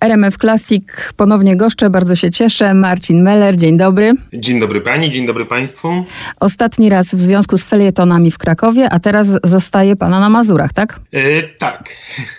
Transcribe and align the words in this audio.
RMF 0.00 0.36
Classic 0.38 0.84
ponownie 1.16 1.56
goszczę, 1.56 1.90
bardzo 1.90 2.14
się 2.14 2.30
cieszę. 2.30 2.74
Marcin 2.74 3.22
Meller, 3.22 3.56
dzień 3.56 3.76
dobry. 3.76 4.12
Dzień 4.32 4.60
dobry 4.60 4.80
pani, 4.80 5.10
dzień 5.10 5.26
dobry 5.26 5.46
państwu. 5.46 6.04
Ostatni 6.40 6.90
raz 6.90 7.14
w 7.14 7.20
związku 7.20 7.56
z 7.56 7.64
felietonami 7.64 8.30
w 8.30 8.38
Krakowie, 8.38 8.88
a 8.90 8.98
teraz 8.98 9.28
zostaje 9.44 9.96
pana 9.96 10.20
na 10.20 10.28
Mazurach, 10.28 10.72
tak? 10.72 11.00
E, 11.12 11.42
tak. 11.42 11.88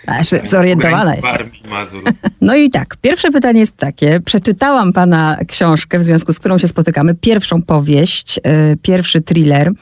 Aż 0.06 0.28
zorientowana 0.42 1.14
jest. 1.14 1.28
Mazur. 1.70 2.02
No 2.40 2.56
i 2.56 2.70
tak, 2.70 2.96
pierwsze 2.96 3.30
pytanie 3.30 3.60
jest 3.60 3.76
takie. 3.76 4.20
Przeczytałam 4.20 4.92
pana 4.92 5.38
książkę, 5.48 5.98
w 5.98 6.02
związku 6.02 6.32
z 6.32 6.38
którą 6.38 6.58
się 6.58 6.68
spotykamy, 6.68 7.14
pierwszą 7.14 7.62
powieść, 7.62 8.36
yy, 8.36 8.76
pierwszy 8.82 9.20
thriller. 9.20 9.72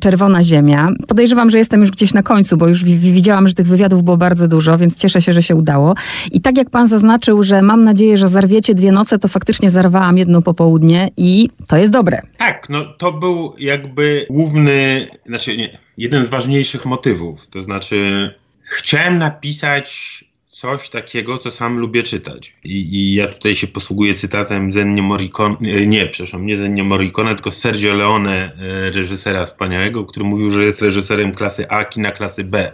Czerwona 0.00 0.44
Ziemia. 0.44 0.88
Podejrzewam, 1.08 1.50
że 1.50 1.58
jestem 1.58 1.80
już 1.80 1.90
gdzieś 1.90 2.14
na 2.14 2.22
końcu, 2.22 2.56
bo 2.56 2.68
już 2.68 2.84
widziałam, 2.84 3.48
że 3.48 3.54
tych 3.54 3.66
wywiadów 3.66 4.02
było 4.02 4.16
bardzo 4.16 4.48
dużo, 4.48 4.78
więc 4.78 4.96
cieszę 4.96 5.20
się, 5.20 5.32
że 5.32 5.42
się 5.42 5.54
udało. 5.54 5.94
I 6.32 6.40
tak 6.40 6.56
jak 6.56 6.70
pan 6.70 6.88
zaznaczył, 6.88 7.42
że 7.42 7.62
mam 7.62 7.84
nadzieję, 7.84 8.16
że 8.16 8.28
zarwiecie 8.28 8.74
dwie 8.74 8.92
noce, 8.92 9.18
to 9.18 9.28
faktycznie 9.28 9.70
zarwałam 9.70 10.18
jedno 10.18 10.42
popołudnie 10.42 11.10
i 11.16 11.50
to 11.66 11.76
jest 11.76 11.92
dobre. 11.92 12.22
Tak, 12.36 12.68
no 12.68 12.84
to 12.84 13.12
był 13.12 13.54
jakby 13.58 14.26
główny, 14.30 15.06
znaczy 15.26 15.56
nie, 15.56 15.78
jeden 15.98 16.24
z 16.24 16.28
ważniejszych 16.28 16.86
motywów. 16.86 17.46
To 17.46 17.62
znaczy 17.62 18.30
chciałem 18.64 19.18
napisać 19.18 20.24
coś 20.60 20.90
takiego, 20.90 21.38
co 21.38 21.50
sam 21.50 21.78
lubię 21.78 22.02
czytać. 22.02 22.54
I, 22.64 22.94
I, 22.96 23.14
ja 23.14 23.26
tutaj 23.26 23.56
się 23.56 23.66
posługuję 23.66 24.14
cytatem 24.14 24.72
Zennio 24.72 25.02
Morricone, 25.02 25.56
nie, 25.86 26.06
przepraszam, 26.06 26.46
nie 26.46 26.56
Zennio 26.56 26.84
Morricone, 26.84 27.34
tylko 27.34 27.50
Sergio 27.50 27.94
Leone, 27.94 28.52
e, 28.52 28.90
reżysera 28.90 29.46
wspaniałego, 29.46 30.04
który 30.04 30.26
mówił, 30.26 30.50
że 30.50 30.64
jest 30.64 30.82
reżyserem 30.82 31.34
klasy 31.34 31.68
A, 31.68 31.84
kina 31.84 32.10
klasy 32.10 32.44
B. 32.44 32.72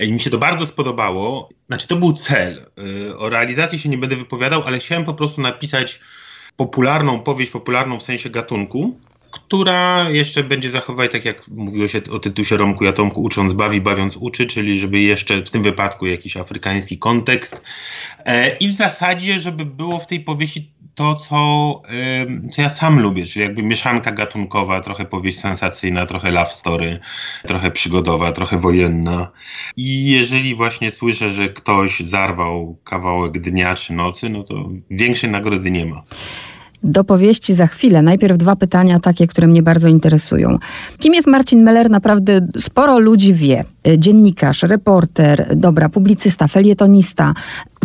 I 0.00 0.12
mi 0.12 0.20
się 0.20 0.30
to 0.30 0.38
bardzo 0.38 0.66
spodobało. 0.66 1.48
Znaczy, 1.66 1.88
to 1.88 1.96
był 1.96 2.12
cel. 2.12 2.66
E, 3.10 3.16
o 3.16 3.28
realizacji 3.28 3.78
się 3.78 3.88
nie 3.88 3.98
będę 3.98 4.16
wypowiadał, 4.16 4.62
ale 4.66 4.78
chciałem 4.78 5.04
po 5.04 5.14
prostu 5.14 5.40
napisać 5.40 6.00
popularną 6.56 7.20
powieść, 7.20 7.50
popularną 7.50 7.98
w 7.98 8.02
sensie 8.02 8.30
gatunku, 8.30 9.00
która 9.32 10.10
jeszcze 10.10 10.44
będzie 10.44 10.70
zachowywać, 10.70 11.12
tak 11.12 11.24
jak 11.24 11.48
mówiło 11.48 11.88
się 11.88 12.00
o 12.10 12.18
tytusie 12.18 12.56
Romku 12.56 12.84
Jatomku, 12.84 13.22
ucząc 13.22 13.52
bawi, 13.52 13.80
bawiąc 13.80 14.16
uczy, 14.16 14.46
czyli 14.46 14.80
żeby 14.80 15.00
jeszcze 15.00 15.42
w 15.42 15.50
tym 15.50 15.62
wypadku 15.62 16.06
jakiś 16.06 16.36
afrykański 16.36 16.98
kontekst. 16.98 17.62
E, 18.24 18.56
I 18.56 18.68
w 18.68 18.72
zasadzie, 18.72 19.38
żeby 19.38 19.64
było 19.64 19.98
w 19.98 20.06
tej 20.06 20.20
powieści 20.20 20.72
to, 20.94 21.14
co, 21.14 21.82
co 22.50 22.62
ja 22.62 22.68
sam 22.68 23.00
lubię, 23.00 23.26
czyli 23.26 23.44
jakby 23.44 23.62
mieszanka 23.62 24.12
gatunkowa, 24.12 24.80
trochę 24.80 25.04
powieść 25.04 25.40
sensacyjna, 25.40 26.06
trochę 26.06 26.30
love 26.30 26.50
story, 26.50 26.98
trochę 27.46 27.70
przygodowa, 27.70 28.32
trochę 28.32 28.58
wojenna. 28.58 29.30
I 29.76 30.04
jeżeli 30.04 30.54
właśnie 30.54 30.90
słyszę, 30.90 31.32
że 31.32 31.48
ktoś 31.48 32.00
zarwał 32.00 32.78
kawałek 32.84 33.38
dnia 33.38 33.74
czy 33.74 33.92
nocy, 33.92 34.28
no 34.28 34.42
to 34.42 34.68
większej 34.90 35.30
nagrody 35.30 35.70
nie 35.70 35.86
ma. 35.86 36.02
Do 36.84 37.04
powieści 37.04 37.52
za 37.52 37.66
chwilę. 37.66 38.02
Najpierw 38.02 38.36
dwa 38.36 38.56
pytania 38.56 39.00
takie, 39.00 39.26
które 39.26 39.46
mnie 39.46 39.62
bardzo 39.62 39.88
interesują. 39.88 40.58
Kim 40.98 41.14
jest 41.14 41.26
Marcin 41.26 41.62
Meller? 41.62 41.90
Naprawdę 41.90 42.48
sporo 42.56 42.98
ludzi 42.98 43.34
wie. 43.34 43.64
Dziennikarz, 43.98 44.62
reporter, 44.62 45.56
dobra, 45.56 45.88
publicysta, 45.88 46.48
felietonista. 46.48 47.34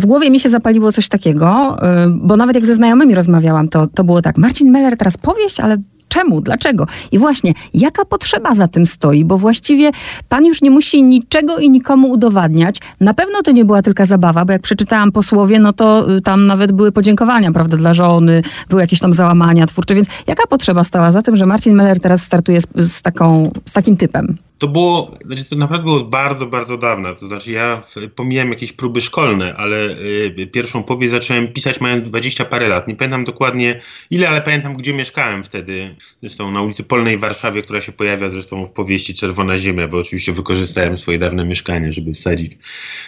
W 0.00 0.06
głowie 0.06 0.30
mi 0.30 0.40
się 0.40 0.48
zapaliło 0.48 0.92
coś 0.92 1.08
takiego, 1.08 1.76
y, 2.06 2.10
bo 2.10 2.36
nawet 2.36 2.54
jak 2.56 2.66
ze 2.66 2.74
znajomymi 2.74 3.14
rozmawiałam, 3.14 3.68
to, 3.68 3.86
to 3.86 4.04
było 4.04 4.22
tak, 4.22 4.38
Marcin 4.38 4.70
Meller 4.70 4.96
teraz 4.96 5.16
powieść, 5.16 5.60
ale 5.60 5.76
Czemu? 6.08 6.40
Dlaczego? 6.40 6.86
I 7.12 7.18
właśnie, 7.18 7.52
jaka 7.74 8.04
potrzeba 8.04 8.54
za 8.54 8.68
tym 8.68 8.86
stoi? 8.86 9.24
Bo 9.24 9.38
właściwie 9.38 9.90
pan 10.28 10.46
już 10.46 10.62
nie 10.62 10.70
musi 10.70 11.02
niczego 11.02 11.58
i 11.58 11.70
nikomu 11.70 12.10
udowadniać. 12.10 12.80
Na 13.00 13.14
pewno 13.14 13.42
to 13.42 13.50
nie 13.50 13.64
była 13.64 13.82
tylko 13.82 14.06
zabawa, 14.06 14.44
bo 14.44 14.52
jak 14.52 14.62
przeczytałam 14.62 15.12
posłowie, 15.12 15.58
no 15.58 15.72
to 15.72 16.16
y, 16.16 16.20
tam 16.20 16.46
nawet 16.46 16.72
były 16.72 16.92
podziękowania, 16.92 17.52
prawda, 17.52 17.76
dla 17.76 17.94
żony, 17.94 18.42
były 18.68 18.80
jakieś 18.80 19.00
tam 19.00 19.12
załamania 19.12 19.66
twórcze, 19.66 19.94
więc 19.94 20.08
jaka 20.26 20.46
potrzeba 20.46 20.84
stała 20.84 21.10
za 21.10 21.22
tym, 21.22 21.36
że 21.36 21.46
Marcin 21.46 21.74
Meller 21.74 22.00
teraz 22.00 22.22
startuje 22.22 22.60
z, 22.60 22.66
z, 22.76 23.02
taką, 23.02 23.50
z 23.64 23.72
takim 23.72 23.96
typem? 23.96 24.38
To 24.58 24.68
było, 24.68 25.10
znaczy 25.24 25.44
to 25.44 25.56
naprawdę 25.56 25.84
było 25.84 26.04
bardzo, 26.04 26.46
bardzo 26.46 26.78
dawno. 26.78 27.14
To 27.14 27.26
znaczy 27.26 27.52
ja 27.52 27.82
pomijam 28.14 28.50
jakieś 28.50 28.72
próby 28.72 29.00
szkolne, 29.00 29.56
ale 29.56 29.96
y, 30.36 30.48
pierwszą 30.52 30.82
powieść 30.82 31.10
zacząłem 31.10 31.48
pisać 31.48 31.80
mając 31.80 32.10
20 32.10 32.44
parę 32.44 32.68
lat. 32.68 32.88
Nie 32.88 32.96
pamiętam 32.96 33.24
dokładnie 33.24 33.80
ile, 34.10 34.28
ale 34.28 34.42
pamiętam 34.42 34.76
gdzie 34.76 34.94
mieszkałem 34.94 35.44
wtedy. 35.44 35.96
Zresztą 36.20 36.50
na 36.50 36.62
ulicy 36.62 36.84
Polnej 36.84 37.16
w 37.16 37.20
Warszawie, 37.20 37.62
która 37.62 37.80
się 37.80 37.92
pojawia 37.92 38.28
zresztą 38.28 38.66
w 38.66 38.72
powieści 38.72 39.14
Czerwona 39.14 39.58
Ziemia, 39.58 39.88
bo 39.88 39.98
oczywiście 39.98 40.32
wykorzystałem 40.32 40.96
swoje 40.96 41.18
dawne 41.18 41.44
mieszkanie, 41.44 41.92
żeby 41.92 42.12
wsadzić 42.12 42.52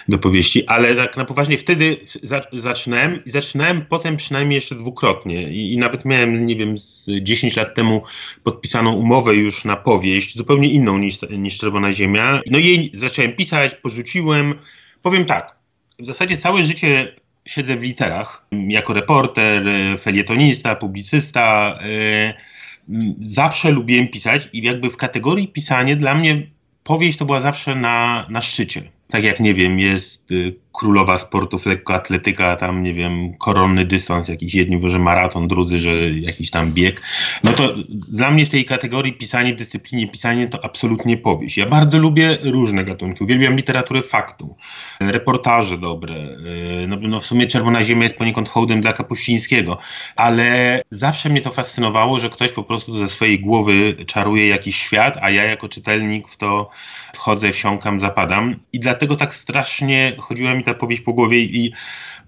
do 0.08 0.18
powieści. 0.18 0.66
Ale 0.66 0.94
tak 0.94 1.16
na 1.16 1.24
poważnie 1.24 1.58
wtedy 1.58 1.96
za, 2.22 2.40
zaczynałem 2.52 3.24
i 3.26 3.30
zaczynałem 3.30 3.84
potem 3.88 4.16
przynajmniej 4.16 4.54
jeszcze 4.54 4.74
dwukrotnie. 4.74 5.52
I, 5.52 5.72
I 5.72 5.78
nawet 5.78 6.04
miałem, 6.04 6.46
nie 6.46 6.56
wiem, 6.56 6.78
z 6.78 7.06
10 7.22 7.56
lat 7.56 7.74
temu 7.74 8.02
podpisaną 8.42 8.92
umowę 8.92 9.34
już 9.34 9.64
na 9.64 9.76
powieść, 9.76 10.36
zupełnie 10.36 10.68
inną 10.68 10.98
niż 10.98 11.18
niż 11.42 11.58
Czerwona 11.58 11.92
Ziemia. 11.92 12.40
No 12.50 12.58
jej 12.58 12.90
zacząłem 12.94 13.32
pisać, 13.32 13.74
porzuciłem. 13.74 14.54
Powiem 15.02 15.24
tak, 15.24 15.56
w 15.98 16.06
zasadzie 16.06 16.36
całe 16.36 16.64
życie 16.64 17.12
siedzę 17.46 17.76
w 17.76 17.82
literach. 17.82 18.46
Jako 18.52 18.92
reporter, 18.92 19.64
felietonista, 19.98 20.74
publicysta. 20.76 21.78
E, 21.82 22.34
zawsze 23.18 23.70
lubiłem 23.70 24.08
pisać 24.08 24.48
i 24.52 24.62
jakby 24.62 24.90
w 24.90 24.96
kategorii 24.96 25.48
pisanie 25.48 25.96
dla 25.96 26.14
mnie 26.14 26.42
powieść 26.84 27.18
to 27.18 27.24
była 27.24 27.40
zawsze 27.40 27.74
na, 27.74 28.26
na 28.28 28.42
szczycie. 28.42 28.82
Tak 29.10 29.24
jak, 29.24 29.40
nie 29.40 29.54
wiem, 29.54 29.78
jest 29.78 30.32
y, 30.32 30.54
królowa 30.72 31.18
sportów 31.18 31.66
lekkoatletyka, 31.66 32.56
tam 32.56 32.82
nie 32.82 32.94
wiem, 32.94 33.34
koronny 33.38 33.84
dystans, 33.84 34.28
jakiś 34.28 34.54
jedni 34.54 34.90
że 34.90 34.98
maraton, 34.98 35.48
drudzy, 35.48 35.78
że 35.78 36.10
jakiś 36.10 36.50
tam 36.50 36.72
bieg. 36.72 37.02
No 37.44 37.52
to 37.52 37.74
dla 37.88 38.30
mnie 38.30 38.46
w 38.46 38.48
tej 38.48 38.64
kategorii 38.64 39.12
pisanie, 39.12 39.54
w 39.54 39.56
dyscyplinie 39.56 40.08
pisanie 40.08 40.48
to 40.48 40.64
absolutnie 40.64 41.16
powieść. 41.16 41.56
Ja 41.56 41.66
bardzo 41.66 41.98
lubię 41.98 42.38
różne 42.42 42.84
gatunki. 42.84 43.24
Uwielbiam 43.24 43.56
literaturę 43.56 44.02
faktu, 44.02 44.56
reportaże 45.00 45.78
dobre. 45.78 46.14
Y, 46.14 46.86
no, 46.88 46.96
no 47.00 47.20
w 47.20 47.26
sumie 47.26 47.46
Czerwona 47.46 47.82
Ziemia 47.82 48.02
jest 48.02 48.16
poniekąd 48.16 48.48
hołdem 48.48 48.80
dla 48.80 48.92
Kapuścińskiego, 48.92 49.78
ale 50.16 50.82
zawsze 50.90 51.28
mnie 51.28 51.40
to 51.40 51.50
fascynowało, 51.50 52.20
że 52.20 52.30
ktoś 52.30 52.52
po 52.52 52.62
prostu 52.62 52.98
ze 52.98 53.08
swojej 53.08 53.40
głowy 53.40 53.94
czaruje 54.06 54.48
jakiś 54.48 54.76
świat, 54.76 55.18
a 55.22 55.30
ja 55.30 55.44
jako 55.44 55.68
czytelnik 55.68 56.28
w 56.28 56.36
to 56.36 56.70
wchodzę, 57.14 57.52
wsiąkam, 57.52 58.00
zapadam. 58.00 58.56
I 58.72 58.80
dlatego 59.00 59.16
tak 59.16 59.34
strasznie 59.34 60.12
chodziłem 60.18 60.56
mi 60.56 60.64
ta 60.64 60.74
powieść 60.74 61.02
po 61.02 61.12
głowie 61.12 61.38
i 61.38 61.72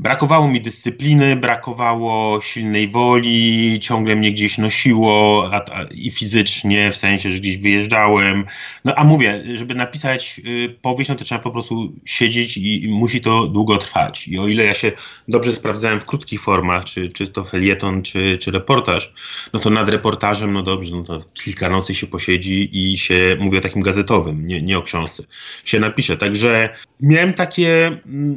brakowało 0.00 0.48
mi 0.48 0.60
dyscypliny, 0.60 1.36
brakowało 1.36 2.40
silnej 2.40 2.88
woli, 2.88 3.78
ciągle 3.80 4.16
mnie 4.16 4.32
gdzieś 4.32 4.58
nosiło 4.58 5.50
a, 5.52 5.56
a, 5.56 5.84
i 5.84 6.10
fizycznie, 6.10 6.90
w 6.90 6.96
sensie, 6.96 7.30
że 7.30 7.38
gdzieś 7.38 7.56
wyjeżdżałem. 7.56 8.44
No 8.84 8.94
a 8.94 9.04
mówię, 9.04 9.42
żeby 9.54 9.74
napisać 9.74 10.40
y, 10.46 10.78
powieść, 10.82 11.10
no 11.10 11.16
to 11.16 11.24
trzeba 11.24 11.40
po 11.40 11.50
prostu 11.50 11.92
siedzieć 12.04 12.56
i, 12.56 12.84
i, 12.84 12.88
musi 12.88 13.20
to 13.20 13.46
długo 13.46 13.78
trwać. 13.78 14.28
I 14.28 14.38
o 14.38 14.48
ile 14.48 14.64
ja 14.64 14.74
się 14.74 14.92
dobrze 15.28 15.52
sprawdzałem 15.52 16.00
w 16.00 16.04
krótkich 16.04 16.40
formach, 16.40 16.84
czy, 16.84 17.08
czy 17.08 17.26
to 17.26 17.44
felieton, 17.44 18.02
czy, 18.02 18.38
czy 18.38 18.50
reportaż, 18.50 19.12
no 19.52 19.60
to 19.60 19.70
nad 19.70 19.88
reportażem, 19.88 20.52
no 20.52 20.62
dobrze, 20.62 20.96
no 20.96 21.02
to 21.02 21.24
kilka 21.44 21.68
nocy 21.68 21.94
się 21.94 22.06
posiedzi 22.06 22.70
i 22.72 22.98
się, 22.98 23.36
mówię 23.40 23.58
o 23.58 23.60
takim 23.60 23.82
gazetowym, 23.82 24.46
nie, 24.46 24.62
nie 24.62 24.78
o 24.78 24.82
książce, 24.82 25.22
się 25.64 25.80
napisze. 25.80 26.16
Także 26.16 26.61
miałem 27.00 27.34
takie, 27.34 27.90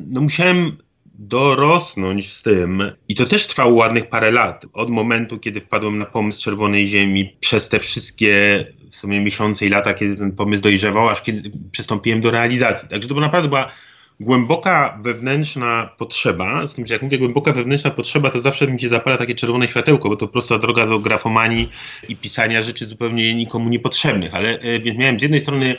no 0.07 0.21
musiałem 0.21 0.77
dorosnąć 1.19 2.33
z 2.33 2.41
tym. 2.41 2.83
I 3.07 3.15
to 3.15 3.25
też 3.25 3.47
trwało 3.47 3.73
ładnych 3.73 4.09
parę 4.09 4.31
lat. 4.31 4.65
Od 4.73 4.89
momentu, 4.89 5.39
kiedy 5.39 5.61
wpadłem 5.61 5.97
na 5.97 6.05
pomysł 6.05 6.41
Czerwonej 6.41 6.87
Ziemi, 6.87 7.35
przez 7.39 7.69
te 7.69 7.79
wszystkie 7.79 8.65
w 8.91 8.95
sumie 8.95 9.21
miesiące 9.21 9.65
i 9.65 9.69
lata, 9.69 9.93
kiedy 9.93 10.15
ten 10.15 10.31
pomysł 10.31 10.61
dojrzewał, 10.61 11.09
aż 11.09 11.21
kiedy 11.21 11.51
przystąpiłem 11.71 12.21
do 12.21 12.31
realizacji. 12.31 12.89
Także 12.89 13.09
to 13.09 13.15
naprawdę 13.15 13.49
była 13.49 13.71
głęboka 14.19 14.99
wewnętrzna 15.01 15.89
potrzeba, 15.97 16.67
z 16.67 16.73
tym, 16.73 16.85
że 16.85 16.93
jak 16.93 17.03
mówię 17.03 17.17
głęboka 17.17 17.53
wewnętrzna 17.53 17.91
potrzeba, 17.91 18.29
to 18.29 18.41
zawsze 18.41 18.67
mi 18.67 18.79
się 18.79 18.89
zapala 18.89 19.17
takie 19.17 19.35
czerwone 19.35 19.67
światełko, 19.67 20.09
bo 20.09 20.15
to 20.15 20.27
prosta 20.27 20.57
droga 20.57 20.85
do 20.85 20.99
grafomanii 20.99 21.69
i 22.09 22.15
pisania 22.15 22.61
rzeczy 22.61 22.85
zupełnie 22.85 23.35
nikomu 23.35 23.69
niepotrzebnych. 23.69 24.35
Ale 24.35 24.59
e, 24.59 24.79
więc 24.79 24.97
miałem 24.97 25.19
z 25.19 25.21
jednej 25.21 25.41
strony 25.41 25.75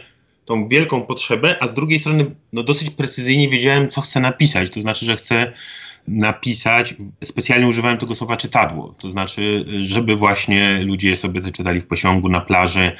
tą 0.47 0.69
wielką 0.69 1.03
potrzebę, 1.03 1.57
a 1.61 1.69
z 1.69 1.75
drugiej 1.75 1.99
strony 1.99 2.27
no, 2.53 2.63
dosyć 2.63 2.91
precyzyjnie 2.91 3.49
wiedziałem, 3.49 3.89
co 3.89 4.01
chcę 4.01 4.21
napisać. 4.21 4.71
To 4.71 4.81
znaczy, 4.81 5.05
że 5.05 5.17
chcę 5.17 5.53
napisać, 6.09 6.95
specjalnie 7.25 7.69
używałem 7.69 7.99
tego 7.99 8.15
słowa 8.15 8.37
czytadło, 8.37 8.93
to 9.01 9.11
znaczy, 9.11 9.65
żeby 9.83 10.17
właśnie 10.17 10.81
ludzie 10.85 11.17
sobie 11.17 11.41
to 11.41 11.51
czytali 11.51 11.81
w 11.81 11.87
posiągu 11.87 12.29
na 12.29 12.41
plaży, 12.41 12.93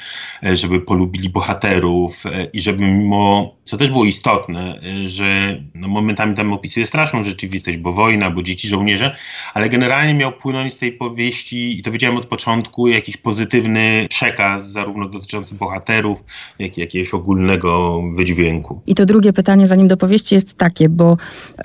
żeby 0.43 0.81
polubili 0.81 1.29
bohaterów 1.29 2.23
i 2.53 2.61
żeby 2.61 2.85
mimo, 2.85 3.55
co 3.63 3.77
też 3.77 3.89
było 3.89 4.05
istotne, 4.05 4.79
że 5.05 5.61
no 5.75 5.87
momentami 5.87 6.35
tam 6.35 6.53
opisuje 6.53 6.87
straszną 6.87 7.23
rzeczywistość, 7.23 7.77
bo 7.77 7.93
wojna, 7.93 8.31
bo 8.31 8.43
dzieci, 8.43 8.67
żołnierze, 8.67 9.15
ale 9.53 9.69
generalnie 9.69 10.13
miał 10.13 10.31
płynąć 10.31 10.73
z 10.73 10.77
tej 10.77 10.91
powieści, 10.91 11.79
i 11.79 11.81
to 11.81 11.91
wiedziałem 11.91 12.17
od 12.17 12.25
początku, 12.25 12.87
jakiś 12.87 13.17
pozytywny 13.17 14.07
przekaz, 14.09 14.71
zarówno 14.71 15.09
dotyczący 15.09 15.55
bohaterów, 15.55 16.23
jak 16.59 16.77
i 16.77 16.81
jakiegoś 16.81 17.13
ogólnego 17.13 18.01
wydźwięku. 18.15 18.81
I 18.87 18.95
to 18.95 19.05
drugie 19.05 19.33
pytanie, 19.33 19.67
zanim 19.67 19.87
do 19.87 19.97
powieści, 19.97 20.35
jest 20.35 20.57
takie, 20.57 20.89
bo 20.89 21.17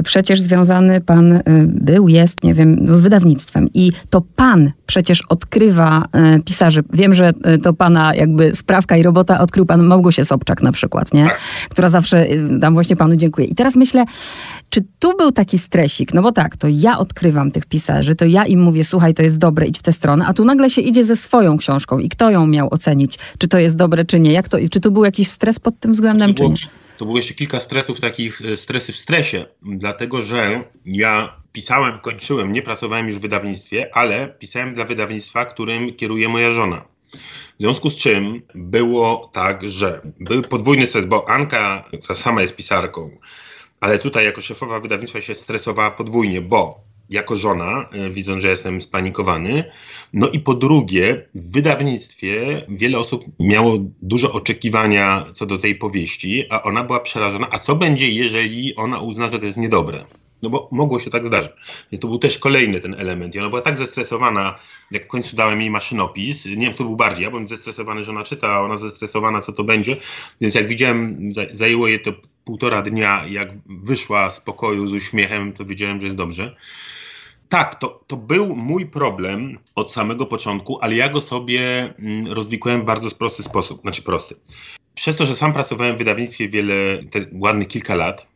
przecież 0.05 0.41
związany 0.41 1.01
pan 1.01 1.32
pan 1.33 1.55
y, 1.55 1.67
był, 1.67 2.09
jest, 2.09 2.45
nie 2.45 2.55
wiem, 2.55 2.77
no, 2.81 2.97
z 2.97 3.01
wydawnictwem 3.01 3.69
i 3.75 3.93
to 4.11 4.23
pan 4.37 4.71
przecież 4.87 5.23
odkrywa 5.29 6.05
y, 6.37 6.43
pisarzy. 6.43 6.83
Wiem, 6.93 7.15
że 7.15 7.33
y, 7.55 7.59
to 7.59 7.75
pana 7.75 8.15
jakby 8.15 8.55
sprawka 8.55 8.97
i 8.97 9.03
robota 9.03 9.41
odkrył 9.41 9.67
pan 9.67 9.83
Małgosię 9.83 10.25
Sobczak 10.25 10.63
na 10.63 10.73
przykład, 10.73 11.15
nie? 11.15 11.25
Tak. 11.25 11.39
Która 11.69 11.89
zawsze, 11.89 12.27
tam 12.61 12.75
właśnie 12.75 12.97
panu 12.97 13.17
dziękuję. 13.17 13.47
I 13.47 13.55
teraz 13.55 13.77
myślę, 13.77 14.05
czy 14.71 14.81
tu 14.99 15.17
był 15.17 15.33
taki 15.33 15.59
stresik? 15.59 16.15
No 16.15 16.23
bo 16.23 16.33
tak, 16.33 16.57
to 16.57 16.69
ja 16.71 16.99
odkrywam 16.99 17.51
tych 17.51 17.67
pisarzy, 17.67 18.15
to 18.15 18.25
ja 18.25 18.47
im 18.47 18.61
mówię, 18.63 18.85
słuchaj, 18.85 19.15
to 19.15 19.23
jest 19.23 19.39
dobre, 19.39 19.67
idź 19.67 19.79
w 19.79 19.83
tę 19.83 19.93
stronę, 19.93 20.27
a 20.27 20.33
tu 20.33 20.45
nagle 20.45 20.71
się 20.71 20.81
idzie 20.81 21.05
ze 21.05 21.17
swoją 21.17 21.59
książką 21.59 21.99
i 21.99 22.09
kto 22.09 22.31
ją 22.31 22.47
miał 22.47 22.69
ocenić, 22.75 23.19
czy 23.39 23.49
to 23.49 23.59
jest 23.59 23.77
dobre, 23.77 24.05
czy 24.05 24.21
nie? 24.21 24.33
Jak 24.33 24.49
to, 24.49 24.59
czy 24.71 24.81
tu 24.81 24.93
był 24.93 25.05
jakiś 25.05 25.29
stres 25.29 25.59
pod 25.59 25.81
tym 25.81 25.93
względem, 25.93 26.35
czy 26.35 26.43
nie? 26.43 26.55
To 27.03 27.07
było 27.07 27.19
jeszcze 27.19 27.35
kilka 27.35 27.61
stresów, 27.61 28.01
takich 28.01 28.43
e, 28.43 28.57
stresy 28.57 28.93
w 28.93 28.97
stresie, 28.97 29.47
dlatego 29.63 30.23
że 30.23 30.65
ja 30.85 31.37
pisałem, 31.53 31.99
kończyłem, 31.99 32.53
nie 32.53 32.63
pracowałem 32.63 33.07
już 33.07 33.17
w 33.17 33.21
wydawnictwie, 33.21 33.91
ale 33.95 34.29
pisałem 34.39 34.75
dla 34.75 34.85
wydawnictwa, 34.85 35.45
którym 35.45 35.95
kieruje 35.95 36.29
moja 36.29 36.51
żona. 36.51 36.85
W 37.59 37.61
związku 37.61 37.91
z 37.91 37.97
czym 37.97 38.43
było 38.55 39.31
tak, 39.33 39.69
że 39.69 40.01
był 40.21 40.43
podwójny 40.43 40.87
stres, 40.87 41.07
bo 41.07 41.29
Anka, 41.29 41.85
która 42.03 42.15
sama 42.15 42.43
jest 42.43 42.57
pisarką, 42.57 43.11
ale 43.81 43.99
tutaj 43.99 44.25
jako 44.25 44.41
szefowa 44.41 44.81
wydawnictwa 44.81 45.21
się 45.21 45.35
stresowała 45.35 45.91
podwójnie, 45.91 46.41
bo 46.41 46.81
jako 47.13 47.37
żona, 47.37 47.89
e, 47.93 48.11
widząc, 48.11 48.43
że 48.43 48.49
jestem 48.49 48.83
spanikowany. 48.83 49.65
No 50.13 50.29
i 50.29 50.41
po 50.41 50.55
drugie, 50.55 51.29
w 51.35 51.53
wydawnictwie 51.53 52.63
wiele 52.69 52.99
osób 52.99 53.25
miało 53.41 53.79
duże 54.03 54.33
oczekiwania 54.33 55.27
co 55.33 55.47
do 55.47 55.59
tej 55.59 55.75
powieści, 55.75 56.45
a 56.51 56.63
ona 56.63 56.85
była 56.85 57.01
przerażona. 57.01 57.47
A 57.51 57.59
co 57.59 57.77
będzie, 57.77 58.11
jeżeli 58.11 58.77
ona 58.77 59.01
uzna, 59.01 59.31
że 59.31 59.39
to 59.39 59.47
jest 59.47 59.59
niedobre? 59.59 60.05
No 60.43 60.51
bo 60.51 60.69
mogło 60.73 61.01
się 61.01 61.11
tak 61.11 61.27
zdarzyć. 61.27 61.53
I 61.93 61.99
to 61.99 62.09
był 62.09 62.19
też 62.19 62.39
kolejny 62.39 62.81
ten 62.81 62.95
element. 62.95 63.35
I 63.35 63.39
ona 63.39 63.49
była 63.49 63.63
tak 63.63 63.79
zestresowana, 63.79 64.59
jak 64.91 65.05
w 65.05 65.09
końcu 65.09 65.37
dałem 65.37 65.61
jej 65.61 65.71
maszynopis. 65.71 66.47
Nie 66.47 66.57
wiem, 66.57 66.73
kto 66.73 66.85
był 66.85 66.97
bardziej. 66.97 67.25
Ja 67.25 67.31
byłem 67.31 67.49
zestresowany, 67.49 68.05
że 68.05 68.11
ona 68.11 68.25
czyta, 68.25 68.49
a 68.49 68.61
ona 68.61 68.77
zestresowana, 68.77 69.41
co 69.41 69.53
to 69.53 69.65
będzie. 69.65 69.97
Więc 70.41 70.55
jak 70.55 70.69
widziałem, 70.69 71.31
zajęło 71.53 71.89
jej 71.89 72.03
to 72.03 72.13
półtora 72.45 72.83
dnia. 72.83 73.27
Jak 73.27 73.49
wyszła 73.67 74.31
z 74.31 74.41
pokoju 74.41 74.89
z 74.89 74.93
uśmiechem, 74.93 75.53
to 75.53 75.65
wiedziałem, 75.65 76.01
że 76.01 76.07
jest 76.07 76.17
dobrze. 76.17 76.57
Tak, 77.53 77.75
to, 77.75 78.05
to 78.07 78.17
był 78.17 78.57
mój 78.57 78.87
problem 78.87 79.59
od 79.75 79.93
samego 79.93 80.27
początku, 80.27 80.79
ale 80.81 80.95
ja 80.95 81.09
go 81.09 81.21
sobie 81.21 81.95
mm, 81.99 82.27
rozwikłem 82.27 82.81
w 82.81 82.85
bardzo 82.85 83.11
prosty 83.11 83.43
sposób. 83.43 83.81
Znaczy 83.81 84.03
prosty. 84.03 84.35
Przez 84.95 85.17
to, 85.17 85.27
że 85.27 85.37
sam 85.37 85.53
pracowałem 85.53 85.95
w 85.95 85.99
wydawnictwie 85.99 86.49
wiele, 86.49 86.75
te 87.11 87.27
ładnych 87.33 87.69
kilka 87.69 87.95
lat, 87.95 88.27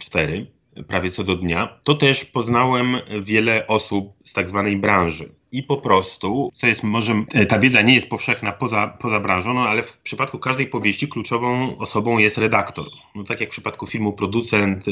cztery, 0.00 0.46
prawie 0.88 1.10
co 1.10 1.24
do 1.24 1.36
dnia, 1.36 1.78
to 1.84 1.94
też 1.94 2.24
poznałem 2.24 2.96
wiele 3.20 3.66
osób 3.66 4.12
z 4.24 4.32
tak 4.32 4.48
zwanej 4.48 4.76
branży 4.76 5.37
i 5.52 5.62
po 5.62 5.76
prostu, 5.76 6.50
co 6.54 6.66
jest 6.66 6.82
może, 6.82 7.24
e, 7.34 7.46
ta 7.46 7.58
wiedza 7.58 7.82
nie 7.82 7.94
jest 7.94 8.08
powszechna 8.08 8.52
poza, 8.52 8.88
poza 8.88 9.20
branżą, 9.20 9.54
no 9.54 9.60
ale 9.60 9.82
w 9.82 9.98
przypadku 9.98 10.38
każdej 10.38 10.66
powieści 10.66 11.08
kluczową 11.08 11.78
osobą 11.78 12.18
jest 12.18 12.38
redaktor. 12.38 12.86
No 13.14 13.24
tak 13.24 13.40
jak 13.40 13.48
w 13.48 13.52
przypadku 13.52 13.86
filmu 13.86 14.12
producent, 14.12 14.86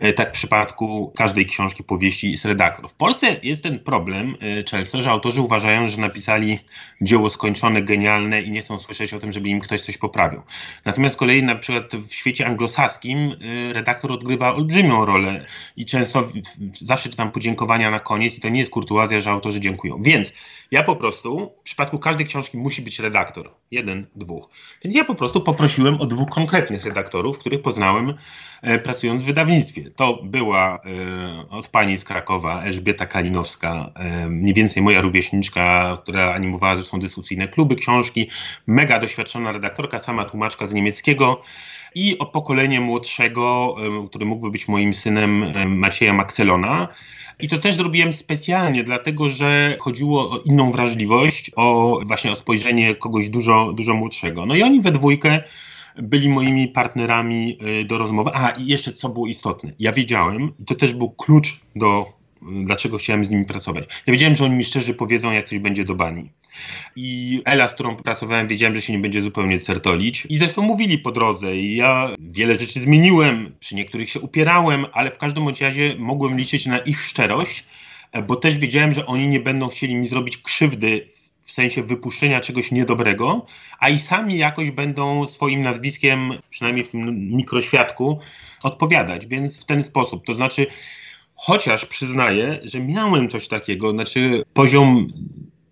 yy, 0.00 0.12
tak 0.12 0.28
w 0.28 0.32
przypadku 0.32 1.12
każdej 1.16 1.46
książki, 1.46 1.84
powieści 1.84 2.30
jest 2.30 2.44
redaktor. 2.44 2.90
W 2.90 2.94
Polsce 2.94 3.36
jest 3.42 3.62
ten 3.62 3.78
problem 3.78 4.36
yy, 4.40 4.64
często, 4.64 5.02
że 5.02 5.10
autorzy 5.10 5.40
uważają, 5.40 5.88
że 5.88 5.96
napisali 5.96 6.58
dzieło 7.00 7.30
skończone, 7.30 7.82
genialne 7.82 8.42
i 8.42 8.50
nie 8.50 8.60
chcą 8.60 8.78
słyszeć 8.78 9.14
o 9.14 9.18
tym, 9.18 9.32
żeby 9.32 9.48
im 9.48 9.60
ktoś 9.60 9.80
coś 9.80 9.98
poprawił. 9.98 10.42
Natomiast 10.84 11.16
z 11.16 11.18
kolei 11.18 11.42
na 11.42 11.54
przykład 11.54 11.96
w 11.96 12.14
świecie 12.14 12.46
anglosaskim 12.46 13.18
yy, 13.18 13.72
redaktor 13.72 14.12
odgrywa 14.12 14.54
olbrzymią 14.54 15.04
rolę 15.04 15.44
i 15.76 15.86
często 15.86 16.28
zawsze 16.72 17.08
czytam 17.08 17.30
podziękowania 17.30 17.90
na 17.90 18.00
koniec 18.00 18.38
i 18.38 18.40
to 18.40 18.48
nie 18.48 18.58
jest 18.58 18.70
kurtuazja, 18.70 19.20
że 19.20 19.30
autorzy 19.30 19.60
dziękują. 19.68 20.02
Więc 20.02 20.32
ja 20.70 20.82
po 20.82 20.96
prostu, 20.96 21.52
w 21.60 21.62
przypadku 21.62 21.98
każdej 21.98 22.26
książki 22.26 22.58
musi 22.58 22.82
być 22.82 22.98
redaktor. 22.98 23.50
Jeden, 23.70 24.06
dwóch. 24.16 24.48
Więc 24.84 24.96
ja 24.96 25.04
po 25.04 25.14
prostu 25.14 25.40
poprosiłem 25.40 26.00
o 26.00 26.06
dwóch 26.06 26.28
konkretnych 26.28 26.84
redaktorów, 26.84 27.38
których 27.38 27.62
poznałem 27.62 28.14
e, 28.62 28.78
pracując 28.78 29.22
w 29.22 29.26
wydawnictwie. 29.26 29.90
To 29.90 30.22
była 30.22 30.76
e, 30.76 31.48
od 31.50 31.68
pani 31.68 31.98
z 31.98 32.04
Krakowa 32.04 32.62
Elżbieta 32.62 33.06
Kalinowska, 33.06 33.92
e, 33.94 34.28
mniej 34.28 34.54
więcej 34.54 34.82
moja 34.82 35.00
rówieśniczka, 35.00 35.98
która 36.02 36.34
animowała 36.34 36.76
zresztą 36.76 37.00
dyskusyjne 37.00 37.48
kluby 37.48 37.76
książki, 37.76 38.30
mega 38.66 39.00
doświadczona 39.00 39.52
redaktorka, 39.52 39.98
sama 39.98 40.24
tłumaczka 40.24 40.66
z 40.66 40.74
niemieckiego 40.74 41.42
i 41.98 42.18
o 42.18 42.26
pokolenie 42.26 42.80
młodszego, 42.80 43.74
który 44.08 44.26
mógłby 44.26 44.50
być 44.50 44.68
moim 44.68 44.94
synem, 44.94 45.44
Macieja 45.66 46.12
Makselona. 46.12 46.88
I 47.40 47.48
to 47.48 47.58
też 47.58 47.74
zrobiłem 47.74 48.12
specjalnie, 48.12 48.84
dlatego 48.84 49.30
że 49.30 49.76
chodziło 49.80 50.30
o 50.30 50.38
inną 50.38 50.72
wrażliwość, 50.72 51.50
o 51.56 51.98
właśnie 52.06 52.32
o 52.32 52.36
spojrzenie 52.36 52.94
kogoś 52.94 53.30
dużo, 53.30 53.72
dużo 53.72 53.94
młodszego. 53.94 54.46
No 54.46 54.54
i 54.54 54.62
oni 54.62 54.80
we 54.80 54.92
dwójkę 54.92 55.42
byli 55.96 56.28
moimi 56.28 56.68
partnerami 56.68 57.58
y, 57.80 57.84
do 57.84 57.98
rozmowy. 57.98 58.30
A 58.34 58.50
i 58.50 58.66
jeszcze 58.66 58.92
co 58.92 59.08
było 59.08 59.26
istotne. 59.26 59.72
Ja 59.78 59.92
wiedziałem, 59.92 60.52
i 60.58 60.64
to 60.64 60.74
też 60.74 60.94
był 60.94 61.10
klucz 61.10 61.60
do 61.76 62.17
dlaczego 62.42 62.98
chciałem 62.98 63.24
z 63.24 63.30
nimi 63.30 63.44
pracować. 63.44 63.84
Ja 64.06 64.12
wiedziałem, 64.12 64.36
że 64.36 64.44
oni 64.44 64.56
mi 64.56 64.64
szczerze 64.64 64.94
powiedzą, 64.94 65.32
jak 65.32 65.48
coś 65.48 65.58
będzie 65.58 65.84
do 65.84 65.94
bani. 65.94 66.30
I 66.96 67.42
Ela, 67.44 67.68
z 67.68 67.74
którą 67.74 67.96
pracowałem, 67.96 68.48
wiedziałem, 68.48 68.74
że 68.74 68.82
się 68.82 68.92
nie 68.92 68.98
będzie 68.98 69.22
zupełnie 69.22 69.60
certolić. 69.60 70.26
I 70.28 70.36
zresztą 70.36 70.62
mówili 70.62 70.98
po 70.98 71.12
drodze. 71.12 71.56
I 71.56 71.76
ja 71.76 72.10
wiele 72.18 72.54
rzeczy 72.54 72.80
zmieniłem, 72.80 73.52
przy 73.60 73.74
niektórych 73.74 74.10
się 74.10 74.20
upierałem, 74.20 74.86
ale 74.92 75.10
w 75.10 75.18
każdym 75.18 75.48
razie 75.60 75.96
mogłem 75.98 76.38
liczyć 76.38 76.66
na 76.66 76.78
ich 76.78 77.02
szczerość, 77.04 77.64
bo 78.26 78.36
też 78.36 78.58
wiedziałem, 78.58 78.94
że 78.94 79.06
oni 79.06 79.28
nie 79.28 79.40
będą 79.40 79.68
chcieli 79.68 79.94
mi 79.94 80.06
zrobić 80.06 80.38
krzywdy 80.38 81.06
w 81.42 81.52
sensie 81.52 81.82
wypuszczenia 81.82 82.40
czegoś 82.40 82.72
niedobrego, 82.72 83.46
a 83.78 83.88
i 83.88 83.98
sami 83.98 84.38
jakoś 84.38 84.70
będą 84.70 85.26
swoim 85.26 85.60
nazwiskiem, 85.60 86.32
przynajmniej 86.50 86.84
w 86.84 86.88
tym 86.88 87.28
mikroświadku, 87.36 88.18
odpowiadać. 88.62 89.26
Więc 89.26 89.60
w 89.60 89.64
ten 89.64 89.84
sposób. 89.84 90.26
To 90.26 90.34
znaczy, 90.34 90.66
Chociaż 91.40 91.84
przyznaję, 91.84 92.58
że 92.62 92.80
miałem 92.80 93.28
coś 93.28 93.48
takiego, 93.48 93.92
znaczy 93.92 94.42
poziom 94.52 95.06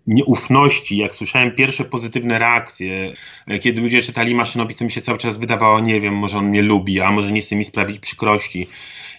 nieufności, 0.07 0.97
jak 0.97 1.15
słyszałem 1.15 1.51
pierwsze 1.55 1.85
pozytywne 1.85 2.39
reakcje, 2.39 3.13
kiedy 3.61 3.81
ludzie 3.81 4.01
czytali 4.01 4.35
maszynopis, 4.35 4.77
to 4.77 4.85
mi 4.85 4.91
się 4.91 5.01
cały 5.01 5.17
czas 5.17 5.37
wydawało, 5.37 5.79
nie 5.79 5.99
wiem, 5.99 6.13
może 6.13 6.37
on 6.37 6.45
mnie 6.45 6.61
lubi, 6.61 7.01
a 7.01 7.11
może 7.11 7.31
nie 7.31 7.41
chce 7.41 7.55
mi 7.55 7.65
sprawić 7.65 7.99
przykrości. 7.99 8.67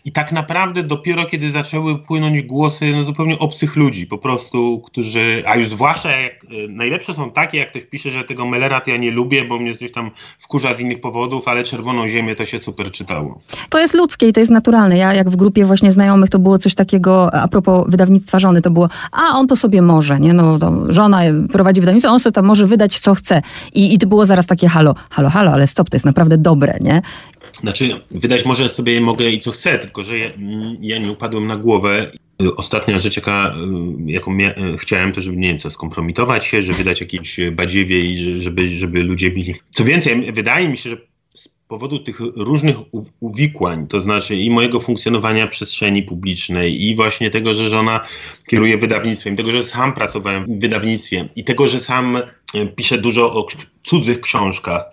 I 0.05 0.12
tak 0.12 0.33
naprawdę 0.33 0.83
dopiero 0.83 1.25
kiedy 1.25 1.50
zaczęły 1.50 1.99
płynąć 1.99 2.43
głosy 2.43 2.93
no, 2.93 3.05
zupełnie 3.05 3.39
obcych 3.39 3.77
ludzi, 3.77 4.07
po 4.07 4.19
prostu, 4.19 4.83
którzy, 4.87 5.43
a 5.47 5.57
już 5.57 5.69
zwłaszcza 5.69 6.11
jak, 6.11 6.45
e, 6.45 6.69
najlepsze 6.69 7.14
są 7.14 7.31
takie, 7.31 7.59
jak 7.59 7.71
ktoś 7.71 7.85
pisze, 7.85 8.11
że 8.11 8.25
tego 8.25 8.47
Mellera 8.47 8.81
to 8.81 8.90
ja 8.90 8.97
nie 8.97 9.11
lubię, 9.11 9.45
bo 9.45 9.59
mnie 9.59 9.75
coś 9.75 9.93
tam 9.93 10.11
wkurza 10.38 10.75
z 10.75 10.81
innych 10.81 11.00
powodów, 11.00 11.49
ale 11.49 11.62
Czerwoną 11.62 12.09
Ziemię 12.09 12.37
to 12.37 12.45
się 12.45 12.59
super 12.59 12.90
czytało. 12.90 13.40
To 13.71 13.78
jest 13.78 13.95
ludzkie 13.95 14.28
i 14.28 14.33
to 14.33 14.40
jest 14.40 14.52
naturalne. 14.52 14.99
Ja 14.99 15.14
jak 15.14 15.31
w 15.31 15.37
grupie 15.37 15.64
właśnie 15.64 15.90
znajomych 15.90 16.31
to 16.31 16.38
było 16.38 16.59
coś 16.59 16.75
takiego, 16.75 17.35
a 17.35 17.49
propos 17.49 17.90
wydawnictwa 17.90 18.38
żony, 18.38 18.61
to 18.61 18.71
było, 18.71 18.88
a 19.12 19.38
on 19.38 19.47
to 19.47 19.57
sobie 19.57 19.83
może, 19.83 20.21
nie? 20.21 20.35
No, 20.35 20.59
żona 20.88 21.21
prowadzi 21.52 21.81
wydawnictwo, 21.81 22.12
on 22.12 22.21
sobie 22.21 22.33
tam 22.33 22.47
może 22.47 22.67
wydać 22.67 22.99
co 22.99 23.14
chce. 23.14 23.43
I, 23.75 23.95
I 23.95 23.99
to 23.99 24.07
było 24.07 24.26
zaraz 24.26 24.47
takie 24.47 24.69
halo, 24.69 24.95
halo, 25.11 25.31
halo, 25.31 25.52
ale 25.52 25.67
stop, 25.67 25.90
to 25.90 25.95
jest 25.95 26.07
naprawdę 26.07 26.38
dobre, 26.38 26.78
nie? 26.81 27.02
Znaczy, 27.61 28.00
wydać 28.11 28.45
może 28.45 28.69
sobie 28.69 29.00
mogę 29.00 29.31
i 29.31 29.38
co 29.38 29.50
chcę, 29.50 29.79
tylko 29.79 30.05
że 30.05 30.19
ja, 30.19 30.27
mm, 30.27 30.77
ja 30.81 30.99
nie 30.99 31.12
upadłem 31.12 31.47
na 31.47 31.57
głowę. 31.57 32.12
Ostatnia 32.57 32.99
rzecz, 32.99 33.17
jaka, 33.17 33.55
y, 34.07 34.12
jaką 34.12 34.38
y, 34.38 34.79
chciałem, 34.79 35.12
to 35.12 35.21
żeby, 35.21 35.37
nie 35.37 35.49
wiem 35.49 35.59
co, 35.59 35.71
skompromitować 35.71 36.47
się, 36.47 36.62
żeby 36.62 36.79
wydać 36.79 37.00
jakieś 37.00 37.41
badziewie 37.53 38.00
i 38.00 38.41
żeby, 38.41 38.69
żeby 38.69 39.03
ludzie 39.03 39.31
byli... 39.31 39.55
Co 39.71 39.85
więcej, 39.85 40.33
wydaje 40.33 40.69
mi 40.69 40.77
się, 40.77 40.91
że 40.91 40.97
z 41.35 41.49
powodu 41.49 41.99
tych 41.99 42.21
różnych 42.21 42.77
uwikłań, 43.21 43.87
to 43.87 44.00
znaczy 44.00 44.37
i 44.37 44.50
mojego 44.50 44.81
funkcjonowania 44.81 45.47
przestrzeni 45.47 46.03
publicznej, 46.03 46.85
i 46.85 46.97
właśnie 46.97 47.31
tego, 47.31 47.55
że 47.55 47.69
żona 47.69 48.00
kieruje 48.49 48.79
wydawnictwem, 48.79 49.37
tego, 49.37 49.53
że 49.53 49.65
sam 49.65 49.93
pracowałem 49.93 50.45
w 50.45 50.61
wydawnictwie, 50.61 51.29
i 51.37 51.45
tego, 51.45 51.69
że 51.69 51.79
sam 51.79 52.17
y, 52.17 52.67
piszę 52.77 52.99
dużo 52.99 53.35
o 53.35 53.47
cudzych 53.85 54.21
książkach, 54.21 54.85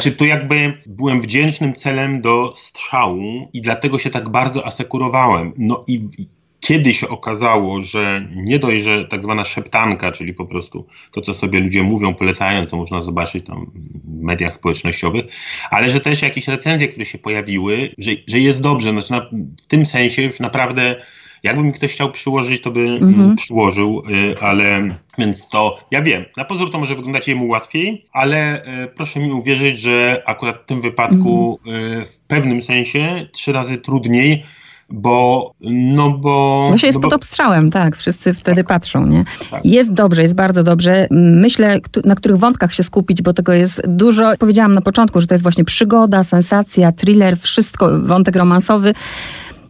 znaczy, 0.00 0.16
tu 0.16 0.24
jakby 0.24 0.72
byłem 0.86 1.20
wdzięcznym 1.20 1.74
celem 1.74 2.20
do 2.20 2.52
strzału 2.56 3.50
i 3.52 3.60
dlatego 3.60 3.98
się 3.98 4.10
tak 4.10 4.28
bardzo 4.28 4.66
asekurowałem. 4.66 5.52
No 5.58 5.84
i, 5.86 5.94
i 6.18 6.28
kiedy 6.60 6.94
się 6.94 7.08
okazało, 7.08 7.80
że 7.80 8.28
nie 8.34 8.58
dość, 8.58 8.82
że 8.82 9.04
tak 9.04 9.22
zwana 9.22 9.44
szeptanka, 9.44 10.12
czyli 10.12 10.34
po 10.34 10.46
prostu 10.46 10.86
to, 11.10 11.20
co 11.20 11.34
sobie 11.34 11.60
ludzie 11.60 11.82
mówią, 11.82 12.14
polecają, 12.14 12.66
co 12.66 12.76
można 12.76 13.02
zobaczyć 13.02 13.46
tam 13.46 13.70
w 14.04 14.22
mediach 14.22 14.54
społecznościowych, 14.54 15.24
ale 15.70 15.90
że 15.90 16.00
też 16.00 16.22
jakieś 16.22 16.48
recenzje, 16.48 16.88
które 16.88 17.06
się 17.06 17.18
pojawiły, 17.18 17.88
że, 17.98 18.10
że 18.26 18.38
jest 18.40 18.60
dobrze. 18.60 18.90
Znaczy, 18.90 19.12
na, 19.12 19.30
w 19.62 19.66
tym 19.66 19.86
sensie 19.86 20.22
już 20.22 20.40
naprawdę 20.40 20.96
jakby 21.44 21.62
mi 21.62 21.72
ktoś 21.72 21.92
chciał 21.92 22.10
przyłożyć, 22.12 22.62
to 22.62 22.70
by 22.70 22.80
mhm. 22.80 23.34
przyłożył, 23.34 24.02
y, 24.32 24.40
ale 24.40 24.88
więc 25.18 25.48
to 25.48 25.78
ja 25.90 26.02
wiem. 26.02 26.24
Na 26.36 26.44
pozór 26.44 26.70
to 26.70 26.78
może 26.78 26.94
wyglądać 26.94 27.28
jemu 27.28 27.48
łatwiej, 27.48 28.04
ale 28.12 28.62
y, 28.84 28.88
proszę 28.96 29.20
mi 29.20 29.32
uwierzyć, 29.32 29.78
że 29.78 30.22
akurat 30.26 30.62
w 30.62 30.64
tym 30.66 30.80
wypadku 30.80 31.60
mhm. 31.66 32.02
y, 32.02 32.06
w 32.06 32.18
pewnym 32.18 32.62
sensie 32.62 33.28
trzy 33.32 33.52
razy 33.52 33.78
trudniej 33.78 34.42
bo 34.90 35.52
no 35.70 36.10
bo... 36.10 36.68
Bo 36.70 36.78
się 36.78 36.86
jest 36.86 36.98
no 36.98 37.02
pod 37.02 37.10
bo, 37.10 37.16
obstrzałem, 37.16 37.70
tak, 37.70 37.96
wszyscy 37.96 38.34
wtedy 38.34 38.56
Tak. 38.56 38.66
patrzą, 38.66 39.06
nie? 39.06 39.24
Tak. 39.50 39.64
Jest 39.64 39.92
dobrze, 39.92 40.22
jest 40.22 40.34
bardzo 40.34 40.62
dobrze. 40.62 41.06
Myślę, 41.10 41.80
na 42.04 42.14
których 42.14 42.36
wątkach 42.36 42.74
się 42.74 42.82
skupić, 42.82 43.22
bo 43.22 43.32
tego 43.32 43.52
jest 43.52 43.82
dużo. 43.86 44.32
Powiedziałam 44.38 44.74
na 44.74 44.80
początku, 44.80 45.20
że 45.20 45.26
to 45.26 45.34
jest 45.34 45.42
właśnie 45.42 45.64
przygoda, 45.64 46.24
sensacja, 46.24 46.92
thriller, 46.92 47.38
wszystko, 47.38 48.00
wątek 48.00 48.36
romansowy. 48.36 48.94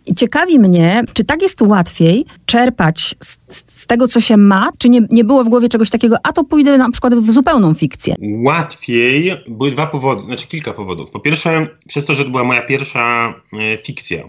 I 0.07 0.15
ciekawi 0.15 0.59
mnie, 0.59 1.03
czy 1.13 1.25
tak 1.25 1.43
jest 1.43 1.63
łatwiej 1.63 2.25
czerpać 2.47 3.15
z, 3.23 3.39
z 3.67 3.87
tego, 3.87 4.09
co 4.09 4.21
się 4.21 4.37
ma, 4.37 4.71
czy 4.79 4.89
nie, 4.89 5.01
nie 5.11 5.25
było 5.25 5.45
w 5.45 5.49
głowie 5.49 5.69
czegoś 5.69 5.91
takiego, 5.91 6.17
a 6.23 6.33
to 6.33 6.45
pójdę 6.45 6.79
na 6.79 6.91
przykład 6.91 7.15
w 7.15 7.31
zupełną 7.31 7.75
fikcję. 7.75 8.15
Łatwiej, 8.45 9.33
były 9.49 9.71
dwa 9.71 9.87
powody, 9.87 10.23
znaczy 10.23 10.49
kilka 10.49 10.73
powodów. 10.73 11.11
Po 11.11 11.21
pierwsze, 11.21 11.69
przez 11.89 12.05
to, 12.05 12.15
że 12.15 12.25
to 12.25 12.31
była 12.31 12.45
moja 12.45 12.63
pierwsza 12.63 13.35
e, 13.53 13.77
fikcja, 13.77 14.29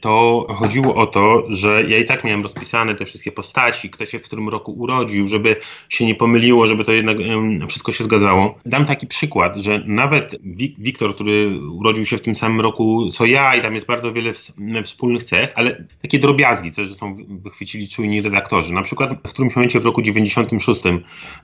to 0.00 0.46
chodziło 0.50 0.94
o 0.94 1.06
to, 1.06 1.42
że 1.48 1.84
ja 1.88 1.98
i 1.98 2.04
tak 2.04 2.24
miałem 2.24 2.42
rozpisane 2.42 2.94
te 2.94 3.04
wszystkie 3.04 3.32
postaci, 3.32 3.90
kto 3.90 4.06
się 4.06 4.18
w 4.18 4.22
którym 4.22 4.48
roku 4.48 4.72
urodził, 4.72 5.28
żeby 5.28 5.56
się 5.88 6.06
nie 6.06 6.14
pomyliło, 6.14 6.66
żeby 6.66 6.84
to 6.84 6.92
jednak 6.92 7.16
wszystko 7.68 7.92
się 7.92 8.04
zgadzało. 8.04 8.54
Dam 8.66 8.86
taki 8.86 9.06
przykład, 9.06 9.56
że 9.56 9.82
nawet 9.86 10.32
Wik- 10.42 10.74
Wiktor, 10.78 11.14
który 11.14 11.60
urodził 11.70 12.06
się 12.06 12.16
w 12.16 12.22
tym 12.22 12.34
samym 12.34 12.60
roku 12.60 13.08
co 13.08 13.26
ja 13.26 13.54
i 13.56 13.62
tam 13.62 13.74
jest 13.74 13.86
bardzo 13.86 14.12
wiele 14.12 14.30
ws- 14.30 14.52
wspólnych 14.84 15.22
cech, 15.22 15.52
ale 15.54 15.84
takie 16.02 16.18
drobiazgi, 16.18 16.72
co 16.72 16.86
zresztą 16.86 17.16
wychwycili 17.28 17.88
czujni 17.88 18.22
redaktorzy. 18.22 18.72
Na 18.72 18.82
przykład 18.82 19.10
w 19.26 19.30
którymś 19.30 19.56
momencie 19.56 19.80
w 19.80 19.84
roku 19.84 20.02
96 20.02 20.82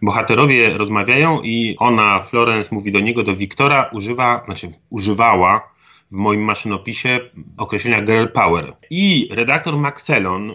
bohaterowie 0.02 0.78
rozmawiają 0.78 1.40
i 1.42 1.76
ona, 1.78 2.22
Florence, 2.22 2.74
mówi 2.74 2.92
do 2.92 3.00
niego, 3.00 3.22
do 3.22 3.36
Wiktora, 3.36 3.90
używa, 3.92 4.42
znaczy 4.46 4.68
używała 4.90 5.70
w 6.10 6.14
moim 6.14 6.40
maszynopisie 6.40 7.20
określenia 7.56 8.02
girl 8.02 8.26
power. 8.26 8.76
I 8.90 9.28
redaktor 9.30 9.78
Maxelon 9.78 10.50
y, 10.50 10.54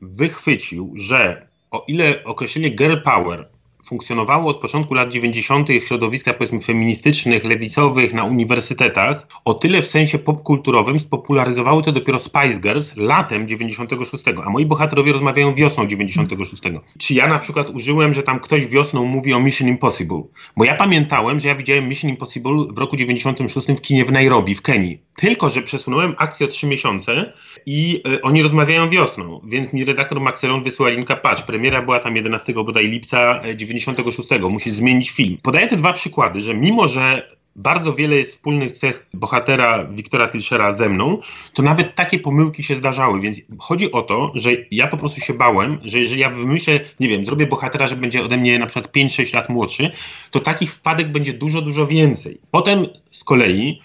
wychwycił, 0.00 0.92
że 0.96 1.48
o 1.70 1.84
ile 1.88 2.24
określenie 2.24 2.70
girl 2.70 2.96
power 3.04 3.48
funkcjonowało 3.90 4.50
od 4.50 4.60
początku 4.60 4.94
lat 4.94 5.12
90. 5.12 5.68
w 5.68 5.86
środowiskach 5.86 6.36
powiedzmy 6.36 6.60
feministycznych, 6.60 7.44
lewicowych, 7.44 8.14
na 8.14 8.24
uniwersytetach, 8.24 9.26
o 9.44 9.54
tyle 9.54 9.82
w 9.82 9.86
sensie 9.86 10.18
popkulturowym 10.18 11.00
spopularyzowały 11.00 11.82
to 11.82 11.92
dopiero 11.92 12.18
Spice 12.18 12.60
Girls 12.60 12.96
latem 12.96 13.48
96, 13.48 14.24
a 14.44 14.50
moi 14.50 14.66
bohaterowie 14.66 15.12
rozmawiają 15.12 15.54
wiosną 15.54 15.86
96. 15.86 16.62
Czy 16.98 17.14
ja 17.14 17.26
na 17.26 17.38
przykład 17.38 17.70
użyłem, 17.70 18.14
że 18.14 18.22
tam 18.22 18.40
ktoś 18.40 18.66
wiosną 18.66 19.04
mówi 19.04 19.34
o 19.34 19.40
Mission 19.40 19.68
Impossible? 19.68 20.22
Bo 20.56 20.64
ja 20.64 20.74
pamiętałem, 20.74 21.40
że 21.40 21.48
ja 21.48 21.54
widziałem 21.54 21.88
Mission 21.88 22.10
Impossible 22.10 22.66
w 22.74 22.78
roku 22.78 22.96
96 22.96 23.68
w 23.68 23.80
kinie 23.80 24.04
w 24.04 24.12
Nairobi, 24.12 24.54
w 24.54 24.62
Kenii. 24.62 25.02
Tylko, 25.16 25.50
że 25.50 25.62
przesunąłem 25.62 26.14
akcję 26.18 26.46
o 26.46 26.48
trzy 26.48 26.66
miesiące 26.66 27.32
i 27.66 28.02
y, 28.08 28.22
oni 28.22 28.42
rozmawiają 28.42 28.90
wiosną, 28.90 29.40
więc 29.44 29.72
mi 29.72 29.84
redaktor 29.84 30.20
Maxelon 30.20 30.62
wysyła 30.62 30.88
linka, 30.88 31.16
patrz, 31.16 31.42
premiera 31.42 31.82
była 31.82 31.98
tam 31.98 32.16
11 32.16 32.52
bodaj 32.54 32.88
lipca 32.88 33.40
96 33.56 33.79
56 33.86 34.28
musi 34.50 34.70
zmienić 34.70 35.10
film. 35.10 35.38
Podaję 35.42 35.68
te 35.68 35.76
dwa 35.76 35.92
przykłady, 35.92 36.40
że 36.40 36.54
mimo, 36.54 36.88
że 36.88 37.30
bardzo 37.56 37.94
wiele 37.94 38.16
jest 38.16 38.30
wspólnych 38.30 38.72
cech 38.72 39.06
bohatera 39.14 39.84
Wiktora 39.84 40.28
Tilschera 40.28 40.72
ze 40.72 40.88
mną, 40.88 41.18
to 41.54 41.62
nawet 41.62 41.94
takie 41.94 42.18
pomyłki 42.18 42.62
się 42.62 42.74
zdarzały, 42.74 43.20
więc 43.20 43.40
chodzi 43.58 43.92
o 43.92 44.02
to, 44.02 44.32
że 44.34 44.50
ja 44.70 44.86
po 44.86 44.96
prostu 44.96 45.20
się 45.20 45.34
bałem, 45.34 45.78
że 45.84 45.98
jeżeli 45.98 46.20
ja 46.20 46.30
wymyślę, 46.30 46.80
nie 47.00 47.08
wiem, 47.08 47.26
zrobię 47.26 47.46
bohatera, 47.46 47.86
że 47.86 47.96
będzie 47.96 48.22
ode 48.22 48.36
mnie 48.36 48.58
na 48.58 48.66
przykład 48.66 48.92
5-6 48.96 49.34
lat 49.34 49.48
młodszy, 49.48 49.90
to 50.30 50.40
takich 50.40 50.72
wpadek 50.72 51.12
będzie 51.12 51.32
dużo, 51.32 51.62
dużo 51.62 51.86
więcej. 51.86 52.38
Potem 52.50 52.86
z 53.10 53.24
kolei 53.24 53.80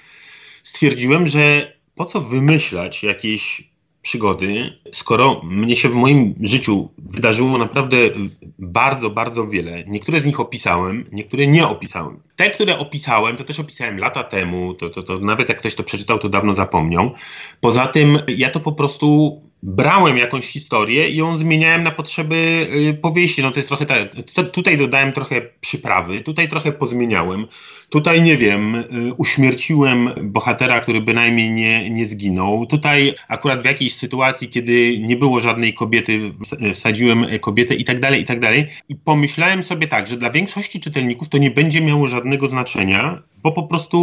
stwierdziłem, 0.63 1.27
że 1.27 1.73
po 1.95 2.05
co 2.05 2.21
wymyślać 2.21 3.03
jakieś 3.03 3.63
przygody, 4.05 4.73
skoro 4.91 5.41
mnie 5.43 5.75
się 5.75 5.89
w 5.89 5.93
moim 5.93 6.33
życiu 6.41 6.89
wydarzyło 6.97 7.57
naprawdę 7.57 7.97
bardzo, 8.59 9.09
bardzo 9.09 9.47
wiele. 9.47 9.83
Niektóre 9.87 10.19
z 10.19 10.25
nich 10.25 10.39
opisałem, 10.39 11.05
niektóre 11.11 11.47
nie 11.47 11.67
opisałem. 11.67 12.19
Te, 12.35 12.49
które 12.49 12.77
opisałem, 12.77 13.37
to 13.37 13.43
też 13.43 13.59
opisałem 13.59 13.97
lata 13.99 14.23
temu, 14.23 14.73
to, 14.73 14.89
to, 14.89 15.03
to 15.03 15.19
nawet 15.19 15.49
jak 15.49 15.57
ktoś 15.57 15.75
to 15.75 15.83
przeczytał, 15.83 16.19
to 16.19 16.29
dawno 16.29 16.53
zapomniał. 16.53 17.11
Poza 17.61 17.87
tym 17.87 18.19
ja 18.27 18.49
to 18.49 18.59
po 18.59 18.71
prostu 18.71 19.41
brałem 19.65 20.17
jakąś 20.17 20.45
historię 20.45 21.09
i 21.09 21.15
ją 21.15 21.37
zmieniałem 21.37 21.83
na 21.83 21.91
potrzeby 21.91 22.67
y, 22.89 22.93
powieści. 22.93 23.41
No 23.41 23.51
to 23.51 23.59
jest 23.59 23.67
trochę 23.67 23.85
tak, 23.85 24.15
tu- 24.33 24.43
tutaj 24.43 24.77
dodałem 24.77 25.13
trochę 25.13 25.41
przyprawy, 25.61 26.21
tutaj 26.21 26.47
trochę 26.47 26.71
pozmieniałem. 26.71 27.45
Tutaj, 27.89 28.21
nie 28.21 28.37
wiem, 28.37 28.75
y, 28.75 28.85
uśmierciłem 29.17 30.09
bohatera, 30.23 30.79
który 30.79 31.01
bynajmniej 31.01 31.51
nie, 31.51 31.89
nie 31.89 32.05
zginął. 32.05 32.65
Tutaj 32.65 33.13
akurat 33.27 33.61
w 33.61 33.65
jakiejś 33.65 33.93
sytuacji, 33.93 34.49
kiedy 34.49 34.99
nie 34.99 35.15
było 35.15 35.41
żadnej 35.41 35.73
kobiety, 35.73 36.19
ws- 36.43 36.73
wsadziłem 36.73 37.25
kobietę 37.41 37.75
i 37.75 37.83
tak 37.83 37.99
dalej, 37.99 38.21
i 38.21 38.25
tak 38.25 38.39
dalej. 38.39 38.67
I 38.89 38.95
pomyślałem 38.95 39.63
sobie 39.63 39.87
tak, 39.87 40.07
że 40.07 40.17
dla 40.17 40.29
większości 40.31 40.79
czytelników 40.79 41.29
to 41.29 41.37
nie 41.37 41.51
będzie 41.51 41.81
miało 41.81 42.07
żadnego 42.07 42.47
znaczenia, 42.47 43.21
bo 43.45 43.51
po 43.51 43.63
prostu 43.63 43.97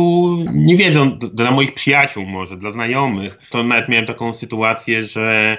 nie 0.53 0.77
wiedzą, 0.77 1.19
dla 1.19 1.51
moich 1.51 1.75
przyjaciół 1.75 2.27
może, 2.27 2.57
dla 2.57 2.71
znajomych. 2.71 3.39
To 3.51 3.63
nawet 3.63 3.89
miałem 3.89 4.07
taką 4.07 4.33
sytuację, 4.33 5.03
że 5.03 5.57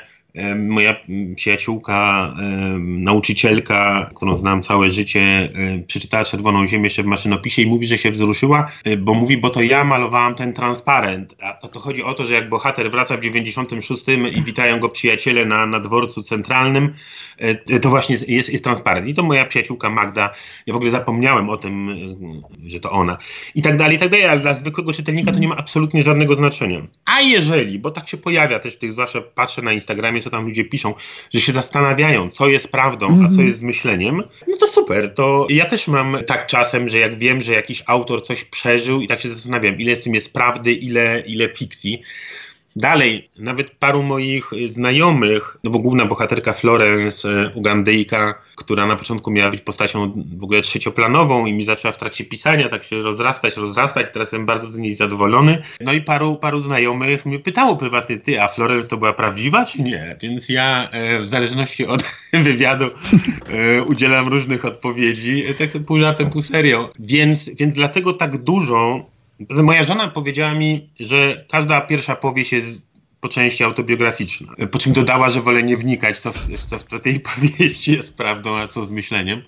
moja 0.55 0.95
przyjaciółka, 1.35 2.33
nauczycielka, 2.79 4.09
którą 4.15 4.35
znam 4.35 4.61
całe 4.61 4.89
życie, 4.89 5.49
przeczytała 5.87 6.23
Czerwoną 6.23 6.67
Ziemię 6.67 6.83
jeszcze 6.83 7.03
w 7.03 7.05
maszynopisie 7.05 7.61
i 7.61 7.65
mówi, 7.65 7.87
że 7.87 7.97
się 7.97 8.11
wzruszyła, 8.11 8.71
y, 8.87 8.97
bo 8.97 9.13
mówi, 9.13 9.37
bo 9.37 9.49
to 9.49 9.61
ja 9.61 9.83
malowałam 9.83 10.35
ten 10.35 10.53
transparent. 10.53 11.35
A 11.61 11.67
to, 11.67 11.79
chodzi 11.79 12.03
o 12.03 12.13
to, 12.13 12.25
że 12.25 12.33
jak 12.33 12.49
bohater 12.49 12.91
wraca 12.91 13.17
w 13.17 13.19
96 13.19 14.03
i 14.35 14.43
witają 14.43 14.79
go 14.79 14.89
przyjaciele 14.89 15.45
na, 15.45 15.65
na 15.65 15.79
dworcu 15.79 16.23
centralnym, 16.23 16.93
y, 17.71 17.79
to 17.79 17.89
właśnie 17.89 18.15
jest, 18.27 18.49
jest, 18.49 18.63
transparent. 18.63 19.07
I 19.07 19.13
to 19.13 19.23
moja 19.23 19.45
przyjaciółka 19.45 19.89
Magda, 19.89 20.29
ja 20.67 20.73
w 20.73 20.77
ogóle 20.77 20.91
zapomniałem 20.91 21.49
o 21.49 21.57
tym, 21.57 21.89
że 22.65 22.79
to 22.79 22.91
ona. 22.91 23.17
I 23.55 23.61
tak 23.61 23.77
dalej, 23.77 23.95
i 23.95 23.99
tak 23.99 24.09
dalej, 24.09 24.25
ale 24.25 24.39
dla 24.39 24.53
zwykłego 24.53 24.93
czytelnika 24.93 25.31
to 25.31 25.39
nie 25.39 25.47
ma 25.47 25.57
absolutnie 25.57 26.01
żadnego 26.01 26.35
znaczenia. 26.35 26.81
A 27.05 27.21
jeżeli, 27.21 27.79
bo 27.79 27.91
tak 27.91 28.09
się 28.09 28.17
pojawia 28.17 28.59
też 28.59 28.77
tych, 28.77 28.91
zwłaszcza 28.91 29.21
patrzę 29.21 29.61
na 29.61 29.73
Instagramie, 29.73 30.21
co 30.23 30.29
tam 30.29 30.45
ludzie 30.45 30.65
piszą, 30.65 30.93
że 31.33 31.41
się 31.41 31.51
zastanawiają, 31.51 32.29
co 32.29 32.47
jest 32.47 32.67
prawdą, 32.67 33.23
a 33.25 33.35
co 33.35 33.41
jest 33.41 33.59
zmyśleniem, 33.59 34.23
no 34.47 34.57
to 34.59 34.67
super. 34.67 35.13
To 35.13 35.47
ja 35.49 35.65
też 35.65 35.87
mam 35.87 36.17
tak 36.27 36.47
czasem, 36.47 36.89
że 36.89 36.99
jak 36.99 37.17
wiem, 37.17 37.41
że 37.41 37.53
jakiś 37.53 37.83
autor 37.85 38.23
coś 38.23 38.43
przeżył 38.43 39.01
i 39.01 39.07
tak 39.07 39.21
się 39.21 39.29
zastanawiam, 39.29 39.79
ile 39.79 39.95
w 39.95 40.03
tym 40.03 40.13
jest 40.13 40.33
prawdy, 40.33 40.73
ile, 40.73 41.23
ile 41.27 41.49
fikcji. 41.55 42.01
Dalej, 42.75 43.29
nawet 43.39 43.71
paru 43.71 44.03
moich 44.03 44.53
y, 44.53 44.71
znajomych, 44.71 45.57
no 45.63 45.71
bo 45.71 45.79
główna 45.79 46.05
bohaterka 46.05 46.53
Florence, 46.53 47.29
y, 47.29 47.51
Ugandyjka, 47.55 48.41
która 48.55 48.85
na 48.85 48.95
początku 48.95 49.31
miała 49.31 49.51
być 49.51 49.61
postacią 49.61 50.11
w 50.37 50.43
ogóle 50.43 50.61
trzecioplanową 50.61 51.45
i 51.45 51.53
mi 51.53 51.63
zaczęła 51.63 51.91
w 51.91 51.97
trakcie 51.97 52.25
pisania 52.25 52.69
tak 52.69 52.83
się 52.83 53.01
rozrastać, 53.01 53.57
rozrastać, 53.57 54.07
teraz 54.13 54.25
jestem 54.25 54.45
bardzo 54.45 54.71
z 54.71 54.79
niej 54.79 54.95
zadowolony. 54.95 55.61
No 55.81 55.93
i 55.93 56.01
paru, 56.01 56.35
paru 56.35 56.59
znajomych 56.59 57.25
mnie 57.25 57.39
pytało 57.39 57.75
prywatnie, 57.75 58.19
ty, 58.19 58.41
a 58.41 58.47
Florence 58.47 58.87
to 58.87 58.97
była 58.97 59.13
prawdziwa 59.13 59.65
czy 59.65 59.81
nie? 59.81 60.17
Więc 60.21 60.49
ja 60.49 60.89
e, 60.89 61.19
w 61.19 61.29
zależności 61.29 61.85
od 61.85 62.03
wywiadu 62.33 62.85
e, 62.85 63.83
udzielam 63.83 64.27
różnych 64.27 64.65
odpowiedzi, 64.65 65.45
e, 65.45 65.53
tak 65.53 65.69
pół 65.85 65.97
żartem, 65.97 66.29
pół 66.29 66.41
serio. 66.41 66.89
Więc, 66.99 67.49
więc 67.49 67.73
dlatego 67.73 68.13
tak 68.13 68.37
dużo 68.37 69.12
Moja 69.49 69.83
żona 69.83 70.07
powiedziała 70.07 70.53
mi, 70.53 70.89
że 70.99 71.45
każda 71.49 71.81
pierwsza 71.81 72.15
powieść 72.15 72.51
jest 72.51 72.81
po 73.23 73.29
części 73.29 73.63
autobiograficzna. 73.63 74.53
Po 74.71 74.79
czym 74.79 74.93
dodała, 74.93 75.29
że 75.29 75.41
wolę 75.41 75.63
nie 75.63 75.77
wnikać, 75.77 76.19
co 76.19 76.31
w, 76.31 76.65
co 76.65 76.97
w 76.97 77.01
tej 77.01 77.19
powieści 77.35 77.91
jest 77.91 78.17
prawdą, 78.17 78.57
a 78.57 78.67
co 78.67 78.85
z 78.85 78.89
myśleniem. 78.89 79.41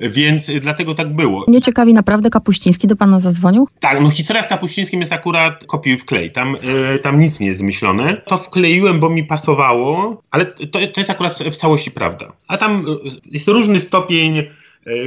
Więc 0.00 0.50
dlatego 0.60 0.94
tak 0.94 1.12
było. 1.12 1.44
Nie 1.48 1.60
ciekawi 1.60 1.94
naprawdę 1.94 2.30
Kapuściński 2.30 2.86
do 2.86 2.96
pana 2.96 3.18
zadzwonił? 3.18 3.68
Tak, 3.80 4.00
no 4.00 4.10
historia 4.10 4.42
z 4.42 4.48
Kapuścińskim 4.48 5.00
jest 5.00 5.12
akurat 5.12 5.64
kopiuj 5.64 5.98
wklej. 5.98 6.32
Tam, 6.32 6.56
e, 6.94 6.98
tam 6.98 7.20
nic 7.20 7.40
nie 7.40 7.46
jest 7.46 7.60
zmyślone. 7.60 8.22
To 8.26 8.36
wkleiłem, 8.36 9.00
bo 9.00 9.10
mi 9.10 9.24
pasowało, 9.24 10.22
ale 10.30 10.46
to, 10.46 10.78
to 10.94 11.00
jest 11.00 11.10
akurat 11.10 11.38
w 11.38 11.56
całości 11.56 11.90
prawda. 11.90 12.32
A 12.48 12.56
tam 12.56 12.84
jest 13.26 13.48
różny 13.48 13.80
stopień 13.80 14.42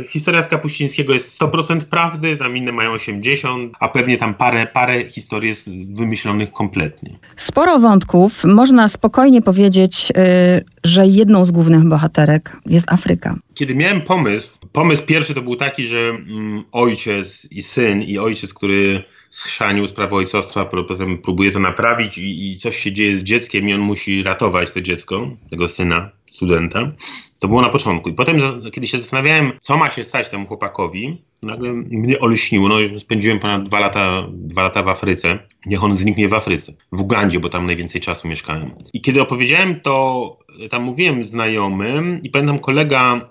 Historia 0.08 0.42
z 0.42 0.48
Kapuścińskiego 0.48 1.14
jest 1.14 1.42
100% 1.42 1.82
prawdy, 1.82 2.38
tam 2.38 2.58
inne 2.58 2.72
mają 2.72 2.96
80%, 2.96 3.70
a 3.80 3.90
pewnie 3.90 4.18
tam 4.18 4.34
parę, 4.34 4.68
parę 4.74 5.06
historii 5.06 5.50
jest 5.50 5.70
wymyślonych 5.94 6.52
kompletnie. 6.52 7.10
Sporo 7.36 7.80
wątków. 7.80 8.44
Można 8.44 8.88
spokojnie 8.88 9.42
powiedzieć, 9.42 10.12
y, 10.12 10.66
że 10.84 11.08
jedną 11.08 11.46
z 11.46 11.52
głównych 11.52 11.84
bohaterek 11.84 12.58
jest 12.66 12.92
Afryka. 12.92 13.36
Kiedy 13.56 13.76
miałem 13.76 14.02
pomysł 14.02 14.59
pomysł 14.72 15.06
pierwszy 15.06 15.34
to 15.34 15.42
był 15.42 15.56
taki, 15.56 15.86
że 15.86 16.00
mm, 16.00 16.64
ojciec 16.72 17.48
i 17.52 17.62
syn 17.62 18.04
i 18.04 18.18
ojciec, 18.18 18.54
który 18.54 19.04
schrzanił 19.30 19.88
sprawę 19.88 20.16
ojcostwa, 20.16 20.66
potem 20.66 21.18
próbuje 21.18 21.52
to 21.52 21.60
naprawić 21.60 22.18
i, 22.18 22.52
i 22.52 22.58
coś 22.58 22.78
się 22.78 22.94
dzieje 22.94 23.18
z 23.18 23.24
dzieckiem 23.24 23.70
i 23.70 23.74
on 23.74 23.82
musi 23.82 24.24
ratować 24.24 24.72
to 24.72 24.82
dziecko, 24.82 25.30
tego 25.50 25.68
syna, 25.68 26.10
studenta. 26.28 26.90
To 27.40 27.48
było 27.48 27.62
na 27.62 27.70
początku. 27.70 28.10
I 28.10 28.14
potem, 28.14 28.38
kiedy 28.74 28.88
się 28.88 28.98
zastanawiałem, 29.02 29.52
co 29.62 29.78
ma 29.78 29.90
się 29.90 30.04
stać 30.04 30.30
temu 30.30 30.46
chłopakowi, 30.46 31.24
nagle 31.44 31.74
mnie 31.74 32.20
olśniło. 32.20 32.70
No, 32.70 33.00
spędziłem 33.00 33.40
ponad 33.40 33.64
dwa 33.64 33.80
lata, 33.80 34.28
dwa 34.32 34.64
lata 34.64 34.84
w 34.84 34.88
Afryce. 34.88 35.40
Niech 35.66 35.84
on 35.84 35.98
zniknie 35.98 36.28
w 36.28 36.34
Afryce. 36.34 36.74
W 36.92 37.02
Ugandzie, 37.02 37.40
bo 37.40 37.50
tam 37.50 37.66
najwięcej 37.66 38.02
czasu 38.02 38.28
mieszkałem. 38.28 38.72
I 38.94 39.02
kiedy 39.02 39.22
opowiedziałem 39.22 39.80
to, 39.80 40.38
tam 40.70 40.84
mówiłem 40.84 41.26
znajomym 41.26 42.24
i 42.24 42.30
pamiętam 42.30 42.60
kolega 42.60 43.30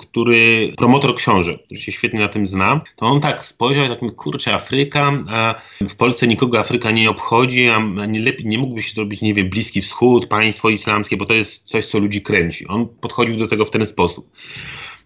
który, 0.00 0.72
promotor 0.76 1.14
książek, 1.14 1.64
który 1.64 1.80
się 1.80 1.92
świetnie 1.92 2.20
na 2.20 2.28
tym 2.28 2.46
zna, 2.46 2.80
to 2.96 3.06
on 3.06 3.20
tak 3.20 3.44
spojrzał 3.44 3.88
tak 3.88 4.02
mi, 4.02 4.10
kurczę, 4.10 4.54
Afryka, 4.54 5.12
a 5.28 5.54
w 5.80 5.96
Polsce 5.96 6.26
nikogo 6.26 6.58
Afryka 6.58 6.90
nie 6.90 7.10
obchodzi, 7.10 7.68
a 7.68 8.06
nie, 8.06 8.20
lepiej, 8.20 8.46
nie 8.46 8.58
mógłbyś 8.58 8.94
zrobić, 8.94 9.22
nie 9.22 9.34
wiem, 9.34 9.50
Bliski 9.50 9.80
Wschód, 9.80 10.26
państwo 10.26 10.70
islamskie, 10.70 11.16
bo 11.16 11.26
to 11.26 11.34
jest 11.34 11.62
coś, 11.64 11.86
co 11.86 11.98
ludzi 11.98 12.22
kręci. 12.22 12.66
On 12.66 12.88
podchodził 12.88 13.36
do 13.36 13.48
tego 13.48 13.64
w 13.64 13.70
ten 13.70 13.86
sposób. 13.86 14.30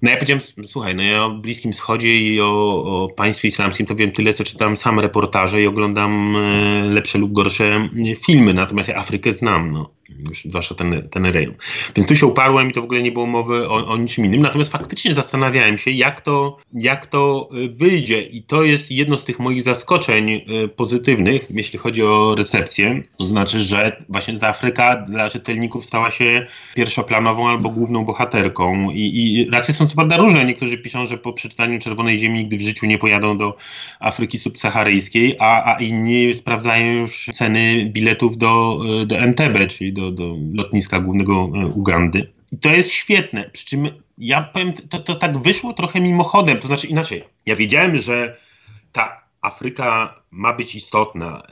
No 0.04 0.10
ja 0.10 0.16
powiedziałem, 0.16 0.42
słuchaj, 0.66 0.94
no 0.94 1.02
ja 1.02 1.24
o 1.24 1.30
Bliskim 1.30 1.72
Wschodzie 1.72 2.18
i 2.18 2.40
o, 2.40 2.84
o 2.84 3.08
państwie 3.08 3.48
islamskim 3.48 3.86
to 3.86 3.94
wiem 3.94 4.12
tyle, 4.12 4.34
co 4.34 4.44
czytam 4.44 4.76
sam 4.76 5.00
reportaże 5.00 5.62
i 5.62 5.66
oglądam 5.66 6.36
e, 6.36 6.84
lepsze 6.84 7.18
lub 7.18 7.32
gorsze 7.32 7.88
filmy, 8.26 8.54
natomiast 8.54 8.88
ja 8.88 8.96
Afrykę 8.96 9.32
znam, 9.32 9.72
no 9.72 9.90
już 10.28 10.44
zwłaszcza 10.44 10.74
ten, 10.74 11.08
ten 11.08 11.26
rejon. 11.26 11.54
Więc 11.96 12.08
tu 12.08 12.14
się 12.14 12.26
uparłem 12.26 12.70
i 12.70 12.72
to 12.72 12.80
w 12.80 12.84
ogóle 12.84 13.02
nie 13.02 13.12
było 13.12 13.26
mowy 13.26 13.68
o, 13.68 13.86
o 13.86 13.96
niczym 13.96 14.24
innym. 14.24 14.42
Natomiast 14.42 14.72
faktycznie 14.72 15.14
zastanawiałem 15.14 15.78
się, 15.78 15.90
jak 15.90 16.20
to, 16.20 16.56
jak 16.74 17.06
to 17.06 17.48
y, 17.64 17.68
wyjdzie. 17.68 18.22
I 18.22 18.42
to 18.42 18.62
jest 18.64 18.90
jedno 18.90 19.16
z 19.16 19.24
tych 19.24 19.38
moich 19.38 19.62
zaskoczeń 19.62 20.44
pozytywnych, 20.76 21.46
jeśli 21.50 21.78
chodzi 21.78 22.02
o 22.02 22.34
recepcję. 22.38 23.02
To 23.18 23.24
znaczy, 23.24 23.60
że 23.60 24.02
właśnie 24.08 24.38
ta 24.38 24.48
Afryka 24.48 24.96
dla 24.96 25.30
czytelników 25.30 25.84
stała 25.84 26.10
się 26.10 26.46
pierwszoplanową 26.74 27.48
albo 27.48 27.70
główną 27.70 28.04
bohaterką. 28.04 28.90
I, 28.90 29.00
i 29.00 29.50
reakcje 29.50 29.74
są 29.74 29.88
co 29.94 29.96
prawda 29.96 30.16
różne. 30.16 30.44
Niektórzy 30.44 30.78
piszą, 30.78 31.06
że 31.06 31.18
po 31.18 31.32
przeczytaniu 31.32 31.78
Czerwonej 31.78 32.18
Ziemi 32.18 32.38
nigdy 32.38 32.56
w 32.56 32.60
życiu 32.60 32.86
nie 32.86 32.98
pojadą 32.98 33.38
do 33.38 33.56
Afryki 34.00 34.38
subsaharyjskiej, 34.38 35.36
a, 35.38 35.74
a 35.74 35.78
inni 35.80 36.34
sprawdzają 36.34 36.92
już 36.92 37.26
ceny 37.32 37.86
biletów 37.86 38.36
do, 38.36 38.80
y, 39.02 39.06
do 39.06 39.18
Entebbe, 39.18 39.66
czyli 39.66 39.92
do, 39.92 40.10
do 40.10 40.36
lotniska 40.54 41.00
głównego 41.00 41.32
e, 41.34 41.66
Ugandy. 41.66 42.32
I 42.52 42.58
to 42.58 42.68
jest 42.68 42.92
świetne. 42.92 43.50
Przy 43.50 43.66
czym 43.66 43.88
ja 44.18 44.42
powiem, 44.42 44.72
to, 44.72 44.98
to 44.98 45.14
tak 45.14 45.38
wyszło 45.38 45.72
trochę 45.72 46.00
mimochodem, 46.00 46.58
to 46.58 46.66
znaczy 46.66 46.86
inaczej. 46.86 47.24
Ja 47.46 47.56
wiedziałem, 47.56 47.98
że 47.98 48.36
ta 48.92 49.23
Afryka 49.44 50.14
ma 50.30 50.52
być 50.52 50.74
istotna. 50.74 51.42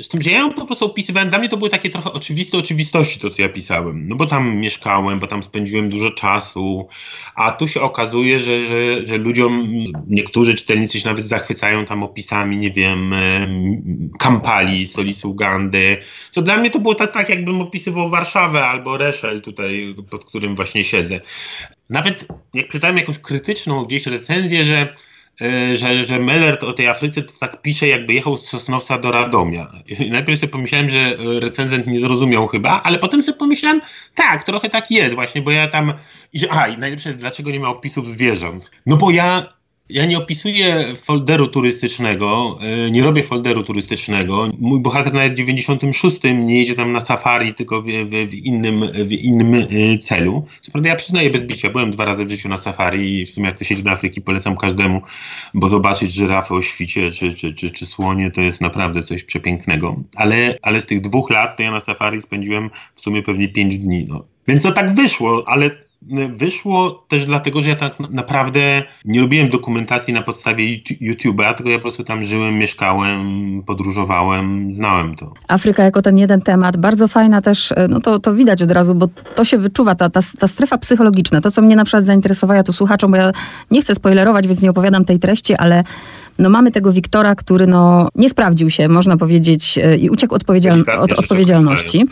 Z 0.00 0.08
tym, 0.08 0.22
że 0.22 0.30
ja 0.30 0.38
ją 0.38 0.52
po 0.52 0.66
prostu 0.66 0.84
opisywałem, 0.84 1.28
dla 1.28 1.38
mnie 1.38 1.48
to 1.48 1.56
były 1.56 1.70
takie 1.70 1.90
trochę 1.90 2.12
oczywiste 2.12 2.58
oczywistości, 2.58 3.20
to 3.20 3.30
co 3.30 3.42
ja 3.42 3.48
pisałem. 3.48 4.08
No 4.08 4.16
bo 4.16 4.26
tam 4.26 4.56
mieszkałem, 4.56 5.18
bo 5.18 5.26
tam 5.26 5.42
spędziłem 5.42 5.88
dużo 5.88 6.10
czasu, 6.10 6.88
a 7.34 7.50
tu 7.50 7.68
się 7.68 7.80
okazuje, 7.80 8.40
że, 8.40 8.66
że, 8.66 9.06
że 9.06 9.18
ludziom, 9.18 9.68
niektórzy 10.06 10.54
czytelnicy 10.54 11.00
się 11.00 11.08
nawet 11.08 11.24
zachwycają 11.24 11.86
tam 11.86 12.02
opisami, 12.02 12.56
nie 12.56 12.70
wiem, 12.70 13.14
Kampali, 14.18 14.86
stolicy 14.86 15.28
Ugandy, 15.28 15.96
co 16.30 16.42
dla 16.42 16.56
mnie 16.56 16.70
to 16.70 16.78
było 16.78 16.94
tak, 16.94 17.12
tak 17.12 17.28
jakbym 17.28 17.60
opisywał 17.60 18.10
Warszawę 18.10 18.66
albo 18.66 18.96
Reszel 18.96 19.40
tutaj, 19.40 19.94
pod 20.10 20.24
którym 20.24 20.56
właśnie 20.56 20.84
siedzę. 20.84 21.20
Nawet 21.90 22.26
jak 22.54 22.68
czytałem 22.68 22.96
jakąś 22.96 23.18
krytyczną 23.18 23.84
gdzieś 23.84 24.06
recenzję, 24.06 24.64
że 24.64 24.92
że, 25.74 26.04
że 26.04 26.18
Mellert 26.18 26.64
o 26.64 26.72
tej 26.72 26.88
Afryce 26.88 27.22
to 27.22 27.32
tak 27.40 27.62
pisze, 27.62 27.88
jakby 27.88 28.14
jechał 28.14 28.36
z 28.36 28.46
Sosnowca 28.48 28.98
do 28.98 29.12
Radomia. 29.12 29.72
I 29.86 30.10
najpierw 30.10 30.40
sobie 30.40 30.52
pomyślałem, 30.52 30.90
że 30.90 30.98
e, 30.98 31.40
recenzent 31.40 31.86
nie 31.86 32.00
zrozumiał 32.00 32.46
chyba, 32.46 32.82
ale 32.82 32.98
potem 32.98 33.22
sobie 33.22 33.38
pomyślałem, 33.38 33.80
tak, 34.14 34.42
trochę 34.42 34.68
tak 34.68 34.90
jest 34.90 35.14
właśnie, 35.14 35.42
bo 35.42 35.50
ja 35.50 35.68
tam... 35.68 35.92
I 36.32 36.38
że, 36.38 36.52
a, 36.52 36.68
i 36.68 36.78
najlepsze 36.78 37.14
dlaczego 37.14 37.50
nie 37.50 37.60
ma 37.60 37.68
opisów 37.68 38.08
zwierząt. 38.08 38.70
No 38.86 38.96
bo 38.96 39.10
ja 39.10 39.54
ja 39.88 40.06
nie 40.06 40.18
opisuję 40.18 40.96
folderu 40.96 41.48
turystycznego, 41.48 42.58
e, 42.60 42.90
nie 42.90 43.02
robię 43.02 43.22
folderu 43.22 43.62
turystycznego. 43.62 44.48
Mój 44.58 44.80
bohater 44.80 45.14
nawet 45.14 45.32
w 45.32 45.36
96 45.36 46.20
nie 46.34 46.58
jedzie 46.58 46.74
tam 46.74 46.92
na 46.92 47.00
safari, 47.00 47.54
tylko 47.54 47.82
w, 47.82 47.86
w, 47.86 48.30
w, 48.30 48.34
innym, 48.34 48.80
w 48.92 49.12
innym 49.12 49.54
e, 49.54 49.98
celu. 49.98 50.46
Co 50.60 50.72
prawda 50.72 50.88
ja 50.88 50.96
przyznaję 50.96 51.30
bez 51.30 51.42
bicia, 51.42 51.70
byłem 51.70 51.90
dwa 51.90 52.04
razy 52.04 52.24
w 52.24 52.30
życiu 52.30 52.48
na 52.48 52.58
safari 52.58 53.20
i 53.20 53.26
w 53.26 53.30
sumie 53.30 53.46
jak 53.46 53.56
ktoś 53.56 53.70
jedzie 53.70 53.82
do 53.82 53.90
Afryki 53.90 54.20
polecam 54.20 54.56
każdemu, 54.56 55.02
bo 55.54 55.68
zobaczyć 55.68 56.12
żyrafę 56.12 56.54
o 56.54 56.62
świcie 56.62 57.10
czy, 57.10 57.34
czy, 57.34 57.54
czy, 57.54 57.70
czy 57.70 57.86
słonie 57.86 58.30
to 58.30 58.40
jest 58.40 58.60
naprawdę 58.60 59.02
coś 59.02 59.24
przepięknego. 59.24 59.96
Ale, 60.16 60.58
ale 60.62 60.80
z 60.80 60.86
tych 60.86 61.00
dwóch 61.00 61.30
lat 61.30 61.56
to 61.56 61.62
ja 61.62 61.70
na 61.70 61.80
safari 61.80 62.20
spędziłem 62.20 62.70
w 62.94 63.00
sumie 63.00 63.22
pewnie 63.22 63.48
pięć 63.48 63.78
dni. 63.78 64.06
No. 64.08 64.22
Więc 64.48 64.62
to 64.62 64.72
tak 64.72 64.94
wyszło, 64.94 65.44
ale 65.46 65.83
wyszło 66.34 67.04
też 67.08 67.26
dlatego, 67.26 67.60
że 67.60 67.68
ja 67.68 67.76
tak 67.76 68.00
naprawdę 68.00 68.82
nie 69.04 69.20
robiłem 69.20 69.48
dokumentacji 69.48 70.14
na 70.14 70.22
podstawie 70.22 70.64
YouTube'a, 71.00 71.54
tylko 71.54 71.70
ja 71.70 71.76
po 71.76 71.82
prostu 71.82 72.04
tam 72.04 72.22
żyłem, 72.22 72.58
mieszkałem, 72.58 73.22
podróżowałem, 73.66 74.74
znałem 74.74 75.14
to. 75.14 75.32
Afryka 75.48 75.84
jako 75.84 76.02
ten 76.02 76.18
jeden 76.18 76.40
temat, 76.40 76.76
bardzo 76.76 77.08
fajna 77.08 77.40
też, 77.40 77.72
e, 77.72 77.88
no 77.88 78.00
to, 78.00 78.18
to 78.18 78.34
widać 78.34 78.62
od 78.62 78.70
razu, 78.70 78.94
bo 78.94 79.08
to 79.34 79.44
się 79.44 79.58
wyczuwa, 79.58 79.94
ta, 79.94 80.10
ta, 80.10 80.20
ta 80.38 80.46
strefa 80.46 80.78
psychologiczna, 80.78 81.40
to 81.40 81.50
co 81.50 81.62
mnie 81.62 81.76
na 81.76 81.84
przykład 81.84 82.04
zainteresowało, 82.04 82.56
ja 82.56 82.62
tu 82.62 82.72
słuchaczom, 82.72 83.10
bo 83.10 83.16
ja 83.16 83.32
nie 83.70 83.80
chcę 83.80 83.94
spoilerować, 83.94 84.46
więc 84.46 84.62
nie 84.62 84.70
opowiadam 84.70 85.04
tej 85.04 85.18
treści, 85.18 85.54
ale 85.54 85.84
no 86.38 86.50
mamy 86.50 86.70
tego 86.70 86.92
Wiktora, 86.92 87.34
który 87.34 87.66
no 87.66 88.08
nie 88.14 88.28
sprawdził 88.28 88.70
się, 88.70 88.88
można 88.88 89.16
powiedzieć, 89.16 89.78
e, 89.82 89.96
i 89.96 90.10
uciekł 90.10 90.34
odpowiedzial 90.34 90.84
od 90.98 91.12
odpowiedzialności. 91.12 92.06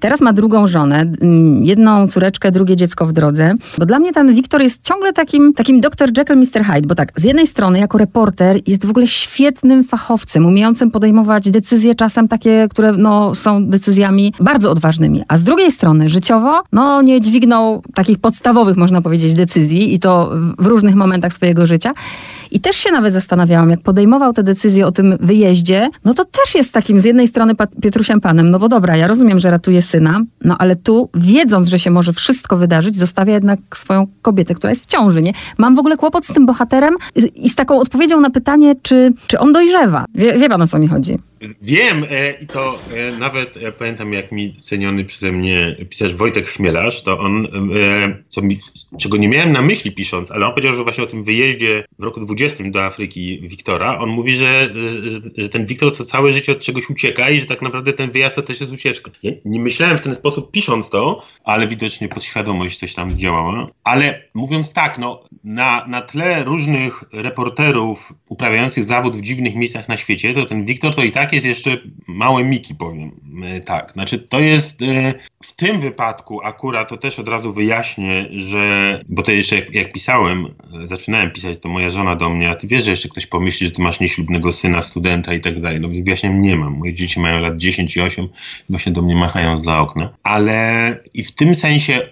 Teraz 0.00 0.20
ma 0.20 0.32
drugą 0.32 0.66
żonę, 0.66 1.12
jedną 1.60 2.08
córeczkę, 2.08 2.50
drugie 2.50 2.76
dziecko 2.76 3.06
w 3.06 3.12
drodze. 3.12 3.54
Bo 3.78 3.86
dla 3.86 3.98
mnie 3.98 4.12
ten 4.12 4.34
Wiktor 4.34 4.62
jest 4.62 4.82
ciągle 4.82 5.12
takim, 5.12 5.54
takim 5.54 5.80
Dr. 5.80 6.10
Jekyll, 6.18 6.38
Mr. 6.38 6.64
Hyde, 6.64 6.88
bo 6.88 6.94
tak, 6.94 7.12
z 7.16 7.24
jednej 7.24 7.46
strony 7.46 7.78
jako 7.78 7.98
reporter 7.98 8.56
jest 8.66 8.86
w 8.86 8.90
ogóle 8.90 9.06
świetnym 9.06 9.84
fachowcem, 9.84 10.46
umiejącym 10.46 10.90
podejmować 10.90 11.50
decyzje 11.50 11.94
czasem 11.94 12.28
takie, 12.28 12.66
które 12.70 12.92
no, 12.92 13.34
są 13.34 13.66
decyzjami 13.66 14.34
bardzo 14.40 14.70
odważnymi. 14.70 15.22
A 15.28 15.36
z 15.36 15.42
drugiej 15.42 15.72
strony 15.72 16.08
życiowo, 16.08 16.62
no 16.72 17.02
nie 17.02 17.20
dźwignął 17.20 17.82
takich 17.94 18.18
podstawowych, 18.18 18.76
można 18.76 19.02
powiedzieć, 19.02 19.34
decyzji 19.34 19.94
i 19.94 19.98
to 19.98 20.30
w 20.58 20.66
różnych 20.66 20.94
momentach 20.94 21.32
swojego 21.32 21.66
życia. 21.66 21.92
I 22.50 22.60
też 22.60 22.76
się 22.76 22.92
nawet 22.92 23.12
zastanawiałam, 23.12 23.65
jak 23.70 23.80
podejmował 23.80 24.32
te 24.32 24.42
decyzje 24.42 24.86
o 24.86 24.92
tym 24.92 25.16
wyjeździe, 25.20 25.90
no 26.04 26.14
to 26.14 26.24
też 26.24 26.54
jest 26.54 26.72
takim 26.72 27.00
z 27.00 27.04
jednej 27.04 27.28
strony 27.28 27.54
Pietrusiem 27.82 28.20
Panem, 28.20 28.50
no 28.50 28.58
bo 28.58 28.68
dobra, 28.68 28.96
ja 28.96 29.06
rozumiem, 29.06 29.38
że 29.38 29.50
ratuje 29.50 29.82
syna, 29.82 30.24
no 30.44 30.56
ale 30.58 30.76
tu, 30.76 31.10
wiedząc, 31.14 31.68
że 31.68 31.78
się 31.78 31.90
może 31.90 32.12
wszystko 32.12 32.56
wydarzyć, 32.56 32.96
zostawia 32.96 33.34
jednak 33.34 33.58
swoją 33.74 34.06
kobietę, 34.22 34.54
która 34.54 34.70
jest 34.70 34.82
w 34.82 34.86
ciąży, 34.86 35.22
nie? 35.22 35.32
Mam 35.58 35.76
w 35.76 35.78
ogóle 35.78 35.96
kłopot 35.96 36.26
z 36.26 36.32
tym 36.32 36.46
bohaterem 36.46 36.94
i 37.34 37.48
z 37.48 37.54
taką 37.54 37.80
odpowiedzią 37.80 38.20
na 38.20 38.30
pytanie, 38.30 38.74
czy, 38.82 39.12
czy 39.26 39.38
on 39.38 39.52
dojrzewa. 39.52 40.04
Wie, 40.14 40.38
wie 40.38 40.48
pan, 40.48 40.62
o 40.62 40.66
co 40.66 40.78
mi 40.78 40.88
chodzi? 40.88 41.18
Wiem 41.62 42.04
e, 42.10 42.30
i 42.30 42.46
to 42.46 42.78
e, 42.94 43.12
nawet 43.18 43.62
ja 43.62 43.72
pamiętam, 43.72 44.12
jak 44.12 44.32
mi 44.32 44.54
ceniony 44.54 45.04
przeze 45.04 45.32
mnie 45.32 45.76
pisarz 45.90 46.14
Wojtek 46.14 46.48
Chmielarz, 46.48 47.02
to 47.02 47.18
on, 47.18 47.46
e, 47.46 47.48
co 48.28 48.42
mi, 48.42 48.58
czego 48.98 49.16
nie 49.16 49.28
miałem 49.28 49.52
na 49.52 49.62
myśli 49.62 49.92
pisząc, 49.92 50.30
ale 50.30 50.46
on 50.46 50.52
powiedział, 50.52 50.74
że 50.74 50.82
właśnie 50.82 51.04
o 51.04 51.06
tym 51.06 51.24
wyjeździe 51.24 51.84
w 51.98 52.02
roku 52.02 52.20
20 52.20 52.64
do 52.70 52.84
Afryki 52.84 53.48
Wiktora, 53.56 53.98
on 53.98 54.08
mówi, 54.08 54.36
że, 54.36 54.70
że, 55.04 55.20
że 55.36 55.48
ten 55.48 55.66
Wiktor 55.66 55.96
co 55.96 56.04
całe 56.04 56.32
życie 56.32 56.52
od 56.52 56.60
czegoś 56.60 56.90
ucieka 56.90 57.30
i 57.30 57.40
że 57.40 57.46
tak 57.46 57.62
naprawdę 57.62 57.92
ten 57.92 58.10
wyjazd 58.10 58.36
to 58.36 58.42
też 58.42 58.60
jest 58.60 58.72
ucieczka. 58.72 59.10
Ja 59.22 59.30
nie 59.44 59.60
myślałem 59.60 59.98
w 59.98 60.00
ten 60.00 60.14
sposób 60.14 60.50
pisząc 60.50 60.90
to, 60.90 61.22
ale 61.44 61.66
widocznie 61.66 62.08
podświadomość 62.08 62.78
coś 62.78 62.94
tam 62.94 63.16
działała. 63.16 63.66
Ale 63.84 64.22
mówiąc 64.34 64.72
tak, 64.72 64.98
no, 64.98 65.20
na, 65.44 65.86
na 65.86 66.02
tle 66.02 66.44
różnych 66.44 67.04
reporterów 67.12 68.12
uprawiających 68.28 68.84
zawód 68.84 69.16
w 69.16 69.20
dziwnych 69.20 69.54
miejscach 69.54 69.88
na 69.88 69.96
świecie, 69.96 70.34
to 70.34 70.44
ten 70.44 70.64
Wiktor 70.64 70.94
to 70.94 71.04
i 71.04 71.10
tak 71.10 71.32
jest 71.32 71.46
jeszcze 71.46 71.76
małe 72.06 72.44
miki, 72.44 72.74
powiem. 72.74 73.10
E, 73.44 73.60
tak, 73.60 73.92
znaczy 73.92 74.18
to 74.18 74.40
jest 74.40 74.82
e, 74.82 75.14
w 75.42 75.56
tym 75.56 75.80
wypadku 75.80 76.40
akurat 76.42 76.88
to 76.88 76.96
też 76.96 77.18
od 77.18 77.28
razu 77.28 77.52
wyjaśnię, 77.52 78.26
że, 78.30 79.00
bo 79.08 79.22
to 79.22 79.32
jeszcze 79.32 79.56
jak, 79.56 79.74
jak 79.74 79.92
pisałem, 79.92 80.46
e, 80.82 80.86
zaczynałem 80.86 81.30
pisać, 81.30 81.58
to 81.58 81.68
moja 81.68 81.90
żona 81.90 82.16
do 82.16 82.30
mnie, 82.30 82.50
a 82.50 82.54
ty 82.54 82.66
wiesz, 82.66 82.84
że 82.84 82.90
jeszcze 82.90 83.08
ktoś 83.08 83.26
pomyśli, 83.46 83.66
że 83.66 83.72
ty 83.72 83.82
masz 83.82 84.00
nieślubnego 84.00 84.52
syna, 84.52 84.82
studenta 84.82 85.34
i 85.34 85.40
tak 85.40 85.60
dalej. 85.60 85.80
No 85.80 85.88
wyjaśniam, 85.88 86.42
nie 86.42 86.56
mam. 86.56 86.78
Moje 86.78 86.94
dzieci 86.94 87.20
mają 87.20 87.40
lat 87.40 87.56
10 87.56 87.96
i 87.96 88.00
8, 88.00 88.28
właśnie 88.70 88.92
do 88.92 89.02
mnie 89.02 89.14
machają 89.14 89.62
za 89.62 89.80
okna. 89.80 90.16
Ale 90.22 91.00
i 91.14 91.24
w 91.24 91.32
tym 91.32 91.54
sensie, 91.54 92.08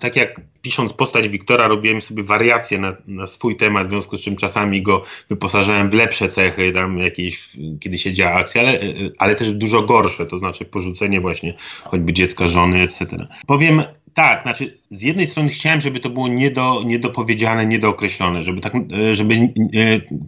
tak 0.00 0.16
jak 0.16 0.40
pisząc 0.62 0.92
postać 0.92 1.28
Wiktora, 1.28 1.68
robiłem 1.68 2.02
sobie 2.02 2.22
wariacje 2.22 2.78
na, 2.78 2.96
na, 3.06 3.26
swój 3.26 3.56
temat, 3.56 3.86
w 3.86 3.90
związku 3.90 4.16
z 4.16 4.20
czym 4.20 4.36
czasami 4.36 4.82
go 4.82 5.02
wyposażałem 5.28 5.90
w 5.90 5.94
lepsze 5.94 6.28
cechy, 6.28 6.72
tam 6.72 6.98
jakieś, 6.98 7.48
kiedy 7.80 7.98
się 7.98 8.12
działa 8.12 8.34
akcja, 8.34 8.62
ale, 8.62 8.80
ale 9.18 9.34
też 9.34 9.52
dużo 9.52 9.82
gorsze, 9.82 10.26
to 10.26 10.38
znaczy 10.38 10.64
porzucenie 10.64 11.20
właśnie 11.20 11.54
choćby 11.84 12.12
dziecka, 12.12 12.48
żony, 12.48 12.82
etc. 12.82 13.26
Powiem 13.46 13.82
tak, 14.14 14.42
znaczy 14.42 14.78
z 14.90 15.02
jednej 15.02 15.26
strony 15.26 15.48
chciałem, 15.48 15.80
żeby 15.80 16.00
to 16.00 16.10
było 16.10 16.28
niedo, 16.28 16.82
niedopowiedziane, 16.86 17.66
niedookreślone, 17.66 18.44
żeby 18.44 18.60
tak, 18.60 18.74
e, 18.74 19.14
żeby 19.14 19.34
e, 19.34 19.48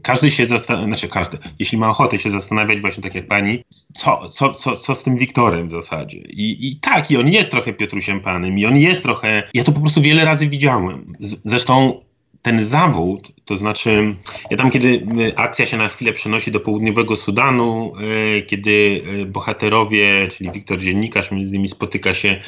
każdy 0.03 0.31
się 0.31 0.47
zastanawiał, 0.47 0.89
znaczy 0.89 1.09
każdy, 1.09 1.39
jeśli 1.59 1.79
ma 1.79 1.91
ochotę 1.91 2.19
się 2.19 2.31
zastanawiać 2.31 2.81
właśnie 2.81 3.03
tak 3.03 3.15
jak 3.15 3.27
pani, 3.27 3.65
co, 3.95 4.29
co, 4.29 4.55
co, 4.55 4.77
co 4.77 4.95
z 4.95 5.03
tym 5.03 5.17
Wiktorem 5.17 5.69
w 5.69 5.73
zasadzie. 5.73 6.19
I, 6.19 6.69
I 6.69 6.77
tak, 6.77 7.11
i 7.11 7.17
on 7.17 7.29
jest 7.29 7.51
trochę 7.51 7.73
Piotrusiem 7.73 8.21
Panem, 8.21 8.59
i 8.59 8.67
on 8.67 8.77
jest 8.77 9.03
trochę, 9.03 9.43
ja 9.55 9.65
to 9.65 9.73
po 9.73 9.81
prostu 9.81 10.03
wiele 10.03 10.25
razy 10.25 10.49
widziałem. 10.49 11.13
Zresztą 11.45 12.01
ten 12.47 12.65
zawód, 12.65 13.33
to 13.45 13.57
znaczy, 13.57 14.15
ja 14.51 14.57
tam, 14.57 14.71
kiedy 14.71 14.89
y, 14.89 15.37
akcja 15.37 15.67
się 15.67 15.77
na 15.77 15.89
chwilę 15.89 16.13
przenosi 16.13 16.51
do 16.51 16.61
południowego 16.61 17.17
Sudanu, 17.17 17.93
y, 18.37 18.43
kiedy 18.43 18.71
y, 19.21 19.27
bohaterowie, 19.27 20.29
czyli 20.37 20.51
Wiktor 20.51 20.81
Dziennikarz, 20.81 21.31
między 21.31 21.49
innymi 21.55 21.69
spotyka 21.69 22.15
się, 22.15 22.41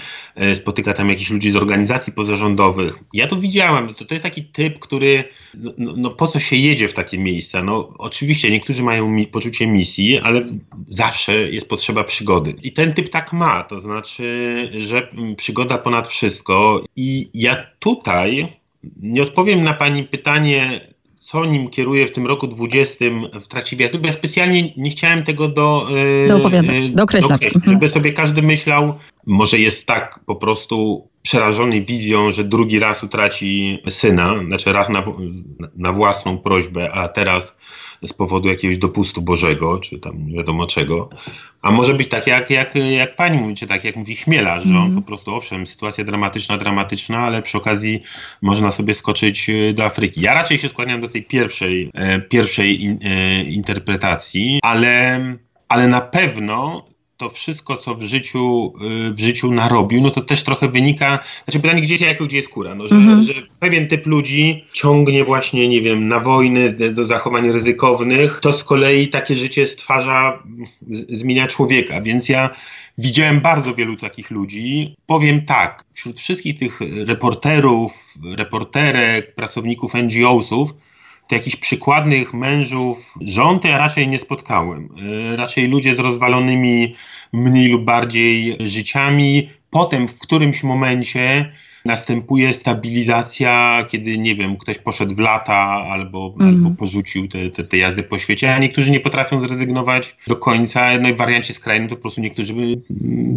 spotyka 0.54 0.92
tam 0.92 1.08
jakichś 1.08 1.30
ludzi 1.30 1.50
z 1.50 1.56
organizacji 1.56 2.12
pozarządowych. 2.12 2.98
Ja 3.14 3.26
to 3.26 3.36
widziałem, 3.36 3.94
to, 3.94 4.04
to 4.04 4.14
jest 4.14 4.22
taki 4.22 4.44
typ, 4.44 4.78
który, 4.78 5.24
no, 5.54 5.72
no, 5.78 5.92
no, 5.96 6.10
po 6.10 6.26
co 6.26 6.40
się 6.40 6.56
jedzie 6.56 6.88
w 6.88 6.94
takie 6.94 7.18
miejsca? 7.18 7.62
No, 7.62 7.94
oczywiście 7.98 8.50
niektórzy 8.50 8.82
mają 8.82 9.08
mi, 9.08 9.26
poczucie 9.26 9.66
misji, 9.66 10.18
ale 10.18 10.42
zawsze 10.88 11.34
jest 11.34 11.68
potrzeba 11.68 12.04
przygody. 12.04 12.54
I 12.62 12.72
ten 12.72 12.92
typ 12.92 13.08
tak 13.08 13.32
ma, 13.32 13.62
to 13.62 13.80
znaczy, 13.80 14.70
że 14.80 15.08
mm, 15.08 15.36
przygoda 15.36 15.78
ponad 15.78 16.08
wszystko. 16.08 16.84
I 16.96 17.30
ja 17.34 17.66
tutaj 17.78 18.57
nie 18.96 19.22
odpowiem 19.22 19.62
na 19.62 19.74
Pani 19.74 20.04
pytanie, 20.04 20.80
co 21.18 21.44
nim 21.44 21.68
kieruje 21.68 22.06
w 22.06 22.12
tym 22.12 22.26
roku 22.26 22.46
20 22.46 23.04
w 23.40 23.48
trakcie 23.48 23.76
wjazdu, 23.76 23.98
bo 23.98 24.06
ja 24.06 24.12
specjalnie 24.12 24.72
nie 24.76 24.90
chciałem 24.90 25.22
tego 25.22 25.48
do, 25.48 25.88
e, 26.24 26.28
do 26.28 26.50
e, 26.50 26.88
dokreślać, 26.88 27.44
mhm. 27.44 27.72
żeby 27.72 27.88
sobie 27.88 28.12
każdy 28.12 28.42
myślał, 28.42 28.94
może 29.26 29.58
jest 29.58 29.86
tak 29.86 30.20
po 30.26 30.36
prostu 30.36 31.08
przerażony 31.28 31.80
wizją, 31.80 32.32
że 32.32 32.44
drugi 32.44 32.78
raz 32.78 33.02
utraci 33.02 33.78
syna, 33.90 34.34
znaczy 34.46 34.72
raz 34.72 34.88
na, 34.88 35.04
na 35.76 35.92
własną 35.92 36.38
prośbę, 36.38 36.92
a 36.92 37.08
teraz 37.08 37.56
z 38.06 38.12
powodu 38.12 38.48
jakiegoś 38.48 38.78
dopustu 38.78 39.22
Bożego, 39.22 39.78
czy 39.78 39.98
tam 39.98 40.26
nie 40.26 40.36
wiadomo 40.36 40.66
czego. 40.66 41.08
A 41.62 41.70
może 41.70 41.94
być 41.94 42.08
tak, 42.08 42.26
jak, 42.26 42.50
jak, 42.50 42.74
jak 42.74 43.16
pani 43.16 43.38
mówi, 43.38 43.54
czy 43.54 43.66
tak 43.66 43.84
jak 43.84 43.96
mówi 43.96 44.16
Chmiela, 44.16 44.60
że 44.60 44.70
on 44.70 44.76
mm. 44.76 44.94
po 44.94 45.02
prostu, 45.02 45.34
owszem, 45.34 45.66
sytuacja 45.66 46.04
dramatyczna, 46.04 46.58
dramatyczna, 46.58 47.18
ale 47.18 47.42
przy 47.42 47.58
okazji 47.58 48.02
można 48.42 48.70
sobie 48.70 48.94
skoczyć 48.94 49.50
e, 49.50 49.72
do 49.72 49.84
Afryki. 49.84 50.20
Ja 50.20 50.34
raczej 50.34 50.58
się 50.58 50.68
skłaniam 50.68 51.00
do 51.00 51.08
tej 51.08 51.24
pierwszej, 51.24 51.90
e, 51.94 52.20
pierwszej 52.20 52.82
in, 52.84 52.98
e, 53.02 53.42
interpretacji, 53.42 54.58
ale, 54.62 55.20
ale 55.68 55.88
na 55.88 56.00
pewno 56.00 56.84
to 57.18 57.28
wszystko, 57.28 57.76
co 57.76 57.94
w 57.94 58.02
życiu, 58.02 58.72
y, 59.08 59.12
w 59.12 59.20
życiu 59.20 59.52
narobił, 59.52 60.00
no 60.00 60.10
to 60.10 60.20
też 60.20 60.42
trochę 60.42 60.68
wynika, 60.68 61.18
znaczy 61.44 61.60
pytanie, 61.60 61.82
gdzie, 61.82 62.06
jako 62.06 62.24
gdzie 62.24 62.36
jest 62.36 62.48
kura, 62.48 62.74
no, 62.74 62.88
że, 62.88 62.94
-hmm. 62.94 63.22
że 63.22 63.32
pewien 63.58 63.88
typ 63.88 64.06
ludzi 64.06 64.64
ciągnie 64.72 65.24
właśnie, 65.24 65.68
nie 65.68 65.80
wiem, 65.80 66.08
na 66.08 66.20
wojny, 66.20 66.72
do 66.72 67.06
zachowań 67.06 67.52
ryzykownych, 67.52 68.40
to 68.40 68.52
z 68.52 68.64
kolei 68.64 69.08
takie 69.08 69.36
życie 69.36 69.66
stwarza, 69.66 70.42
zmienia 71.08 71.46
człowieka, 71.46 72.00
więc 72.00 72.28
ja 72.28 72.50
widziałem 72.98 73.40
bardzo 73.40 73.74
wielu 73.74 73.96
takich 73.96 74.30
ludzi. 74.30 74.96
Powiem 75.06 75.44
tak, 75.44 75.84
wśród 75.92 76.18
wszystkich 76.18 76.58
tych 76.58 76.80
reporterów, 77.06 78.14
reporterek, 78.36 79.34
pracowników 79.34 79.94
NGO-sów, 79.94 80.74
to 81.28 81.34
jakichś 81.34 81.56
przykładnych 81.56 82.34
mężów 82.34 83.14
żon 83.20 83.60
ja 83.64 83.78
raczej 83.78 84.08
nie 84.08 84.18
spotkałem. 84.18 84.88
E, 85.32 85.36
raczej 85.36 85.68
ludzie 85.68 85.94
z 85.94 85.98
rozwalonymi 85.98 86.94
mniej 87.32 87.68
lub 87.68 87.84
bardziej 87.84 88.56
życiami. 88.60 89.48
Potem 89.70 90.08
w 90.08 90.18
którymś 90.18 90.62
momencie 90.62 91.52
następuje 91.88 92.54
stabilizacja, 92.54 93.84
kiedy, 93.88 94.18
nie 94.18 94.34
wiem, 94.34 94.56
ktoś 94.56 94.78
poszedł 94.78 95.14
w 95.14 95.18
lata 95.18 95.54
albo, 95.90 96.34
mm. 96.40 96.48
albo 96.48 96.76
porzucił 96.76 97.28
te, 97.28 97.50
te, 97.50 97.64
te, 97.64 97.76
jazdy 97.76 98.02
po 98.02 98.18
świecie, 98.18 98.54
a 98.54 98.58
niektórzy 98.58 98.90
nie 98.90 99.00
potrafią 99.00 99.40
zrezygnować 99.40 100.16
do 100.26 100.36
końca. 100.36 100.98
No 101.00 101.08
i 101.08 101.14
w 101.14 101.16
wariancie 101.16 101.54
skrajnym 101.54 101.88
to 101.88 101.96
po 101.96 102.02
prostu 102.02 102.20
niektórzy 102.20 102.54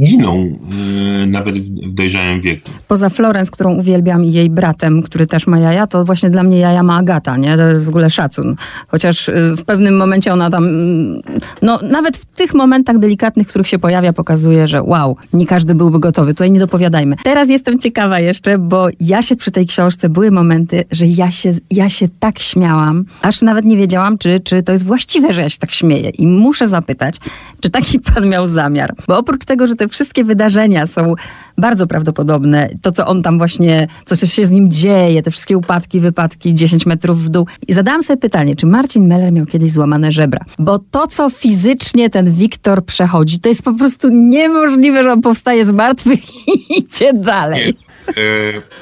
giną 0.03 0.35
yy, 0.35 1.25
nawet 1.27 1.57
w 1.57 1.93
dojrzałym 1.93 2.41
wieku. 2.41 2.69
Poza 2.87 3.09
Florence, 3.09 3.51
którą 3.51 3.75
uwielbiam 3.75 4.25
i 4.25 4.33
jej 4.33 4.49
bratem, 4.49 5.03
który 5.03 5.27
też 5.27 5.47
ma 5.47 5.59
jaja, 5.59 5.87
to 5.87 6.05
właśnie 6.05 6.29
dla 6.29 6.43
mnie 6.43 6.57
jaja 6.59 6.83
ma 6.83 6.97
Agata, 6.97 7.37
nie? 7.37 7.57
W 7.79 7.89
ogóle 7.89 8.09
szacun. 8.09 8.55
Chociaż 8.87 9.29
y, 9.29 9.55
w 9.57 9.63
pewnym 9.63 9.97
momencie 9.97 10.33
ona 10.33 10.49
tam, 10.49 10.63
mm, 10.63 11.21
no 11.61 11.79
nawet 11.91 12.17
w 12.17 12.25
tych 12.25 12.53
momentach 12.53 12.97
delikatnych, 12.99 13.47
w 13.47 13.49
których 13.49 13.67
się 13.67 13.79
pojawia, 13.79 14.13
pokazuje, 14.13 14.67
że 14.67 14.83
wow, 14.83 15.17
nie 15.33 15.45
każdy 15.45 15.75
byłby 15.75 15.99
gotowy. 15.99 16.33
Tutaj 16.33 16.51
nie 16.51 16.59
dopowiadajmy. 16.59 17.15
Teraz 17.23 17.49
jestem 17.49 17.79
ciekawa 17.79 18.19
jeszcze, 18.19 18.40
jeszcze, 18.47 18.57
bo 18.57 18.87
ja 18.99 19.21
się 19.21 19.35
przy 19.35 19.51
tej 19.51 19.65
książce, 19.65 20.09
były 20.09 20.31
momenty, 20.31 20.85
że 20.91 21.05
ja 21.07 21.31
się, 21.31 21.53
ja 21.71 21.89
się 21.89 22.07
tak 22.19 22.39
śmiałam, 22.39 23.05
aż 23.21 23.41
nawet 23.41 23.65
nie 23.65 23.77
wiedziałam, 23.77 24.17
czy, 24.17 24.39
czy 24.39 24.63
to 24.63 24.71
jest 24.71 24.85
właściwe, 24.85 25.33
że 25.33 25.41
ja 25.41 25.49
się 25.49 25.57
tak 25.57 25.71
śmieję. 25.71 26.09
I 26.09 26.27
muszę 26.27 26.67
zapytać, 26.67 27.15
czy 27.59 27.69
taki 27.69 27.99
pan 28.13 28.29
miał 28.29 28.47
zamiar? 28.47 28.93
Bo 29.07 29.17
oprócz 29.17 29.45
tego, 29.45 29.67
że 29.67 29.75
te 29.75 29.87
wszystkie 29.87 30.23
wydarzenia 30.23 30.87
są 30.87 31.15
bardzo 31.57 31.87
prawdopodobne, 31.87 32.69
to 32.81 32.91
co 32.91 33.07
on 33.07 33.23
tam 33.23 33.37
właśnie, 33.37 33.87
co 34.05 34.15
się 34.15 34.45
z 34.45 34.51
nim 34.51 34.71
dzieje, 34.71 35.23
te 35.23 35.31
wszystkie 35.31 35.57
upadki, 35.57 35.99
wypadki, 35.99 36.53
10 36.53 36.85
metrów 36.85 37.23
w 37.23 37.29
dół. 37.29 37.47
I 37.67 37.73
zadałam 37.73 38.03
sobie 38.03 38.17
pytanie, 38.17 38.55
czy 38.55 38.65
Marcin 38.65 39.07
Meller 39.07 39.31
miał 39.31 39.45
kiedyś 39.45 39.71
złamane 39.71 40.11
żebra? 40.11 40.39
Bo 40.59 40.79
to, 40.79 41.07
co 41.07 41.29
fizycznie 41.29 42.09
ten 42.09 42.31
Wiktor 42.31 42.85
przechodzi, 42.85 43.39
to 43.39 43.49
jest 43.49 43.63
po 43.63 43.73
prostu 43.73 44.09
niemożliwe, 44.09 45.03
że 45.03 45.11
on 45.11 45.21
powstaje 45.21 45.65
z 45.65 45.71
martwych 45.71 46.19
i 46.53 46.79
idzie 46.79 47.13
dalej. 47.13 47.77
E, 48.07 48.13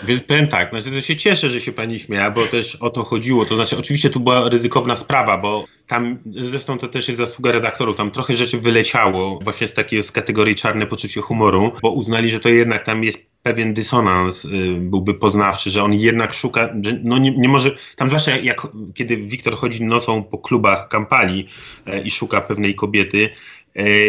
więc 0.03 0.23
powiem 0.23 0.47
tak, 0.47 0.69
znaczy 0.69 0.91
to 0.91 1.01
się 1.01 1.15
cieszę, 1.15 1.49
że 1.49 1.61
się 1.61 1.71
pani 1.71 1.99
śmiała, 1.99 2.31
bo 2.31 2.45
też 2.45 2.75
o 2.75 2.89
to 2.89 3.03
chodziło. 3.03 3.45
To 3.45 3.55
znaczy, 3.55 3.77
oczywiście 3.77 4.09
tu 4.09 4.19
była 4.19 4.49
ryzykowna 4.49 4.95
sprawa, 4.95 5.37
bo 5.37 5.65
tam, 5.87 6.17
zresztą 6.35 6.77
to 6.77 6.87
też 6.87 7.07
jest 7.07 7.17
zasługa 7.17 7.51
redaktorów, 7.51 7.95
tam 7.95 8.11
trochę 8.11 8.35
rzeczy 8.35 8.59
wyleciało 8.59 9.39
właśnie 9.43 9.67
z 9.67 9.73
takiej 9.73 10.03
z 10.03 10.11
kategorii 10.11 10.55
czarne 10.55 10.87
poczucie 10.87 11.21
humoru, 11.21 11.71
bo 11.81 11.91
uznali, 11.91 12.29
że 12.29 12.39
to 12.39 12.49
jednak 12.49 12.85
tam 12.85 13.03
jest 13.03 13.29
pewien 13.43 13.73
dysonans 13.73 14.45
y, 14.45 14.49
byłby 14.79 15.13
poznawczy, 15.13 15.69
że 15.69 15.83
on 15.83 15.93
jednak 15.93 16.33
szuka, 16.33 16.69
no 17.03 17.17
nie, 17.17 17.31
nie 17.31 17.49
może, 17.49 17.71
tam 17.95 18.07
zwłaszcza 18.07 18.37
jak, 18.37 18.67
kiedy 18.93 19.17
Wiktor 19.17 19.55
chodzi 19.55 19.83
nosą 19.83 20.23
po 20.23 20.37
klubach 20.37 20.87
kampanii 20.87 21.47
e, 21.85 22.01
i 22.01 22.11
szuka 22.11 22.41
pewnej 22.41 22.75
kobiety, 22.75 23.29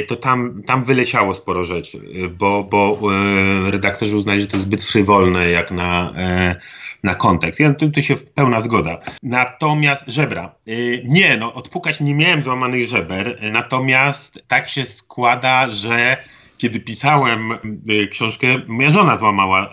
to 0.09 0.17
tam, 0.17 0.63
tam 0.63 0.85
wyleciało 0.85 1.35
sporo 1.35 1.65
rzeczy, 1.65 1.99
e, 1.99 2.29
bo, 2.29 2.65
bo 2.65 2.99
e, 3.15 3.71
redaktorzy 3.71 4.17
uznali, 4.17 4.41
że 4.41 4.47
to 4.47 4.57
jest 4.57 4.67
zbyt 4.67 4.85
frywolne 4.85 5.51
jak 5.51 5.71
na, 5.71 6.13
na 7.03 7.15
kontekst. 7.15 7.61
Ja, 7.61 7.75
tu, 7.75 7.91
tu 7.91 8.03
się 8.03 8.17
pełna 8.17 8.61
zgoda. 8.61 8.99
Natomiast 9.23 10.05
żebra. 10.07 10.55
Nie, 11.05 11.37
no 11.37 11.55
odpukać 11.55 12.01
nie 12.01 12.15
miałem 12.15 12.43
złamanych 12.43 12.89
żeber, 12.89 13.39
natomiast 13.53 14.45
tak 14.49 14.69
się 14.69 14.85
składa, 14.85 15.69
że 15.71 16.17
kiedy 16.59 16.81
pisałem 16.81 17.59
książkę, 18.11 18.47
moja 18.67 18.91
żona 18.91 19.17
złamała 19.17 19.73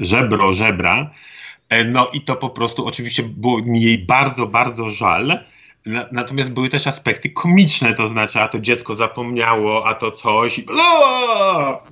żebro, 0.00 0.52
żebra, 0.52 1.10
no 1.86 2.10
i 2.12 2.20
to 2.20 2.36
po 2.36 2.50
prostu 2.50 2.86
oczywiście 2.86 3.22
było 3.22 3.58
mi 3.58 3.82
jej 3.82 3.98
bardzo, 3.98 4.46
bardzo 4.46 4.90
żal, 4.90 5.38
Natomiast 6.12 6.52
były 6.52 6.68
też 6.68 6.86
aspekty 6.86 7.30
komiczne, 7.30 7.94
to 7.94 8.08
znaczy, 8.08 8.40
a 8.40 8.48
to 8.48 8.58
dziecko 8.60 8.96
zapomniało, 8.96 9.86
a 9.86 9.94
to 9.94 10.10
coś. 10.10 10.60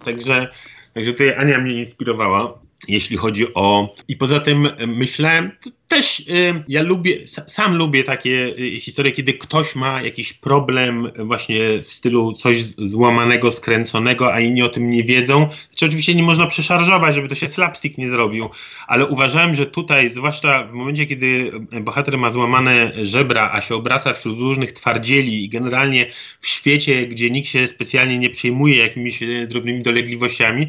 Także, 0.05 0.49
także 0.95 1.13
tutaj 1.13 1.35
Ania 1.35 1.59
mnie 1.59 1.73
inspirowała, 1.73 2.59
jeśli 2.89 3.17
chodzi 3.17 3.55
o. 3.55 3.93
I 4.09 4.17
poza 4.17 4.41
tym 4.41 4.69
myślałem, 4.87 5.53
też 5.89 6.21
y, 6.21 6.25
ja 6.69 6.83
lubię, 6.83 7.27
sam 7.27 7.77
lubię 7.77 8.05
takie 8.05 8.55
y, 8.59 8.81
historie, 8.81 9.13
kiedy 9.13 9.33
ktoś 9.33 9.77
ma 9.77 10.03
jakiś 10.03 10.33
problem 10.33 11.11
właśnie 11.19 11.59
w 11.83 11.87
stylu 11.87 12.33
coś 12.33 12.65
złamanego, 12.79 13.51
skręconego, 13.51 14.35
a 14.35 14.41
inni 14.41 14.63
o 14.63 14.69
tym 14.69 14.91
nie 14.91 15.05
wiedzą. 15.05 15.49
Znaczy 15.71 15.87
oczywiście 15.87 16.15
nie 16.15 16.23
można 16.23 16.47
przeszarżować, 16.47 17.15
żeby 17.15 17.29
to 17.29 17.35
się 17.35 17.49
slapstick 17.49 17.99
nie 17.99 18.11
zrobił, 18.11 18.51
ale 18.87 19.07
uważałem, 19.07 19.55
że 19.55 19.67
tutaj, 19.67 20.11
zwłaszcza 20.11 20.65
w 20.65 20.73
momencie, 20.73 21.07
kiedy 21.07 21.53
bohater 21.81 22.19
ma 22.19 22.31
złamane 22.31 22.93
żebra, 23.03 23.51
a 23.53 23.61
się 23.61 23.75
obraca 23.75 24.13
wśród 24.13 24.39
różnych 24.39 24.73
twardzieli 24.73 25.45
i 25.45 25.49
generalnie 25.49 26.07
w 26.41 26.49
świecie, 26.49 27.07
gdzie 27.07 27.31
nikt 27.31 27.49
się 27.49 27.69
specjalnie 27.69 28.19
nie 28.19 28.31
przejmuje 28.31 28.77
jakimiś 28.77 29.23
e, 29.23 29.47
drobnymi 29.47 29.83
dolegliwościami, 29.83 30.69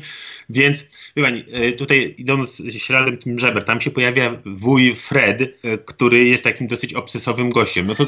więc 0.49 0.85
wie 1.15 1.23
pani, 1.23 1.45
e, 1.51 1.71
tutaj 1.71 2.15
idąc 2.17 2.63
śladem 2.77 3.17
tym 3.17 3.39
żeber, 3.39 3.63
tam 3.63 3.81
się 3.81 3.91
pojawia 3.91 4.41
wuj 4.45 4.95
Fred, 5.07 5.41
e, 5.41 5.77
który 5.77 6.25
jest 6.25 6.43
takim 6.43 6.67
dosyć 6.67 6.93
obsesowym 6.93 7.49
gościem. 7.49 7.87
No 7.87 7.95
to, 7.95 8.05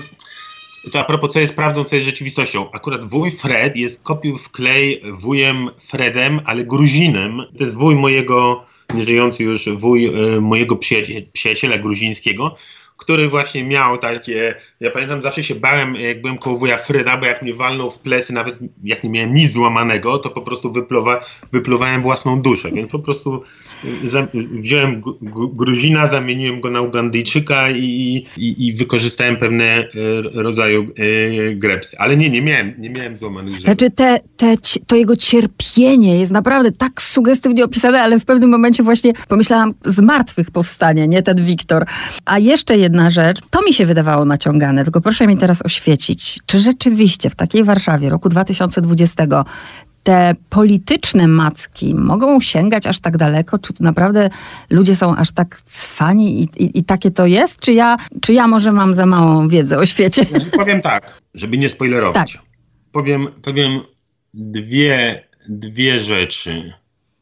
to 0.92 1.00
a 1.00 1.04
propos, 1.04 1.34
co 1.34 1.40
jest 1.40 1.54
prawdą, 1.54 1.84
co 1.84 1.96
jest 1.96 2.06
rzeczywistością. 2.06 2.72
Akurat 2.72 3.06
wuj 3.06 3.32
Fred 3.32 3.76
jest 3.76 4.02
kopił 4.04 4.38
w 4.38 4.52
klej 4.52 5.02
wujem 5.12 5.70
Fredem, 5.80 6.40
ale 6.46 6.64
Gruzinem. 6.64 7.38
To 7.58 7.64
jest 7.64 7.76
wuj 7.76 7.96
mojego, 7.96 8.66
nieżyjący 8.94 9.44
już 9.44 9.70
wuj 9.70 10.06
e, 10.06 10.42
mojego 10.42 10.78
przyjaciela 11.34 11.78
gruzińskiego, 11.78 12.56
który 12.98 13.30
właśnie 13.30 13.64
miał 13.64 13.98
takie, 13.98 14.56
ja 14.80 14.92
pamiętam 14.92 15.22
zawsze 15.22 15.44
się 15.44 15.56
bałem, 15.56 15.96
jak 15.96 16.22
byłem 16.22 16.38
koło 16.38 16.58
wuja 16.58 16.78
Fryda, 16.78 17.18
bo 17.18 17.26
jak 17.26 17.42
mnie 17.42 17.54
walnął 17.54 17.92
w 17.92 18.00
plecy, 18.00 18.34
nawet 18.34 18.60
jak 18.84 19.04
nie 19.04 19.10
miałem 19.10 19.34
nic 19.34 19.54
złamanego, 19.54 20.18
to 20.18 20.30
po 20.30 20.42
prostu 20.42 20.72
wypluwa, 20.72 21.26
wypluwałem 21.52 22.02
własną 22.02 22.42
duszę, 22.42 22.72
więc 22.72 22.92
po 22.92 23.00
prostu 23.00 23.44
za, 24.06 24.28
wziąłem 24.34 25.02
Gruzina, 25.54 26.08
zamieniłem 26.08 26.62
go 26.62 26.72
na 26.72 26.82
Ugandyjczyka 26.82 27.70
i, 27.70 28.26
i, 28.38 28.68
i 28.68 28.74
wykorzystałem 28.76 29.38
pewne 29.38 29.64
e, 29.66 29.88
rodzaju 30.34 30.82
e, 30.82 31.54
grepsy. 31.54 31.98
Ale 32.00 32.18
nie, 32.18 32.30
nie 32.30 32.42
miałem, 32.42 32.74
nie 32.78 32.90
miałem 32.90 33.18
złamanych 33.18 33.54
rzeczy. 33.54 33.64
Znaczy 33.64 33.90
te, 33.92 34.20
te, 34.38 34.56
to 34.88 34.96
jego 34.96 35.16
cierpienie 35.16 36.20
jest 36.20 36.32
naprawdę 36.32 36.72
tak 36.72 37.02
sugestywnie 37.02 37.64
opisane, 37.64 38.02
ale 38.02 38.20
w 38.20 38.26
pewnym 38.26 38.50
momencie 38.50 38.84
właśnie 38.84 39.14
pomyślałam, 39.28 39.74
z 39.86 40.00
martwych 40.00 40.52
powstanie, 40.52 41.08
nie 41.08 41.22
ten 41.22 41.46
Wiktor. 41.46 41.86
A 42.26 42.40
jeszcze 42.40 42.78
jedna 42.88 43.10
rzecz, 43.10 43.40
to 43.50 43.62
mi 43.62 43.74
się 43.74 43.86
wydawało 43.86 44.26
naciągane, 44.26 44.84
tylko 44.84 45.02
proszę 45.02 45.28
mi 45.28 45.38
teraz 45.38 45.66
oświecić, 45.66 46.40
czy 46.46 46.60
rzeczywiście 46.60 47.30
w 47.30 47.36
takiej 47.36 47.64
Warszawie 47.64 48.10
roku 48.10 48.30
2020 48.30 49.28
te 50.04 50.36
polityczne 50.50 51.28
macki 51.28 51.96
mogą 51.96 52.42
sięgać 52.42 52.88
aż 52.88 53.00
tak 53.00 53.18
daleko? 53.18 53.60
Czy 53.60 53.74
to 53.74 53.84
naprawdę 53.84 54.30
ludzie 54.70 54.96
są 54.96 55.16
aż 55.16 55.32
tak 55.32 55.62
cwani 55.62 56.42
i, 56.42 56.64
i, 56.64 56.80
i, 56.80 56.84
takie 56.84 57.12
to 57.12 57.26
jest? 57.26 57.60
Czy 57.60 57.74
ja, 57.74 57.98
czy 58.22 58.34
ja 58.34 58.48
może 58.48 58.72
mam 58.72 58.94
za 58.94 59.06
małą 59.06 59.48
wiedzę 59.48 59.78
o 59.78 59.86
świecie? 59.86 60.24
Znaczy, 60.24 60.52
powiem 60.52 60.82
tak, 60.82 61.22
żeby 61.34 61.58
nie 61.58 61.70
spoilerować. 61.70 62.34
Tak. 62.34 62.42
Powiem, 62.92 63.28
powiem 63.44 63.82
dwie, 64.34 65.24
dwie 65.50 66.00
rzeczy, 66.00 66.74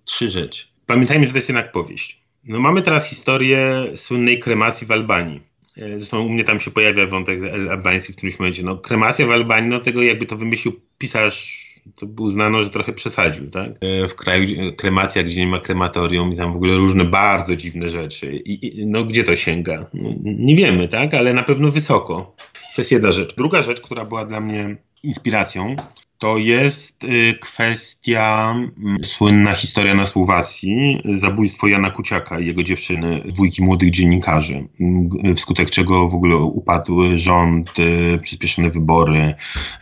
trzy 0.04 0.30
rzeczy. 0.30 0.66
Pamiętajmy, 0.86 1.26
że 1.26 1.32
to 1.32 1.38
jest 1.38 1.50
jednak 1.50 1.72
powieść. 1.72 2.26
No 2.44 2.60
mamy 2.60 2.82
teraz 2.82 3.10
historię 3.10 3.86
słynnej 3.96 4.40
kremacji 4.40 4.88
w 4.88 4.92
Albanii. 4.92 5.42
E, 5.78 6.00
zresztą 6.00 6.26
u 6.26 6.30
mnie 6.30 6.46
tam 6.46 6.60
się 6.60 6.72
pojawia 6.72 7.08
wątek 7.08 7.40
albański 7.70 8.14
w 8.14 8.16
którymś 8.16 8.40
momencie. 8.40 8.64
No, 8.64 8.78
kremacja 8.78 9.28
w 9.28 9.32
Albanii, 9.32 9.70
no 9.70 9.80
tego 9.80 10.04
jakby 10.04 10.26
to 10.26 10.38
wymyślił 10.38 10.80
pisarz, 10.98 11.66
to 11.96 12.08
uznano, 12.20 12.64
że 12.64 12.70
trochę 12.70 12.94
przesadził, 12.94 13.52
tak? 13.52 13.72
E, 13.82 14.08
w 14.08 14.16
kraju 14.16 14.74
kremacja, 14.78 15.24
gdzie 15.24 15.40
nie 15.40 15.48
ma 15.48 15.60
krematorium 15.60 16.34
i 16.34 16.38
tam 16.38 16.54
w 16.54 16.56
ogóle 16.56 16.76
różne 16.76 17.06
bardzo 17.06 17.56
dziwne 17.56 17.90
rzeczy. 17.90 18.36
I, 18.36 18.80
i 18.80 18.88
no 18.88 19.04
gdzie 19.04 19.24
to 19.24 19.36
sięga? 19.36 19.86
No, 19.94 20.10
nie 20.24 20.56
wiemy, 20.56 20.88
tak? 20.88 21.14
Ale 21.14 21.34
na 21.34 21.44
pewno 21.44 21.72
wysoko. 21.72 22.36
To 22.76 22.82
jest 22.82 22.92
jedna 22.92 23.12
rzecz. 23.12 23.36
Druga 23.36 23.62
rzecz, 23.62 23.82
która 23.82 24.06
była 24.06 24.26
dla 24.26 24.40
mnie 24.40 24.78
inspiracją, 25.04 25.76
to 26.18 26.38
jest 26.38 27.04
y, 27.04 27.38
kwestia, 27.42 28.56
mm, 28.78 29.04
słynna 29.04 29.56
historia 29.56 29.96
na 29.96 30.06
Słowacji, 30.06 31.02
zabójstwo 31.16 31.68
Jana 31.68 31.92
Kuciaka 31.92 32.40
i 32.40 32.46
jego 32.46 32.64
dziewczyny, 32.64 33.22
dwójki 33.26 33.64
młodych 33.64 33.92
dziennikarzy, 33.92 34.68
mm, 34.80 35.36
wskutek 35.36 35.70
czego 35.70 36.10
w 36.10 36.16
ogóle 36.16 36.36
upadł 36.36 37.02
rząd, 37.16 37.80
y, 37.80 38.18
przyspieszone 38.22 38.70
wybory. 38.70 39.34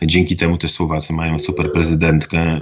Dzięki 0.02 0.36
temu 0.36 0.58
też 0.58 0.70
Słowacy 0.70 1.12
mają 1.12 1.38
super 1.38 1.72
prezydentkę, 1.72 2.60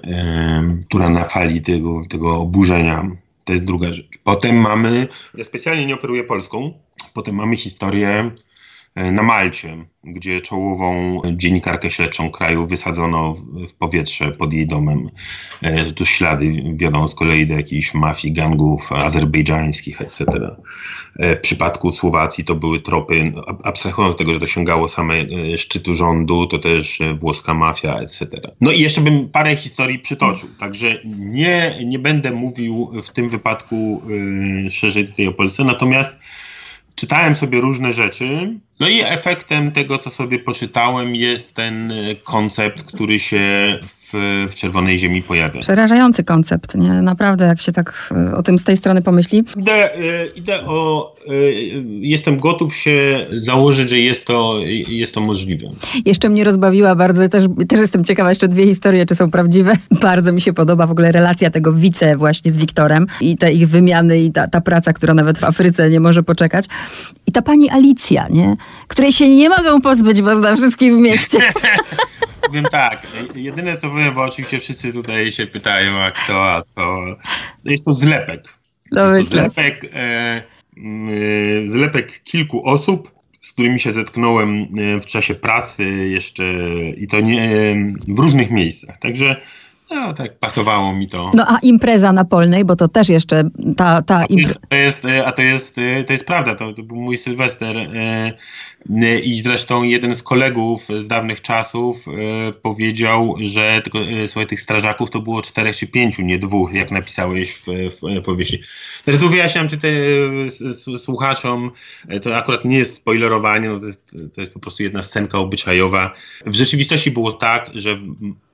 która 0.84 1.08
na 1.08 1.24
fali 1.24 1.60
tego, 1.60 2.02
tego 2.08 2.40
oburzenia 2.40 3.10
to 3.44 3.52
jest 3.52 3.64
druga 3.64 3.92
rzecz. 3.92 4.08
Potem 4.24 4.56
mamy, 4.56 5.08
ja 5.34 5.44
specjalnie 5.44 5.86
nie 5.86 5.94
operuję 5.94 6.24
Polską, 6.24 6.72
potem 7.14 7.34
mamy 7.34 7.56
historię 7.56 8.30
na 8.96 9.22
Malcie, 9.22 9.84
gdzie 10.04 10.40
czołową 10.40 11.20
dziennikarkę 11.36 11.90
śledczą 11.90 12.30
kraju 12.30 12.66
wysadzono 12.66 13.34
w 13.68 13.74
powietrze 13.74 14.30
pod 14.30 14.52
jej 14.52 14.66
domem. 14.66 15.10
E, 15.62 15.84
tu 15.84 16.04
ślady 16.04 16.62
wiodą 16.74 17.08
z 17.08 17.14
kolei 17.14 17.46
do 17.46 17.54
jakichś 17.54 17.94
mafii, 17.94 18.34
gangów 18.34 18.92
azerbejdżańskich, 18.92 20.00
etc. 20.00 20.24
E, 21.18 21.36
w 21.36 21.40
przypadku 21.40 21.92
Słowacji 21.92 22.44
to 22.44 22.54
były 22.54 22.80
tropy, 22.80 23.32
abstrahując 23.64 24.12
od 24.12 24.18
tego, 24.18 24.32
że 24.32 24.38
dosięgało 24.38 24.88
same 24.88 25.14
szczytu 25.56 25.94
rządu, 25.94 26.46
to 26.46 26.58
też 26.58 26.98
włoska 27.20 27.54
mafia, 27.54 27.96
etc. 28.00 28.26
No 28.60 28.72
i 28.72 28.80
jeszcze 28.80 29.00
bym 29.00 29.28
parę 29.28 29.56
historii 29.56 29.98
przytoczył, 29.98 30.48
także 30.58 30.98
nie, 31.18 31.80
nie 31.86 31.98
będę 31.98 32.30
mówił 32.30 32.90
w 33.02 33.10
tym 33.10 33.30
wypadku 33.30 34.02
szerzej 34.70 35.08
tutaj 35.08 35.26
o 35.26 35.32
Polsce, 35.32 35.64
natomiast 35.64 36.16
czytałem 37.02 37.36
sobie 37.36 37.60
różne 37.60 37.92
rzeczy. 37.92 38.54
No 38.80 38.88
i 38.88 39.00
efektem 39.00 39.72
tego, 39.72 39.98
co 39.98 40.10
sobie 40.10 40.38
poczytałem, 40.38 41.16
jest 41.16 41.54
ten 41.54 41.92
koncept, 42.24 42.82
który 42.82 43.18
się 43.20 43.78
w, 43.82 44.01
w 44.48 44.54
Czerwonej 44.54 44.98
Ziemi 44.98 45.22
pojawia. 45.22 45.60
Przerażający 45.60 46.24
koncept, 46.24 46.74
nie? 46.74 47.02
Naprawdę, 47.02 47.44
jak 47.44 47.60
się 47.60 47.72
tak 47.72 48.12
e, 48.30 48.36
o 48.36 48.42
tym 48.42 48.58
z 48.58 48.64
tej 48.64 48.76
strony 48.76 49.02
pomyśli. 49.02 49.44
Idę, 49.56 49.96
e, 49.96 50.26
idę 50.26 50.66
o... 50.66 51.12
E, 51.28 51.32
jestem 52.00 52.38
gotów 52.38 52.76
się 52.76 53.26
założyć, 53.30 53.90
że 53.90 53.98
jest 53.98 54.26
to, 54.26 54.54
jest 54.88 55.14
to 55.14 55.20
możliwe. 55.20 55.66
Jeszcze 56.04 56.28
mnie 56.28 56.44
rozbawiła 56.44 56.94
bardzo, 56.94 57.28
też, 57.28 57.44
też 57.68 57.80
jestem 57.80 58.04
ciekawa, 58.04 58.28
jeszcze 58.28 58.48
dwie 58.48 58.66
historie, 58.66 59.06
czy 59.06 59.14
są 59.14 59.30
prawdziwe. 59.30 59.72
Bardzo 60.02 60.32
mi 60.32 60.40
się 60.40 60.52
podoba 60.52 60.86
w 60.86 60.90
ogóle 60.90 61.12
relacja 61.12 61.50
tego 61.50 61.72
wice 61.72 62.16
właśnie 62.16 62.52
z 62.52 62.58
Wiktorem 62.58 63.06
i 63.20 63.36
te 63.36 63.52
ich 63.52 63.68
wymiany 63.68 64.20
i 64.20 64.32
ta, 64.32 64.48
ta 64.48 64.60
praca, 64.60 64.92
która 64.92 65.14
nawet 65.14 65.38
w 65.38 65.44
Afryce 65.44 65.90
nie 65.90 66.00
może 66.00 66.22
poczekać. 66.22 66.66
I 67.26 67.32
ta 67.32 67.42
pani 67.42 67.70
Alicja, 67.70 68.28
nie? 68.28 68.56
Której 68.88 69.12
się 69.12 69.28
nie 69.28 69.48
mogą 69.48 69.80
pozbyć, 69.80 70.22
bo 70.22 70.36
zna 70.36 70.56
wszystkich 70.56 70.94
w 70.94 70.98
mieście. 70.98 71.38
Powiem 72.52 72.64
tak, 72.70 73.06
jedyne 73.34 73.76
co 73.76 73.90
powiem, 73.90 74.14
bo 74.14 74.22
oczywiście 74.22 74.58
wszyscy 74.60 74.92
tutaj 74.92 75.32
się 75.32 75.46
pytają, 75.46 76.00
a 76.00 76.10
kto, 76.10 76.50
a 76.50 76.62
to 76.62 77.06
jest 77.64 77.84
to 77.84 77.94
zlepek. 77.94 78.44
No 78.90 79.16
jest 79.16 79.32
to 79.32 79.38
zlepek, 79.38 79.84
e, 79.84 79.98
e, 79.98 80.42
zlepek 81.64 82.22
kilku 82.22 82.66
osób, 82.66 83.14
z 83.40 83.52
którymi 83.52 83.80
się 83.80 83.92
zetknąłem 83.92 84.62
e, 84.62 85.00
w 85.00 85.06
czasie 85.06 85.34
pracy 85.34 85.84
jeszcze 86.08 86.44
i 86.96 87.08
to 87.08 87.20
nie 87.20 87.74
w 88.08 88.18
różnych 88.18 88.50
miejscach. 88.50 88.98
Także 88.98 89.36
no 89.94 90.14
tak, 90.14 90.38
pasowało 90.38 90.92
mi 90.92 91.08
to. 91.08 91.30
No 91.34 91.44
a 91.48 91.58
impreza 91.58 92.12
na 92.12 92.24
Polnej, 92.24 92.64
bo 92.64 92.76
to 92.76 92.88
też 92.88 93.08
jeszcze 93.08 93.50
ta, 93.76 94.02
ta 94.02 94.26
impreza. 94.26 94.60
To 94.68 94.76
jest, 94.76 95.06
a 95.24 95.32
to 95.32 95.42
jest, 95.42 95.76
to 96.06 96.12
jest 96.12 96.24
prawda, 96.24 96.54
to, 96.54 96.72
to 96.72 96.82
był 96.82 96.96
mój 96.96 97.18
Sylwester 97.18 97.76
e, 97.78 98.32
i 99.18 99.40
zresztą 99.40 99.82
jeden 99.82 100.16
z 100.16 100.22
kolegów 100.22 100.86
z 101.04 101.06
dawnych 101.06 101.40
czasów 101.40 102.06
powiedział, 102.62 103.34
że 103.40 103.80
tylko, 103.84 103.98
słuchaj, 104.26 104.46
tych 104.46 104.60
strażaków 104.60 105.10
to 105.10 105.20
było 105.20 105.42
czterech 105.42 105.76
czy 105.76 105.86
pięciu, 105.86 106.22
nie 106.22 106.38
dwóch, 106.38 106.72
jak 106.72 106.90
napisałeś 106.90 107.52
w, 107.52 107.66
w 107.66 108.22
powieści. 108.22 108.62
Znaczy 109.04 109.18
tu 109.18 109.28
wyjaśniam 109.28 109.68
czy 109.68 109.78
te, 109.78 109.88
słuchaczom, 110.98 111.70
to 112.22 112.36
akurat 112.36 112.64
nie 112.64 112.78
jest 112.78 112.94
spoilerowanie, 112.94 113.68
no 113.68 113.78
to, 113.78 113.86
jest, 113.86 114.16
to 114.34 114.40
jest 114.40 114.52
po 114.52 114.60
prostu 114.60 114.82
jedna 114.82 115.02
scenka 115.02 115.38
obyczajowa. 115.38 116.12
W 116.46 116.54
rzeczywistości 116.54 117.10
było 117.10 117.32
tak, 117.32 117.70
że 117.74 117.98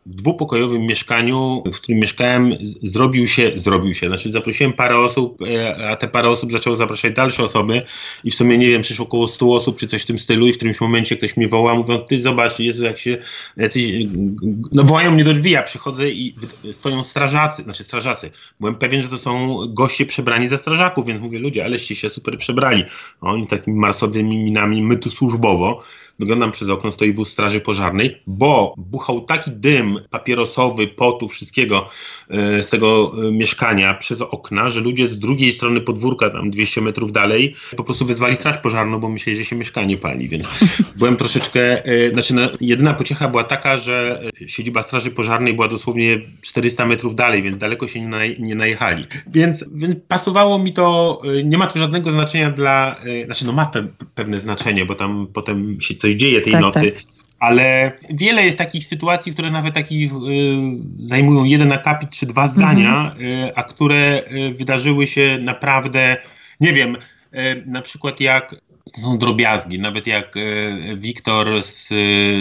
dwupokojowym 0.09 0.83
mieszkaniu, 0.83 1.63
w 1.73 1.77
którym 1.77 2.01
mieszkałem, 2.01 2.55
zrobił 2.83 3.27
się, 3.27 3.53
zrobił 3.57 3.95
się, 3.95 4.07
znaczy 4.07 4.33
zaprosiłem 4.33 4.73
parę 4.73 4.99
osób, 4.99 5.43
e, 5.43 5.89
a 5.89 5.97
te 5.97 6.09
parę 6.09 6.29
osób 6.29 6.53
zaczęło 6.53 6.77
zapraszać 6.77 7.15
dalsze 7.15 7.45
osoby 7.45 7.83
i 8.25 8.31
w 8.31 8.35
sumie, 8.35 8.59
nie 8.59 8.71
wiem, 8.71 8.83
przyszło 8.83 9.07
około 9.07 9.29
100 9.29 9.55
osób 9.55 9.79
czy 9.79 9.87
coś 9.87 10.03
w 10.03 10.07
tym 10.07 10.19
stylu 10.19 10.47
i 10.47 10.53
w 10.53 10.57
którymś 10.57 10.81
momencie 10.81 11.17
ktoś 11.17 11.37
mnie 11.37 11.49
woła, 11.49 11.75
mówiąc, 11.75 12.03
ty 12.09 12.23
zobacz, 12.23 12.59
Jezu, 12.59 12.85
jak 12.85 12.99
się 12.99 13.19
jacyś, 13.57 14.07
no 14.73 14.83
wołają 14.85 15.11
mnie 15.11 15.25
do 15.25 15.33
drzwi, 15.33 15.51
ja 15.51 15.63
przychodzę 15.63 16.11
i 16.11 16.35
stoją 16.73 17.05
strażacy, 17.05 17.63
znaczy 17.63 17.85
strażacy. 17.85 18.31
Byłem 18.61 18.75
pewien, 18.75 19.03
że 19.03 19.09
to 19.09 19.19
są 19.19 19.59
goście 19.69 20.07
przebrani 20.07 20.49
za 20.49 20.59
strażaków, 20.59 21.07
więc 21.07 21.23
mówię, 21.23 21.39
ludzie, 21.39 21.65
aleście 21.65 21.97
się 21.97 22.11
super 22.11 22.39
przebrali. 22.39 22.85
Oni 23.21 23.47
takimi 23.47 23.81
masowymi 23.81 24.37
minami, 24.37 24.83
my 24.83 24.97
tu 24.97 25.11
służbowo, 25.11 25.83
Wyglądam 26.19 26.53
przez 26.53 26.69
okno, 26.69 26.93
stoi 26.93 27.13
wóz 27.13 27.33
straży 27.33 27.61
pożarnej, 27.61 28.23
bo 28.27 28.75
buchał 28.77 29.21
taki 29.21 29.51
dym 29.51 29.99
papierosowy, 30.11 30.87
potu, 30.87 31.29
wszystkiego 31.29 31.87
e, 32.31 32.63
z 32.63 32.71
tego 32.71 33.13
e, 33.29 33.33
mieszkania 33.33 33.95
przez 33.95 34.23
okna, 34.23 34.71
że 34.71 34.81
ludzie 34.81 35.09
z 35.09 35.19
drugiej 35.19 35.53
strony 35.53 35.81
podwórka, 35.81 36.31
tam 36.31 36.51
200 36.51 36.81
metrów 36.81 37.13
dalej, 37.13 37.55
po 37.77 37.85
prostu 37.85 38.07
wezwali 38.07 38.37
straż 38.37 38.59
pożarną, 38.59 39.01
bo 39.01 39.09
myśleli, 39.09 39.39
że 39.39 39.45
się 39.45 39.57
mieszkanie 39.57 39.97
pali, 39.97 40.29
więc 40.29 40.47
byłem 40.99 41.17
troszeczkę, 41.17 41.85
e, 41.85 42.11
znaczy 42.11 42.35
no, 42.35 42.43
jedyna 42.61 42.95
pociecha 42.95 43.29
była 43.29 43.45
taka, 43.45 43.79
że 43.79 44.23
siedziba 44.47 44.83
straży 44.83 45.11
pożarnej 45.11 45.55
była 45.55 45.69
dosłownie 45.69 46.21
400 46.43 46.87
metrów 46.87 47.15
dalej, 47.15 47.43
więc 47.43 47.59
daleko 47.59 47.89
się 47.89 48.01
nie, 48.01 48.09
naj, 48.09 48.37
nie 48.41 48.55
najechali. 48.55 49.05
Więc, 49.27 49.65
więc 49.75 49.97
pasowało 50.09 50.59
mi 50.59 50.73
to, 50.73 51.19
nie 51.45 51.59
ma 51.59 51.67
to 51.67 51.79
żadnego 51.79 52.11
znaczenia 52.11 52.51
dla, 52.51 52.97
znaczy 53.25 53.47
no 53.47 53.53
ma 53.53 53.67
pe 53.67 53.87
pewne 54.15 54.41
znaczenie, 54.41 54.87
bo 54.87 54.95
tam 54.95 55.27
potem 55.33 55.81
się 55.81 55.95
coś 55.95 56.08
coś 56.09 56.17
dzieje 56.17 56.41
tej 56.41 56.53
tak, 56.53 56.61
nocy. 56.61 56.93
Tak. 56.93 57.03
Ale 57.39 57.93
wiele 58.11 58.45
jest 58.45 58.59
takich 58.59 58.85
sytuacji, 58.85 59.33
które 59.33 59.51
nawet 59.51 59.75
takich 59.75 60.13
y, 60.13 60.17
zajmują 61.07 61.45
jeden 61.45 61.73
akapit 61.73 62.11
czy 62.11 62.27
dwa 62.27 62.49
zdania, 62.49 63.01
mhm. 63.01 63.27
y, 63.27 63.55
a 63.55 63.63
które 63.63 64.23
y, 64.33 64.55
wydarzyły 64.55 65.07
się 65.07 65.39
naprawdę, 65.41 66.17
nie 66.61 66.73
wiem, 66.73 66.97
y, 66.97 67.63
na 67.67 67.83
przykład 67.83 68.21
jak 68.21 68.57
to 68.95 69.01
są 69.01 69.19
drobiazgi. 69.19 69.79
Nawet 69.79 70.07
jak 70.07 70.35
Wiktor 70.97 71.63
z, 71.63 71.89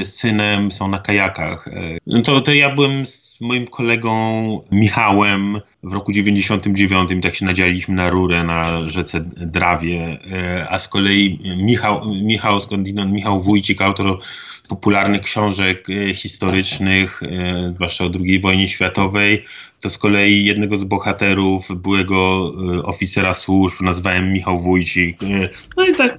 z 0.08 0.16
synem 0.16 0.72
są 0.72 0.88
na 0.88 1.00
kajakach. 1.00 1.70
No 2.08 2.22
to, 2.22 2.42
to 2.42 2.54
ja 2.54 2.76
byłem 2.76 3.06
z 3.38 3.42
moim 3.42 3.68
kolegą 3.68 4.62
Michałem 4.72 5.62
w 5.84 5.94
roku 5.94 6.12
99 6.12 7.10
tak 7.24 7.36
się 7.36 7.46
nadzialiśmy 7.46 7.96
na 7.96 8.10
rurę 8.10 8.44
na 8.44 8.90
rzece 8.90 9.22
Drawie, 9.38 10.20
a 10.70 10.80
z 10.80 10.88
kolei 10.88 11.40
Michał, 11.58 12.02
Michał 12.24 12.62
skądinąd, 12.62 13.12
Michał 13.12 13.42
Wójcik, 13.42 13.82
autor 13.82 14.20
popularnych 14.68 15.22
książek 15.22 15.88
e, 15.90 16.14
historycznych, 16.14 17.24
e, 17.24 17.72
zwłaszcza 17.74 18.06
o 18.06 18.10
II 18.26 18.40
wojnie 18.40 18.68
światowej, 18.68 19.44
to 19.82 19.90
z 19.90 19.98
kolei 19.98 20.46
jednego 20.46 20.78
z 20.78 20.84
bohaterów, 20.84 21.68
byłego 21.76 22.52
e, 22.78 22.84
oficera 22.84 23.34
służb, 23.34 23.82
nazwałem 23.82 24.34
Michał 24.34 24.60
Wójcik. 24.60 25.20
No 25.78 25.88
i 25.88 25.96
tak, 25.96 26.18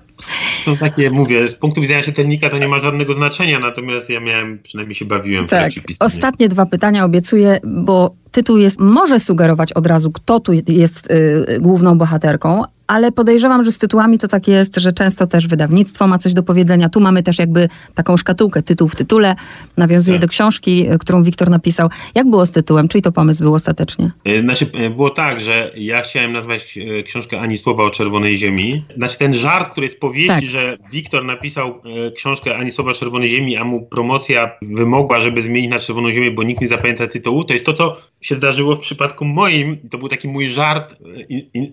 są 0.65 0.77
takie, 0.77 1.11
mówię, 1.11 1.49
z 1.49 1.55
punktu 1.55 1.81
widzenia 1.81 2.03
czytelnika 2.03 2.49
to 2.49 2.59
nie 2.59 2.69
ma 2.69 2.79
żadnego 2.81 3.15
znaczenia, 3.15 3.59
natomiast 3.59 4.11
ja 4.11 4.21
miałem, 4.21 4.59
przynajmniej 4.63 4.95
się 4.95 5.05
bawiłem 5.05 5.47
w 5.47 5.51
tak. 5.51 5.61
trakcie 5.61 5.81
pisania. 5.81 6.07
Ostatnie 6.07 6.49
dwa 6.49 6.67
pytania 6.67 7.05
obiecuję, 7.09 7.61
bo 7.65 8.15
tytuł 8.31 8.59
jest, 8.59 8.81
może 8.81 9.21
sugerować 9.21 9.73
od 9.73 9.87
razu, 9.87 10.13
kto 10.13 10.41
tu 10.41 10.53
jest 10.69 11.11
y, 11.11 11.59
główną 11.61 11.99
bohaterką, 11.99 12.63
ale 12.89 13.13
podejrzewam, 13.13 13.65
że 13.65 13.73
z 13.73 13.79
tytułami 13.79 14.19
to 14.19 14.29
tak 14.29 14.49
jest, 14.49 14.77
że 14.77 14.93
często 14.93 15.27
też 15.27 15.49
wydawnictwo 15.49 16.07
ma 16.07 16.19
coś 16.19 16.35
do 16.35 16.43
powiedzenia. 16.43 16.89
Tu 16.89 17.01
mamy 17.01 17.23
też 17.23 17.39
jakby 17.39 17.69
taką 17.95 18.17
szkatułkę, 18.17 18.63
tytuł 18.63 18.89
w 18.89 18.97
tytule, 18.97 19.37
nawiązuje 19.77 20.19
tak. 20.19 20.29
do 20.29 20.31
książki, 20.31 20.91
y, 20.93 20.99
którą 20.99 21.23
Wiktor 21.23 21.51
napisał. 21.51 21.89
Jak 22.15 22.31
było 22.31 22.47
z 22.47 22.53
tytułem? 22.53 22.89
Czyj 22.89 23.03
to 23.03 23.13
pomysł 23.13 23.43
był 23.43 23.55
ostatecznie? 23.55 24.11
Y, 24.29 24.43
znaczy, 24.43 24.67
y, 24.87 24.91
było 24.91 25.11
tak, 25.11 25.41
że 25.41 25.71
ja 25.77 26.01
chciałem 26.01 26.33
nazwać 26.33 26.79
książkę 27.05 27.41
Ani 27.41 27.59
Słowa 27.59 27.85
o 27.85 27.91
Czerwonej 27.91 28.37
Ziemi. 28.37 28.85
Znaczy 28.97 29.19
ten 29.19 29.35
żart, 29.35 29.73
który 29.73 29.87
jest 29.87 30.01
powieści, 30.01 30.29
tak. 30.29 30.45
że 30.45 30.77
Wiktor 30.93 31.25
napisał 31.25 31.83
książkę 32.15 32.57
Ani 32.57 32.71
Słowa 32.71 32.91
o 32.91 32.95
Czerwonej 32.95 33.29
Ziemi, 33.29 33.57
a 33.57 33.65
mu 33.65 33.87
promocja 33.87 34.51
wymogła, 34.63 35.21
żeby 35.21 35.43
zmienić 35.43 35.71
na 35.71 35.79
Czerwoną 35.79 36.11
Ziemię, 36.11 36.31
bo 36.31 36.43
nikt 36.43 36.61
nie 36.61 36.69
zapamięta 36.69 37.07
tytułu, 37.07 37.45
to 37.45 37.53
jest 37.53 37.67
to, 37.67 37.73
co 37.73 37.97
się 38.21 38.35
zdarzyło 38.35 38.77
w 38.77 38.81
przypadku 38.81 39.25
moim. 39.25 39.77
To 39.91 39.99
był 39.99 40.09
taki 40.09 40.29
mój 40.29 40.49
żart, 40.49 40.97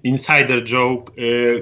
insider 0.03 0.63
joke, 0.63 1.04
E, 1.04 1.04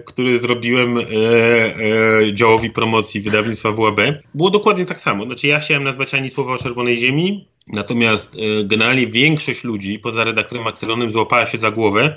który 0.06 0.40
zrobiłem 0.40 0.98
e, 0.98 1.02
e, 1.02 2.34
działowi 2.34 2.70
promocji 2.70 3.22
wydawnictwa 3.22 3.72
WAB, 3.72 4.00
było 4.34 4.50
dokładnie 4.50 4.86
tak 4.86 5.02
samo. 5.02 5.26
Znaczy 5.26 5.48
ja 5.48 5.60
chciałem 5.60 5.84
nazwać 5.84 6.14
ani 6.14 6.30
słowa 6.30 6.54
o 6.54 6.58
Czerwonej 6.58 6.98
Ziemi, 6.98 7.48
natomiast 7.68 8.32
generalnie 8.64 9.08
większość 9.08 9.64
ludzi, 9.64 10.00
poza 10.00 10.24
redaktorem 10.24 10.68
Axelonem, 10.68 11.12
złapała 11.12 11.46
się 11.46 11.58
za 11.58 11.72
głowę, 11.72 12.16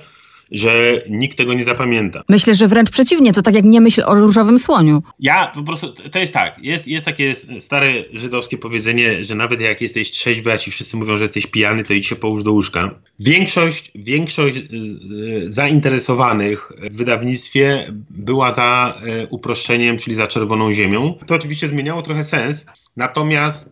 że 0.51 1.03
nikt 1.11 1.39
tego 1.39 1.55
nie 1.55 1.65
zapamięta. 1.65 2.23
Myślę, 2.29 2.55
że 2.55 2.69
wręcz 2.69 2.91
przeciwnie, 2.91 3.33
to 3.33 3.43
tak 3.43 3.55
jak 3.55 3.65
nie 3.65 3.81
myśl 3.81 4.03
o 4.07 4.15
różowym 4.15 4.59
słoniu. 4.59 5.03
Ja 5.21 5.53
po 5.55 5.63
prostu, 5.63 5.93
to 5.93 6.19
jest 6.19 6.33
tak, 6.33 6.59
jest, 6.63 6.89
jest 6.89 7.05
takie 7.05 7.35
stare 7.61 7.93
żydowskie 8.13 8.59
powiedzenie, 8.59 9.25
że 9.25 9.35
nawet 9.35 9.61
jak 9.61 9.81
jesteś 9.81 10.11
trzeźwy, 10.11 10.53
a 10.53 10.59
ci 10.59 10.71
wszyscy 10.71 10.97
mówią, 10.97 11.17
że 11.17 11.25
jesteś 11.25 11.47
pijany, 11.47 11.85
to 11.85 11.95
idź 11.95 12.07
się 12.07 12.17
połóż 12.17 12.43
do 12.43 12.53
łóżka. 12.53 12.91
Większość, 13.21 13.91
większość 13.95 14.57
y, 14.57 14.61
y, 14.61 15.53
zainteresowanych 15.53 16.73
w 16.91 16.97
wydawnictwie 16.97 17.93
była 18.11 18.53
za 18.53 19.01
y, 19.23 19.27
uproszczeniem, 19.31 19.99
czyli 19.99 20.17
za 20.17 20.27
czerwoną 20.27 20.73
ziemią. 20.73 21.15
To 21.27 21.35
oczywiście 21.35 21.69
zmieniało 21.69 22.03
trochę 22.03 22.25
sens, 22.25 22.65
natomiast 22.97 23.71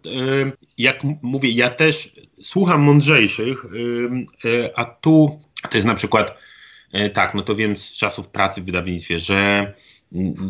jak 0.79 1.01
mówię, 1.23 1.51
ja 1.51 1.71
też 1.71 2.13
słucham 2.43 2.83
mądrzejszych, 2.83 3.67
a 4.75 4.85
tu 4.85 5.41
to 5.71 5.77
jest 5.77 5.87
na 5.87 5.95
przykład 5.95 6.39
tak, 7.13 7.35
no 7.35 7.43
to 7.43 7.57
wiem 7.57 7.77
z 7.77 7.93
czasów 7.93 8.29
pracy 8.29 8.63
w 8.63 8.65
wydawnictwie, 8.65 9.19
że 9.19 9.73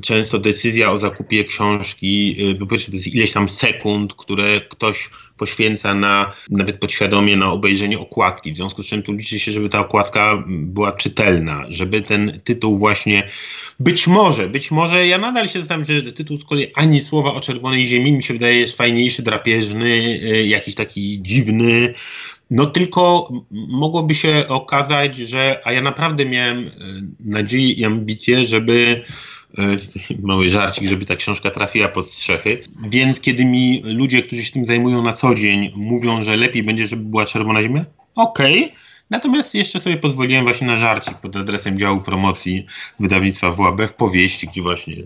często 0.02 0.38
decyzja 0.38 0.92
o 0.92 1.00
zakupie 1.00 1.44
książki, 1.44 2.36
e, 2.50 2.54
po 2.54 2.66
pierwsze 2.66 2.90
to 2.90 2.96
jest 2.96 3.06
ileś 3.06 3.32
tam 3.32 3.48
sekund, 3.48 4.14
które 4.14 4.60
ktoś 4.60 5.10
poświęca 5.38 5.94
na, 5.94 6.32
nawet 6.50 6.78
podświadomie 6.78 7.36
na 7.36 7.52
obejrzenie 7.52 7.98
okładki, 7.98 8.52
w 8.52 8.56
związku 8.56 8.82
z 8.82 8.86
czym 8.86 9.02
tu 9.02 9.12
liczy 9.12 9.38
się, 9.38 9.52
żeby 9.52 9.68
ta 9.68 9.80
okładka 9.80 10.44
była 10.46 10.92
czytelna, 10.92 11.64
żeby 11.68 12.02
ten 12.02 12.40
tytuł 12.44 12.78
właśnie, 12.78 13.28
być 13.80 14.06
może, 14.06 14.48
być 14.48 14.70
może, 14.70 15.06
ja 15.06 15.18
nadal 15.18 15.48
się 15.48 15.58
zastanawiam, 15.58 16.02
że 16.04 16.12
tytuł 16.12 16.36
z 16.36 16.44
kolei 16.44 16.72
ani 16.74 17.00
słowa 17.00 17.34
o 17.34 17.40
czerwonej 17.40 17.86
ziemi 17.86 18.12
mi 18.12 18.22
się 18.22 18.34
wydaje 18.34 18.60
jest 18.60 18.76
fajniejszy, 18.76 19.22
drapieżny, 19.22 20.20
e, 20.24 20.46
jakiś 20.46 20.74
taki 20.74 21.22
dziwny, 21.22 21.94
no 22.50 22.66
tylko 22.66 23.28
mogłoby 23.52 24.14
się 24.14 24.44
okazać, 24.48 25.16
że, 25.16 25.60
a 25.64 25.72
ja 25.72 25.80
naprawdę 25.80 26.24
miałem 26.24 26.58
e, 26.58 26.70
nadzieję 27.20 27.72
i 27.72 27.84
ambicje, 27.84 28.44
żeby 28.44 29.02
e, 29.58 29.62
mały 30.28 30.48
żarcik, 30.48 30.84
żeby 30.84 31.06
ta 31.06 31.16
książka 31.16 31.50
trafiła 31.50 31.88
pod 31.88 32.06
strzechy. 32.06 32.62
Więc 32.88 33.20
kiedy 33.20 33.44
mi 33.44 33.82
ludzie, 33.84 34.22
którzy 34.22 34.44
się 34.44 34.52
tym 34.52 34.66
zajmują 34.66 35.02
na 35.02 35.12
co 35.12 35.34
dzień, 35.34 35.72
mówią, 35.76 36.24
że 36.24 36.36
lepiej 36.36 36.62
będzie, 36.62 36.86
żeby 36.86 37.02
była 37.02 37.24
czerwona 37.24 37.62
ziemia, 37.62 37.84
okej. 38.14 38.64
Okay. 38.64 38.76
Natomiast 39.10 39.54
jeszcze 39.54 39.80
sobie 39.80 39.96
pozwoliłem 39.96 40.44
właśnie 40.44 40.66
na 40.66 40.76
żarcik 40.76 41.14
pod 41.14 41.36
adresem 41.36 41.78
działu 41.78 42.00
promocji 42.00 42.66
wydawnictwa 43.00 43.52
WAB 43.52 43.80
w 43.82 43.92
powieści, 43.92 44.46
gdzie 44.46 44.62
właśnie 44.62 44.96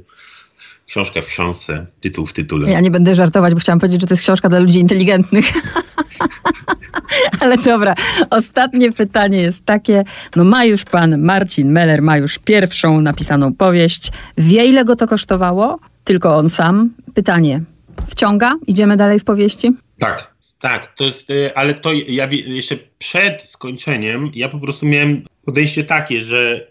książka 0.88 1.22
w 1.22 1.26
książce, 1.26 1.86
tytuł 2.00 2.26
w 2.26 2.32
tytule. 2.32 2.70
Ja 2.70 2.80
nie 2.80 2.90
będę 2.90 3.14
żartować, 3.14 3.54
bo 3.54 3.60
chciałam 3.60 3.80
powiedzieć, 3.80 4.00
że 4.00 4.06
to 4.06 4.12
jest 4.12 4.22
książka 4.22 4.48
dla 4.48 4.58
ludzi 4.58 4.78
inteligentnych. 4.78 5.44
Ale 7.40 7.58
dobra, 7.58 7.94
ostatnie 8.30 8.92
pytanie 8.92 9.40
jest 9.40 9.64
takie. 9.64 10.04
No 10.36 10.44
ma 10.44 10.64
już 10.64 10.84
pan 10.84 11.18
Marcin 11.18 11.72
Meller, 11.72 12.02
ma 12.02 12.16
już 12.16 12.38
pierwszą 12.38 13.00
napisaną 13.00 13.54
powieść. 13.54 14.10
Wie 14.38 14.66
ile 14.66 14.84
go 14.84 14.96
to 14.96 15.06
kosztowało? 15.06 15.78
Tylko 16.04 16.36
on 16.36 16.48
sam. 16.48 16.90
Pytanie. 17.14 17.62
Wciąga? 18.08 18.54
Idziemy 18.66 18.96
dalej 18.96 19.20
w 19.20 19.24
powieści? 19.24 19.72
Tak. 19.98 20.38
Tak, 20.58 20.94
to 20.94 21.04
jest, 21.04 21.30
y, 21.30 21.54
ale 21.54 21.74
to 21.74 21.90
ja 22.08 22.28
jeszcze 22.30 22.76
przed 22.98 23.42
skończeniem, 23.42 24.30
ja 24.34 24.48
po 24.48 24.58
prostu 24.58 24.86
miałem 24.86 25.22
podejście 25.44 25.84
takie, 25.84 26.20
że 26.20 26.66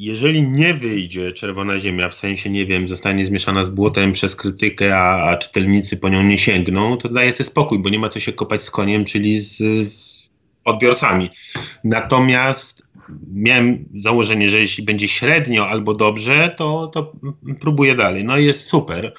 jeżeli 0.00 0.42
nie 0.42 0.74
wyjdzie 0.74 1.32
Czerwona 1.32 1.80
Ziemia, 1.80 2.08
w 2.08 2.14
sensie, 2.14 2.50
nie 2.50 2.66
wiem, 2.66 2.88
zostanie 2.88 3.24
zmieszana 3.24 3.64
z 3.64 3.70
błotem 3.70 4.12
przez 4.12 4.36
krytykę, 4.36 4.98
a, 4.98 5.30
a 5.30 5.36
czytelnicy 5.36 5.96
po 5.96 6.08
nią 6.08 6.22
nie 6.22 6.38
sięgną, 6.38 6.96
to 6.96 7.08
daje 7.08 7.32
sobie 7.32 7.44
spokój, 7.44 7.78
bo 7.78 7.88
nie 7.88 7.98
ma 7.98 8.08
co 8.08 8.20
się 8.20 8.32
kopać 8.32 8.62
z 8.62 8.70
koniem, 8.70 9.04
czyli 9.04 9.40
z, 9.40 9.56
z 9.88 10.30
odbiorcami. 10.64 11.30
Natomiast 11.84 12.82
miałem 13.32 13.84
założenie, 13.94 14.48
że 14.48 14.60
jeśli 14.60 14.84
będzie 14.84 15.08
średnio 15.08 15.68
albo 15.68 15.94
dobrze, 15.94 16.54
to, 16.56 16.90
to 16.94 17.12
próbuję 17.60 17.94
dalej. 17.94 18.24
No 18.24 18.38
i 18.38 18.44
jest 18.44 18.66
super. 18.66 19.14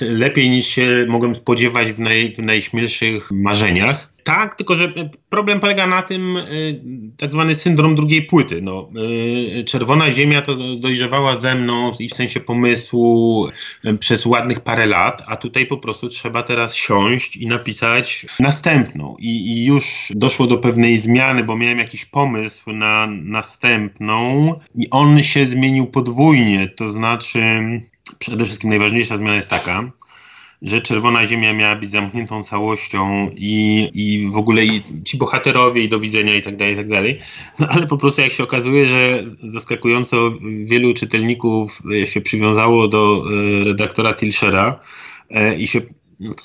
Lepiej 0.00 0.50
niż 0.50 0.66
się 0.66 1.06
mogłem 1.08 1.34
spodziewać 1.34 1.92
w, 1.92 1.98
naj, 1.98 2.32
w 2.32 2.38
najśmielszych 2.38 3.30
marzeniach. 3.30 4.12
Tak, 4.28 4.54
tylko 4.54 4.74
że 4.74 4.92
problem 5.28 5.60
polega 5.60 5.86
na 5.86 6.02
tym 6.02 6.36
y, 6.36 6.80
tak 7.16 7.32
zwany 7.32 7.54
syndrom 7.54 7.94
drugiej 7.94 8.22
płyty. 8.22 8.62
No, 8.62 8.90
y, 9.60 9.64
Czerwona 9.64 10.12
Ziemia 10.12 10.42
to 10.42 10.76
dojrzewała 10.76 11.36
ze 11.36 11.54
mną 11.54 11.92
i 12.00 12.08
w 12.08 12.14
sensie 12.14 12.40
pomysłu 12.40 13.46
y, 13.84 13.98
przez 13.98 14.26
ładnych 14.26 14.60
parę 14.60 14.86
lat, 14.86 15.22
a 15.26 15.36
tutaj 15.36 15.66
po 15.66 15.76
prostu 15.76 16.08
trzeba 16.08 16.42
teraz 16.42 16.74
siąść 16.74 17.36
i 17.36 17.46
napisać 17.46 18.26
następną. 18.40 19.16
I, 19.18 19.28
i 19.28 19.64
już 19.64 20.12
doszło 20.14 20.46
do 20.46 20.58
pewnej 20.58 20.96
zmiany, 20.96 21.44
bo 21.44 21.56
miałem 21.56 21.78
jakiś 21.78 22.04
pomysł 22.04 22.72
na 22.72 23.08
następną 23.10 24.54
i 24.74 24.90
on 24.90 25.22
się 25.22 25.46
zmienił 25.46 25.86
podwójnie, 25.86 26.68
to 26.68 26.90
znaczy 26.90 27.40
przede 28.18 28.44
wszystkim 28.44 28.70
najważniejsza 28.70 29.16
zmiana 29.16 29.36
jest 29.36 29.50
taka, 29.50 29.90
że 30.62 30.80
Czerwona 30.80 31.26
Ziemia 31.26 31.52
miała 31.52 31.76
być 31.76 31.90
zamkniętą 31.90 32.44
całością 32.44 33.30
i, 33.36 33.90
i 33.94 34.30
w 34.30 34.36
ogóle 34.36 34.64
i 34.64 34.82
ci 35.04 35.16
bohaterowie 35.16 35.82
i 35.82 35.88
do 35.88 36.00
widzenia 36.00 36.36
i 36.36 36.42
tak 36.42 36.56
dalej, 36.56 36.74
i 36.74 36.76
tak 36.76 36.88
dalej. 36.88 37.18
No 37.58 37.66
ale 37.70 37.86
po 37.86 37.96
prostu 37.98 38.20
jak 38.20 38.32
się 38.32 38.42
okazuje, 38.42 38.86
że 38.86 39.24
zaskakująco 39.48 40.30
wielu 40.64 40.94
czytelników 40.94 41.82
e, 42.02 42.06
się 42.06 42.20
przywiązało 42.20 42.88
do 42.88 43.24
e, 43.60 43.64
redaktora 43.64 44.14
Tilshera 44.14 44.80
e, 45.30 45.56
i 45.56 45.66
się 45.66 45.80
no 46.20 46.34
to 46.34 46.42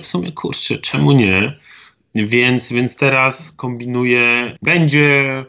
w 0.00 0.06
sumie, 0.06 0.32
kurczę, 0.32 0.78
czemu 0.78 1.12
nie? 1.12 1.58
Więc, 2.14 2.72
więc 2.72 2.96
teraz 2.96 3.52
kombinuję, 3.52 4.56
będzie 4.62 5.44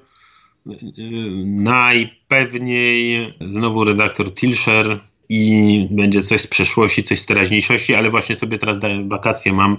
najpewniej 1.45 3.33
znowu 3.41 3.83
redaktor 3.83 4.33
Tilsher 4.33 4.99
i 5.29 5.87
będzie 5.91 6.21
coś 6.21 6.41
z 6.41 6.47
przeszłości, 6.47 7.03
coś 7.03 7.19
z 7.19 7.25
teraźniejszości, 7.25 7.95
ale 7.95 8.09
właśnie 8.09 8.35
sobie 8.35 8.57
teraz 8.57 8.77
wakacje 9.07 9.53
mam, 9.53 9.77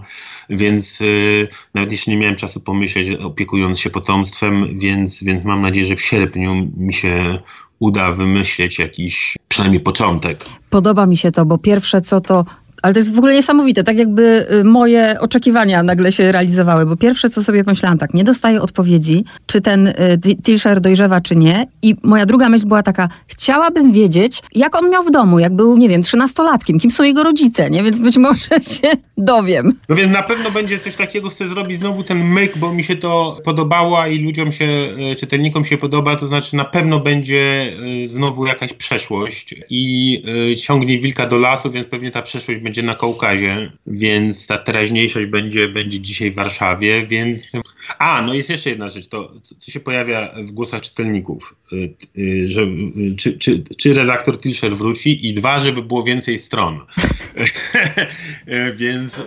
więc 0.51 1.01
yy, 1.01 1.49
nawet 1.75 1.93
jeśli 1.93 2.13
nie 2.13 2.19
miałem 2.19 2.37
czasu 2.37 2.61
pomyśleć, 2.61 3.11
opiekując 3.11 3.81
się 3.81 3.91
potomstwem, 3.91 4.79
więc, 4.79 5.25
więc 5.25 5.45
mam 5.45 5.63
nadzieję, 5.63 5.87
że 5.87 5.97
w 5.97 6.03
sierpniu 6.03 6.71
mi 6.77 6.93
się 6.93 7.39
uda 7.79 8.13
wymyśleć 8.13 8.79
jakiś 8.79 9.37
przynajmniej 9.49 9.81
początek. 9.81 10.45
Podoba 10.71 11.07
mi 11.07 11.17
się 11.17 11.31
to, 11.31 11.47
bo 11.47 11.59
pierwsze 11.59 12.01
co 12.01 12.21
to 12.21 12.45
Ale 12.83 12.95
to 12.95 12.99
jest 12.99 13.14
w 13.14 13.19
ogóle 13.19 13.35
niesamowite, 13.35 13.85
tak 13.85 13.99
jakby 13.99 14.47
y, 14.53 14.64
moje 14.64 15.21
oczekiwania 15.21 15.83
nagle 15.83 16.12
się 16.12 16.33
realizowały, 16.33 16.87
bo 16.87 16.97
pierwsze 16.97 17.31
co 17.31 17.43
sobie 17.43 17.64
pomyślałam, 17.64 17.99
tak, 17.99 18.14
nie 18.14 18.25
dostaję 18.25 18.62
odpowiedzi, 18.62 19.25
czy 19.47 19.61
ten 19.61 19.87
y, 19.87 19.95
Tilsher 20.43 20.81
dojrzewa, 20.81 21.21
czy 21.21 21.37
nie. 21.37 21.66
I 21.83 21.97
moja 22.03 22.27
druga 22.27 22.49
myśl 22.49 22.66
była 22.66 22.83
taka, 22.83 23.09
chciałabym 23.27 23.93
wiedzieć, 23.93 24.43
jak 24.55 24.83
on 24.83 24.90
miał 24.90 25.05
w 25.05 25.11
domu, 25.11 25.38
jak 25.38 25.57
był, 25.57 25.77
nie 25.77 25.88
wiem, 25.88 26.03
trzynastolatkiem, 26.03 26.79
kim 26.79 26.90
są 26.90 27.05
jego 27.05 27.23
rodzice, 27.23 27.71
nie? 27.71 27.83
Więc 27.83 28.01
być 28.01 28.16
może 28.16 28.49
się 28.81 28.90
dowiem. 29.16 29.73
No 29.88 29.96
więc 29.96 30.13
na 30.13 30.23
pewno 30.23 30.50
będzie 30.50 30.79
coś 30.79 30.96
takiego, 30.96 31.29
chcę 31.29 31.48
zrobić 31.48 31.79
znowu 31.79 32.02
ten 32.02 32.25
myk, 32.25 32.59
bo 32.59 32.73
mi 32.73 32.85
się 32.85 32.96
to 32.96 33.40
podobało 33.44 34.07
i 34.07 34.19
ludziom 34.19 34.52
się, 34.52 34.67
y, 35.13 35.17
czytelnikom 35.17 35.65
się 35.65 35.79
podoba, 35.79 36.17
to 36.17 36.27
znaczy 36.27 36.57
na 36.57 36.65
pewno 36.65 37.00
będzie 37.00 37.73
znowu 38.07 38.46
jakaś 38.46 38.73
przeszłość 38.73 39.54
i 39.71 40.23
ciągnie 40.63 40.98
wilka 40.98 41.27
do 41.27 41.38
lasu, 41.38 41.71
więc 41.71 41.87
pewnie 41.87 42.11
ta 42.11 42.23
przeszłość 42.23 42.61
będzie 42.61 42.69
na 42.83 42.94
Kaukazie, 42.94 43.73
więc 43.87 44.46
ta 44.46 44.58
teraźniejszość 44.58 45.27
będzie, 45.27 45.68
będzie 45.68 46.00
dzisiaj 46.00 46.31
w 46.31 46.35
Warszawie, 46.35 47.06
więc... 47.06 47.52
A, 47.98 48.23
no 48.23 48.35
jest 48.35 48.50
jeszcze 48.50 48.71
jedna 48.71 48.88
rzecz, 48.88 49.08
to 49.08 49.33
co 49.58 49.71
się 49.71 49.81
pojawia 49.81 50.35
w 50.42 50.50
głosach 50.50 50.81
czytelników, 50.81 51.56
y, 51.73 51.94
y, 52.18 52.46
że, 52.46 52.62
y, 52.62 53.14
czy, 53.18 53.38
czy, 53.38 53.64
czy 53.79 53.94
redaktor 53.94 54.40
Tilscher 54.40 54.77
wróci 54.77 55.29
i 55.29 55.35
dwa, 55.35 55.60
żeby 55.60 55.83
było 55.83 56.02
więcej 56.02 56.38
stron. 56.38 56.81
więc... 58.77 59.23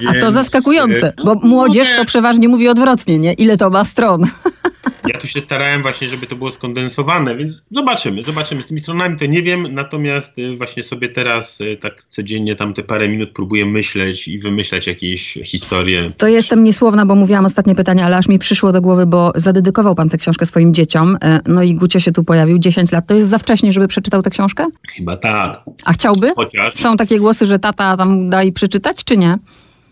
Więc, 0.00 0.16
A 0.16 0.20
to 0.20 0.30
zaskakujące, 0.30 1.12
bo 1.24 1.34
młodzież 1.34 1.88
to 1.96 2.04
przeważnie 2.04 2.48
mówi 2.48 2.68
odwrotnie, 2.68 3.18
nie? 3.18 3.32
Ile 3.32 3.56
to 3.56 3.70
ma 3.70 3.84
stron? 3.84 4.24
Ja 5.06 5.18
tu 5.18 5.26
się 5.26 5.40
starałem 5.40 5.82
właśnie, 5.82 6.08
żeby 6.08 6.26
to 6.26 6.36
było 6.36 6.50
skondensowane, 6.50 7.36
więc 7.36 7.62
zobaczymy, 7.70 8.22
zobaczymy. 8.22 8.62
Z 8.62 8.66
tymi 8.66 8.80
stronami 8.80 9.16
to 9.16 9.26
nie 9.26 9.42
wiem, 9.42 9.74
natomiast 9.74 10.38
y, 10.38 10.56
właśnie 10.56 10.82
sobie 10.82 11.08
teraz 11.08 11.60
y, 11.60 11.76
tak 11.80 12.02
codziennie 12.08 12.56
tam 12.56 12.74
te 12.74 12.82
parę 12.82 13.08
minut 13.08 13.30
próbuję 13.34 13.66
myśleć 13.66 14.28
i 14.28 14.38
wymyślać 14.38 14.86
jakieś 14.86 15.38
historie. 15.44 16.12
To 16.16 16.28
jestem 16.28 16.64
niesłowna, 16.64 17.06
bo 17.06 17.14
mówiłam 17.14 17.44
ostatnie 17.44 17.74
pytanie, 17.74 18.04
ale 18.04 18.16
aż 18.16 18.28
mi 18.28 18.38
przyszło 18.38 18.72
do 18.72 18.80
głowy, 18.80 19.06
bo 19.06 19.32
zadedykował 19.34 19.94
pan 19.94 20.08
tę 20.08 20.18
książkę 20.18 20.46
swoim 20.46 20.74
dzieciom, 20.74 21.16
y, 21.24 21.40
no 21.46 21.62
i 21.62 21.74
Gucio 21.74 22.00
się 22.00 22.12
tu 22.12 22.24
pojawił, 22.24 22.58
10 22.58 22.92
lat. 22.92 23.06
To 23.06 23.14
jest 23.14 23.28
za 23.28 23.38
wcześnie, 23.38 23.72
żeby 23.72 23.88
przeczytał 23.88 24.22
tę 24.22 24.30
książkę? 24.30 24.66
Chyba 24.96 25.16
tak. 25.16 25.60
A 25.84 25.92
chciałby? 25.92 26.32
Chociaż... 26.36 26.74
Są 26.74 26.96
takie 26.96 27.18
głosy, 27.18 27.46
że 27.46 27.58
tata 27.58 27.96
tam 27.96 28.30
da 28.30 28.42
i 28.42 28.52
przeczytać, 28.52 29.04
czy 29.04 29.16
nie? 29.16 29.38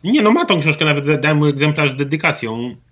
Nie, 0.05 0.23
no 0.23 0.31
ma 0.31 0.45
tą 0.45 0.61
książkę, 0.61 0.85
nawet 0.85 1.21
dałem 1.21 1.39
mu 1.39 1.47
egzemplarz 1.47 1.91
z 1.91 1.95
dedykacją 1.95 2.77
E, 2.79 2.88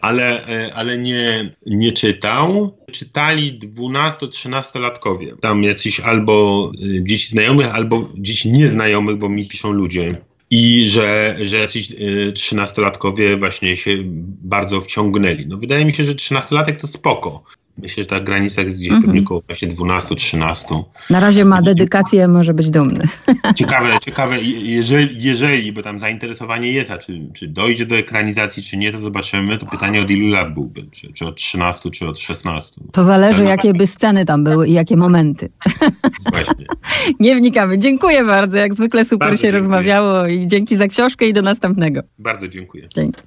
ale, 0.00 0.46
e, 0.46 0.74
ale 0.74 0.98
nie, 0.98 1.54
nie 1.66 1.92
czytał. 1.92 2.76
Czytali 2.92 3.58
12-13-latkowie. 3.58 5.40
Tam 5.40 5.64
jacyś 5.64 6.00
albo 6.00 6.70
e, 6.74 7.04
dzieci 7.04 7.26
znajomych, 7.28 7.74
albo 7.74 8.08
dzieci 8.14 8.52
nieznajomych, 8.52 9.16
bo 9.16 9.28
mi 9.28 9.48
piszą 9.48 9.72
ludzie. 9.72 10.20
I 10.50 10.88
że, 10.88 11.36
że 11.40 11.56
jacyś 11.56 11.88
trzynastolatkowie 12.34 13.36
właśnie 13.36 13.76
się 13.76 13.96
bardzo 14.42 14.80
wciągnęli. 14.80 15.46
No 15.46 15.56
wydaje 15.56 15.84
mi 15.84 15.94
się, 15.94 16.02
że 16.02 16.14
trzynastolatek 16.14 16.80
to 16.80 16.86
spoko. 16.86 17.42
Myślę, 17.82 18.02
że 18.02 18.08
ta 18.08 18.20
granica 18.20 18.62
jest 18.62 18.78
gdzieś 18.78 18.90
mm 18.90 19.02
-hmm. 19.02 19.06
pewnie 19.06 19.20
około 19.20 19.42
właśnie 19.46 19.68
12-13. 19.68 20.82
Na 21.10 21.20
razie 21.20 21.44
ma 21.44 21.62
dedykację, 21.62 22.28
może 22.28 22.54
być 22.54 22.70
dumny. 22.70 23.04
Ciekawe, 23.58 23.98
ciekawe, 24.02 24.40
jeżeli, 24.42 25.22
jeżeli 25.22 25.72
bo 25.72 25.82
tam 25.82 25.98
zainteresowanie 25.98 26.72
jest, 26.72 26.90
a 26.90 26.98
czy, 26.98 27.28
czy 27.34 27.48
dojdzie 27.48 27.86
do 27.86 27.96
ekranizacji, 27.96 28.62
czy 28.62 28.76
nie, 28.76 28.92
to 28.92 28.98
zobaczymy. 28.98 29.58
To 29.58 29.66
pytanie 29.66 30.00
od 30.00 30.10
ilu 30.10 30.28
lat 30.28 30.54
byłby, 30.54 30.86
czy, 30.92 31.12
czy 31.12 31.26
od 31.26 31.36
13, 31.36 31.90
czy 31.90 32.08
od 32.08 32.18
16. 32.18 32.80
To 32.92 33.04
zależy, 33.04 33.44
jakie 33.44 33.74
by 33.74 33.86
sceny 33.86 34.24
tam 34.24 34.44
były 34.44 34.68
i 34.68 34.72
jakie 34.72 34.96
momenty. 34.96 35.48
Właśnie. 36.30 36.66
nie 37.20 37.36
wnikamy. 37.36 37.78
Dziękuję 37.78 38.24
bardzo, 38.24 38.56
jak 38.56 38.74
zwykle 38.74 39.04
super 39.04 39.18
bardzo 39.18 39.36
się 39.36 39.42
dziękuję. 39.42 39.60
rozmawiało 39.60 40.26
i 40.26 40.46
dzięki 40.46 40.76
za 40.76 40.88
książkę 40.88 41.28
i 41.28 41.32
do 41.32 41.42
następnego. 41.42 42.00
Bardzo 42.18 42.48
dziękuję. 42.48 42.88
Dzięki. 42.94 43.22